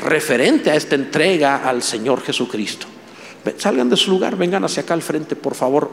referente 0.00 0.70
a 0.70 0.74
esta 0.74 0.94
entrega 0.94 1.68
al 1.68 1.82
Señor 1.82 2.22
Jesucristo. 2.22 2.86
Salgan 3.56 3.88
de 3.88 3.96
su 3.96 4.10
lugar, 4.10 4.36
vengan 4.36 4.64
hacia 4.64 4.82
acá 4.82 4.94
al 4.94 5.02
frente, 5.02 5.34
por 5.36 5.54
favor. 5.54 5.90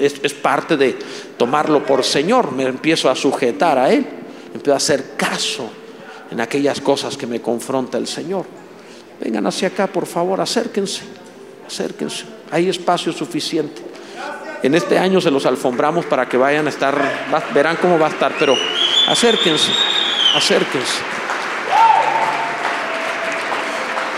Es, 0.00 0.16
es 0.22 0.34
parte 0.34 0.76
de 0.76 0.98
tomarlo 1.36 1.84
por 1.84 2.04
Señor. 2.04 2.52
Me 2.52 2.64
empiezo 2.64 3.08
a 3.08 3.14
sujetar 3.14 3.78
a 3.78 3.92
Él, 3.92 4.04
empiezo 4.52 4.74
a 4.74 4.76
hacer 4.76 5.14
caso 5.16 5.70
en 6.30 6.40
aquellas 6.40 6.80
cosas 6.80 7.16
que 7.16 7.26
me 7.26 7.40
confronta 7.40 7.98
el 7.98 8.06
Señor. 8.06 8.46
Vengan 9.20 9.46
hacia 9.46 9.68
acá, 9.68 9.86
por 9.86 10.06
favor, 10.06 10.40
acérquense, 10.40 11.02
acérquense. 11.66 12.24
Hay 12.50 12.68
espacio 12.68 13.12
suficiente. 13.12 13.82
En 14.62 14.74
este 14.74 14.98
año 14.98 15.20
se 15.20 15.30
los 15.30 15.46
alfombramos 15.46 16.06
para 16.06 16.28
que 16.28 16.36
vayan 16.36 16.66
a 16.66 16.70
estar, 16.70 16.96
verán 17.54 17.76
cómo 17.76 17.98
va 17.98 18.06
a 18.06 18.10
estar, 18.10 18.34
pero 18.38 18.56
acérquense, 19.06 19.70
acérquense. 20.34 20.98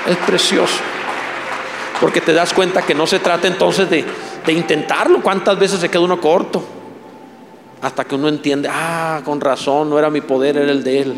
Es 0.08 0.16
precioso, 0.16 0.78
porque 2.00 2.22
te 2.22 2.32
das 2.32 2.54
cuenta 2.54 2.80
que 2.80 2.94
no 2.94 3.06
se 3.06 3.18
trata 3.18 3.46
entonces 3.46 3.90
de, 3.90 4.04
intentarlo. 4.50 5.20
¿Cuántas 5.20 5.58
veces 5.58 5.80
se 5.80 5.90
queda 5.90 6.00
uno 6.00 6.18
corto? 6.18 6.64
Hasta 7.82 8.04
que 8.04 8.14
uno 8.14 8.28
entiende, 8.28 8.70
ah, 8.72 9.20
con 9.22 9.38
razón, 9.38 9.90
no 9.90 9.98
era 9.98 10.08
mi 10.08 10.22
poder, 10.22 10.56
era 10.56 10.72
el 10.72 10.82
de 10.82 11.00
Él. 11.02 11.14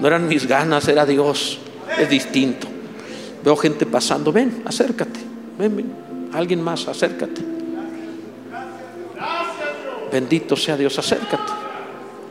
No 0.00 0.06
eran 0.06 0.28
mis 0.28 0.46
ganas, 0.46 0.86
era 0.88 1.06
Dios. 1.06 1.58
Es 1.98 2.10
distinto. 2.10 2.66
Veo 3.42 3.56
gente 3.56 3.86
pasando, 3.86 4.32
ven, 4.32 4.62
acércate, 4.66 5.20
ven, 5.58 5.76
ven, 5.76 5.92
alguien 6.34 6.62
más, 6.62 6.86
acércate. 6.86 7.40
Bendito 10.12 10.56
sea 10.56 10.76
Dios, 10.76 10.98
acércate. 10.98 11.52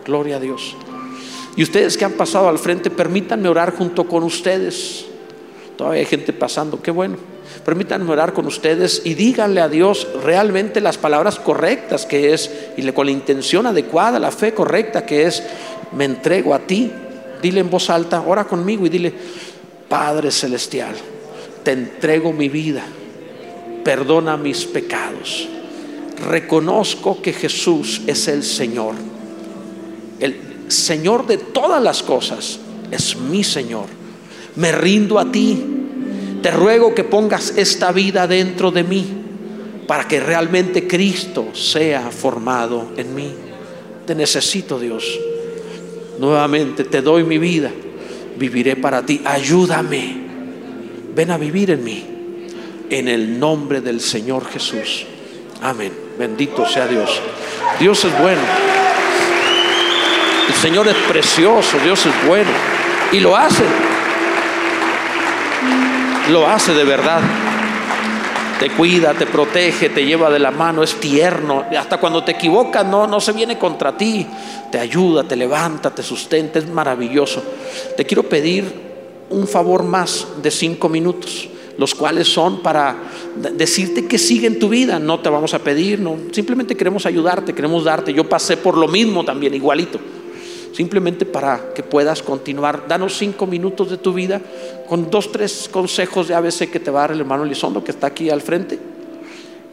Gloria 0.05 0.35
a 0.35 0.39
Dios. 0.39 0.75
Y 1.55 1.63
ustedes 1.63 1.97
que 1.97 2.05
han 2.05 2.13
pasado 2.13 2.47
al 2.47 2.59
frente, 2.59 2.91
permítanme 2.91 3.49
orar 3.49 3.75
junto 3.75 4.07
con 4.07 4.23
ustedes. 4.23 5.07
Hay 5.89 6.05
gente 6.05 6.33
pasando, 6.33 6.81
qué 6.81 6.91
bueno. 6.91 7.17
Permítanme 7.65 8.11
orar 8.11 8.33
con 8.33 8.45
ustedes 8.45 9.01
y 9.05 9.13
díganle 9.13 9.61
a 9.61 9.69
Dios 9.69 10.07
realmente 10.23 10.81
las 10.81 10.97
palabras 10.97 11.39
correctas 11.39 12.05
que 12.05 12.33
es, 12.33 12.49
y 12.77 12.91
con 12.91 13.05
la 13.05 13.11
intención 13.11 13.65
adecuada, 13.65 14.19
la 14.19 14.31
fe 14.31 14.53
correcta 14.53 15.05
que 15.05 15.25
es, 15.25 15.43
me 15.91 16.05
entrego 16.05 16.53
a 16.53 16.59
ti. 16.59 16.91
Dile 17.41 17.59
en 17.59 17.69
voz 17.69 17.89
alta, 17.89 18.23
ora 18.25 18.45
conmigo 18.45 18.85
y 18.85 18.89
dile, 18.89 19.13
Padre 19.89 20.31
Celestial, 20.31 20.95
te 21.63 21.71
entrego 21.71 22.31
mi 22.31 22.49
vida, 22.49 22.83
perdona 23.83 24.37
mis 24.37 24.65
pecados. 24.65 25.47
Reconozco 26.27 27.21
que 27.21 27.33
Jesús 27.33 28.01
es 28.07 28.27
el 28.27 28.43
Señor, 28.43 28.95
el 30.19 30.65
Señor 30.69 31.27
de 31.27 31.37
todas 31.37 31.83
las 31.83 32.01
cosas, 32.01 32.59
es 32.91 33.17
mi 33.17 33.43
Señor. 33.43 34.02
Me 34.55 34.71
rindo 34.71 35.19
a 35.19 35.31
ti, 35.31 35.63
te 36.41 36.51
ruego 36.51 36.93
que 36.93 37.03
pongas 37.03 37.53
esta 37.57 37.91
vida 37.91 38.27
dentro 38.27 38.71
de 38.71 38.83
mí 38.83 39.05
para 39.87 40.07
que 40.07 40.19
realmente 40.19 40.87
Cristo 40.87 41.47
sea 41.53 42.11
formado 42.11 42.89
en 42.97 43.15
mí. 43.15 43.33
Te 44.05 44.15
necesito, 44.15 44.79
Dios. 44.79 45.19
Nuevamente 46.19 46.83
te 46.83 47.01
doy 47.01 47.23
mi 47.23 47.37
vida 47.37 47.71
viviré 48.37 48.75
para 48.75 49.05
ti. 49.05 49.21
Ayúdame. 49.25 50.15
Ven 51.15 51.31
a 51.31 51.37
vivir 51.37 51.71
en 51.71 51.83
mí. 51.83 52.05
En 52.89 53.07
el 53.07 53.39
nombre 53.39 53.81
del 53.81 54.01
Señor 54.01 54.45
Jesús. 54.49 55.05
Amén. 55.61 55.91
Bendito 56.17 56.67
sea 56.67 56.87
Dios. 56.87 57.21
Dios 57.79 58.03
es 58.05 58.19
bueno. 58.19 58.41
El 60.47 60.53
Señor 60.55 60.87
es 60.87 60.95
precioso. 61.07 61.77
Dios 61.83 62.05
es 62.05 62.27
bueno. 62.27 62.51
Y 63.11 63.19
lo 63.19 63.35
hace. 63.35 63.63
Lo 66.31 66.47
hace 66.47 66.73
de 66.73 66.83
verdad. 66.83 67.21
Te 68.59 68.69
cuida, 68.69 69.13
te 69.13 69.25
protege, 69.25 69.89
te 69.89 70.05
lleva 70.05 70.29
de 70.29 70.39
la 70.39 70.51
mano, 70.51 70.83
es 70.83 70.95
tierno. 70.95 71.65
Hasta 71.77 71.97
cuando 71.97 72.23
te 72.23 72.31
equivocas, 72.31 72.85
no, 72.85 73.07
no 73.07 73.19
se 73.19 73.33
viene 73.33 73.57
contra 73.57 73.97
ti 73.97 74.25
te 74.73 74.79
ayuda, 74.79 75.23
te 75.23 75.35
levanta, 75.35 75.93
te 75.93 76.01
sustenta, 76.01 76.57
es 76.57 76.67
maravilloso. 76.67 77.43
Te 77.95 78.05
quiero 78.05 78.23
pedir 78.23 78.65
un 79.29 79.47
favor 79.47 79.83
más 79.83 80.27
de 80.41 80.49
cinco 80.49 80.89
minutos, 80.89 81.47
los 81.77 81.93
cuales 81.93 82.27
son 82.27 82.63
para 82.63 82.95
decirte 83.35 84.07
que 84.07 84.17
sigue 84.17 84.47
en 84.47 84.57
tu 84.57 84.69
vida. 84.69 84.97
No 84.97 85.19
te 85.19 85.29
vamos 85.29 85.53
a 85.53 85.59
pedir, 85.59 85.99
no, 85.99 86.17
simplemente 86.31 86.75
queremos 86.75 87.05
ayudarte, 87.05 87.53
queremos 87.53 87.83
darte. 87.83 88.15
Yo 88.15 88.27
pasé 88.27 88.57
por 88.57 88.75
lo 88.75 88.87
mismo 88.87 89.23
también, 89.23 89.53
igualito. 89.53 89.99
Simplemente 90.73 91.25
para 91.25 91.73
que 91.73 91.83
puedas 91.83 92.21
continuar. 92.21 92.87
Danos 92.87 93.17
cinco 93.17 93.45
minutos 93.45 93.89
de 93.89 93.97
tu 93.97 94.11
vida 94.11 94.41
con 94.89 95.09
dos, 95.09 95.31
tres 95.31 95.69
consejos 95.71 96.27
de 96.27 96.35
ABC 96.35 96.69
que 96.69 96.79
te 96.79 96.91
va 96.91 96.99
a 96.99 97.03
dar 97.03 97.11
el 97.11 97.21
hermano 97.21 97.43
Elizondo 97.43 97.83
que 97.83 97.91
está 97.91 98.07
aquí 98.07 98.29
al 98.29 98.41
frente. 98.41 98.79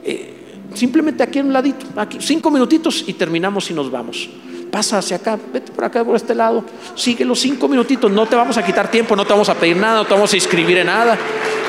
Eh, 0.04 0.34
simplemente 0.74 1.22
aquí 1.22 1.38
en 1.38 1.46
un 1.46 1.52
ladito, 1.52 1.86
aquí, 1.96 2.18
cinco 2.20 2.50
minutitos 2.50 3.04
y 3.06 3.14
terminamos 3.14 3.70
y 3.70 3.74
nos 3.74 3.90
vamos 3.90 4.28
pasa 4.70 4.98
hacia 4.98 5.16
acá, 5.16 5.38
vete 5.52 5.72
por 5.72 5.84
acá, 5.84 6.04
por 6.04 6.16
este 6.16 6.34
lado, 6.34 6.64
sigue 6.94 7.24
los 7.24 7.40
cinco 7.40 7.68
minutitos, 7.68 8.10
no 8.10 8.26
te 8.26 8.36
vamos 8.36 8.56
a 8.56 8.64
quitar 8.64 8.90
tiempo, 8.90 9.16
no 9.16 9.24
te 9.24 9.32
vamos 9.32 9.48
a 9.48 9.54
pedir 9.54 9.76
nada, 9.76 9.98
no 9.98 10.06
te 10.06 10.14
vamos 10.14 10.32
a 10.32 10.36
inscribir 10.36 10.78
en 10.78 10.86
nada, 10.86 11.18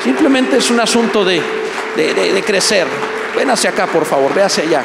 simplemente 0.04 0.58
es 0.58 0.70
un 0.70 0.80
asunto 0.80 1.26
de, 1.26 1.42
de, 1.96 2.44
crecer. 2.46 2.88
Ven 3.36 3.50
hacia 3.50 3.72
acá, 3.72 3.88
por 3.88 4.06
favor, 4.06 4.34
ve 4.34 4.44
hacia 4.44 4.64
allá. 4.64 4.84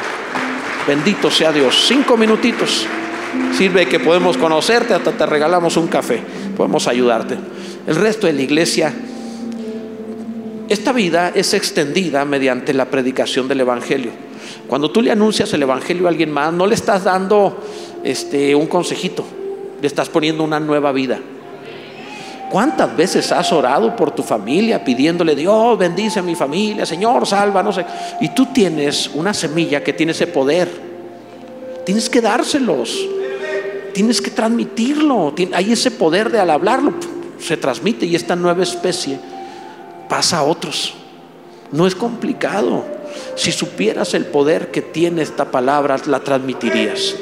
Bendito 0.87 1.29
sea 1.29 1.51
Dios. 1.51 1.85
Cinco 1.87 2.17
minutitos. 2.17 2.87
Sirve 3.57 3.87
que 3.87 3.99
podemos 3.99 4.37
conocerte, 4.37 4.93
hasta 4.93 5.11
te 5.11 5.25
regalamos 5.25 5.77
un 5.77 5.87
café, 5.87 6.21
podemos 6.55 6.87
ayudarte. 6.87 7.37
El 7.87 7.95
resto 7.95 8.27
de 8.27 8.33
la 8.33 8.41
iglesia, 8.41 8.93
esta 10.69 10.91
vida 10.91 11.31
es 11.33 11.53
extendida 11.53 12.25
mediante 12.25 12.73
la 12.73 12.85
predicación 12.85 13.47
del 13.47 13.61
Evangelio. 13.61 14.11
Cuando 14.67 14.91
tú 14.91 15.01
le 15.01 15.11
anuncias 15.11 15.53
el 15.53 15.63
Evangelio 15.63 16.05
a 16.05 16.09
alguien 16.09 16.31
más, 16.31 16.53
no 16.53 16.67
le 16.67 16.75
estás 16.75 17.05
dando 17.05 17.63
este, 18.03 18.53
un 18.53 18.67
consejito, 18.67 19.25
le 19.81 19.87
estás 19.87 20.09
poniendo 20.09 20.43
una 20.43 20.59
nueva 20.59 20.91
vida. 20.91 21.19
¿Cuántas 22.49 22.95
veces 22.95 23.31
has 23.31 23.51
orado 23.51 23.95
por 23.95 24.11
tu 24.11 24.23
familia 24.23 24.83
pidiéndole, 24.83 25.35
Dios 25.35 25.77
bendice 25.77 26.19
a 26.19 26.23
mi 26.23 26.35
familia, 26.35 26.85
Señor, 26.85 27.25
salva, 27.27 27.61
no 27.61 27.73
sé? 27.73 27.85
Y 28.21 28.29
tú 28.29 28.47
tienes 28.47 29.11
una 29.13 29.33
semilla 29.33 29.83
que 29.83 29.93
tiene 29.93 30.13
ese 30.13 30.27
poder. 30.27 30.96
Tienes 31.87 32.09
que 32.09 32.19
dárselos. 32.19 32.99
Tienes 33.93 34.21
que 34.21 34.29
transmitirlo. 34.29 35.33
Hay 35.53 35.71
ese 35.71 35.89
poder 35.89 36.29
de 36.29 36.37
al 36.37 36.49
hablarlo, 36.49 36.93
se 37.39 37.55
transmite 37.55 38.05
y 38.05 38.13
esta 38.13 38.35
nueva 38.35 38.61
especie 38.61 39.17
pasa 40.09 40.39
a 40.39 40.43
otros. 40.43 40.95
No 41.71 41.87
es 41.87 41.95
complicado. 41.95 42.83
Si 43.35 43.53
supieras 43.53 44.13
el 44.15 44.25
poder 44.25 44.69
que 44.69 44.81
tiene 44.81 45.21
esta 45.21 45.49
palabra, 45.49 45.95
la 46.07 46.19
transmitirías. 46.19 47.15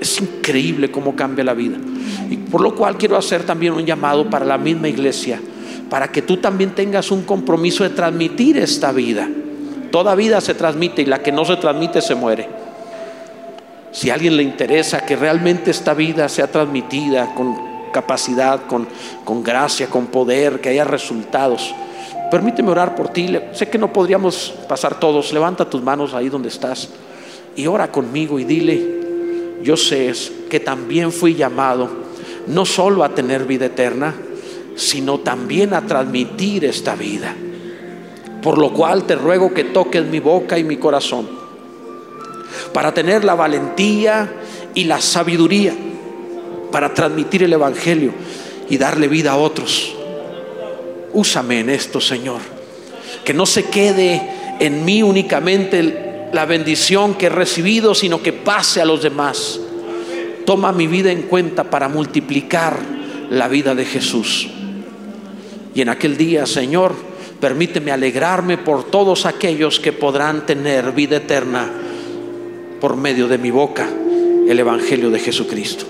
Es 0.00 0.20
increíble 0.20 0.92
cómo 0.92 1.16
cambia 1.16 1.42
la 1.42 1.54
vida. 1.54 1.76
Y 2.30 2.36
por 2.36 2.60
lo 2.60 2.76
cual 2.76 2.98
quiero 2.98 3.16
hacer 3.16 3.42
también 3.42 3.72
un 3.72 3.84
llamado 3.84 4.30
para 4.30 4.44
la 4.44 4.56
misma 4.56 4.86
iglesia, 4.86 5.40
para 5.90 6.12
que 6.12 6.22
tú 6.22 6.36
también 6.36 6.76
tengas 6.76 7.10
un 7.10 7.22
compromiso 7.22 7.82
de 7.82 7.90
transmitir 7.90 8.56
esta 8.56 8.92
vida. 8.92 9.28
Toda 9.90 10.14
vida 10.14 10.40
se 10.40 10.54
transmite 10.54 11.02
y 11.02 11.06
la 11.06 11.24
que 11.24 11.32
no 11.32 11.44
se 11.44 11.56
transmite 11.56 12.00
se 12.00 12.14
muere. 12.14 12.65
Si 13.92 14.10
a 14.10 14.14
alguien 14.14 14.36
le 14.36 14.42
interesa 14.42 15.06
que 15.06 15.16
realmente 15.16 15.70
esta 15.70 15.94
vida 15.94 16.28
sea 16.28 16.48
transmitida 16.48 17.34
con 17.34 17.56
capacidad, 17.92 18.66
con, 18.66 18.86
con 19.24 19.42
gracia, 19.42 19.88
con 19.88 20.06
poder, 20.06 20.60
que 20.60 20.68
haya 20.68 20.84
resultados, 20.84 21.74
permíteme 22.30 22.70
orar 22.70 22.94
por 22.94 23.08
ti. 23.08 23.34
Sé 23.52 23.68
que 23.68 23.78
no 23.78 23.92
podríamos 23.92 24.52
pasar 24.68 25.00
todos. 25.00 25.32
Levanta 25.32 25.68
tus 25.68 25.82
manos 25.82 26.12
ahí 26.12 26.28
donde 26.28 26.48
estás 26.48 26.90
y 27.56 27.66
ora 27.66 27.90
conmigo 27.90 28.38
y 28.38 28.44
dile, 28.44 28.96
yo 29.62 29.76
sé 29.76 30.12
que 30.50 30.60
también 30.60 31.10
fui 31.10 31.34
llamado 31.34 31.88
no 32.46 32.66
solo 32.66 33.02
a 33.02 33.14
tener 33.14 33.44
vida 33.44 33.66
eterna, 33.66 34.14
sino 34.76 35.18
también 35.20 35.72
a 35.72 35.86
transmitir 35.86 36.66
esta 36.66 36.94
vida. 36.94 37.34
Por 38.42 38.58
lo 38.58 38.72
cual 38.72 39.04
te 39.04 39.16
ruego 39.16 39.54
que 39.54 39.64
toques 39.64 40.04
mi 40.04 40.20
boca 40.20 40.58
y 40.58 40.64
mi 40.64 40.76
corazón 40.76 41.45
para 42.72 42.92
tener 42.92 43.24
la 43.24 43.34
valentía 43.34 44.32
y 44.74 44.84
la 44.84 45.00
sabiduría 45.00 45.74
para 46.70 46.92
transmitir 46.92 47.42
el 47.42 47.52
Evangelio 47.52 48.12
y 48.68 48.76
darle 48.76 49.08
vida 49.08 49.32
a 49.32 49.36
otros. 49.36 49.94
Úsame 51.12 51.60
en 51.60 51.70
esto, 51.70 52.00
Señor. 52.00 52.40
Que 53.24 53.32
no 53.32 53.46
se 53.46 53.64
quede 53.64 54.20
en 54.60 54.84
mí 54.84 55.02
únicamente 55.02 56.28
la 56.32 56.44
bendición 56.44 57.14
que 57.14 57.26
he 57.26 57.30
recibido, 57.30 57.94
sino 57.94 58.22
que 58.22 58.32
pase 58.32 58.80
a 58.80 58.84
los 58.84 59.02
demás. 59.02 59.58
Toma 60.44 60.72
mi 60.72 60.86
vida 60.86 61.10
en 61.10 61.22
cuenta 61.22 61.64
para 61.64 61.88
multiplicar 61.88 62.76
la 63.30 63.48
vida 63.48 63.74
de 63.74 63.84
Jesús. 63.84 64.48
Y 65.74 65.80
en 65.80 65.88
aquel 65.88 66.16
día, 66.16 66.46
Señor, 66.46 66.94
permíteme 67.40 67.90
alegrarme 67.90 68.58
por 68.58 68.84
todos 68.84 69.26
aquellos 69.26 69.80
que 69.80 69.92
podrán 69.92 70.46
tener 70.46 70.92
vida 70.92 71.16
eterna 71.16 71.70
por 72.80 72.96
medio 72.96 73.28
de 73.28 73.38
mi 73.38 73.50
boca 73.50 73.88
el 74.48 74.58
Evangelio 74.58 75.10
de 75.10 75.18
Jesucristo. 75.18 75.86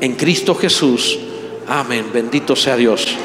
En 0.00 0.14
Cristo 0.14 0.54
Jesús. 0.54 1.18
Amén. 1.66 2.06
Bendito 2.12 2.56
sea 2.56 2.76
Dios. 2.76 3.16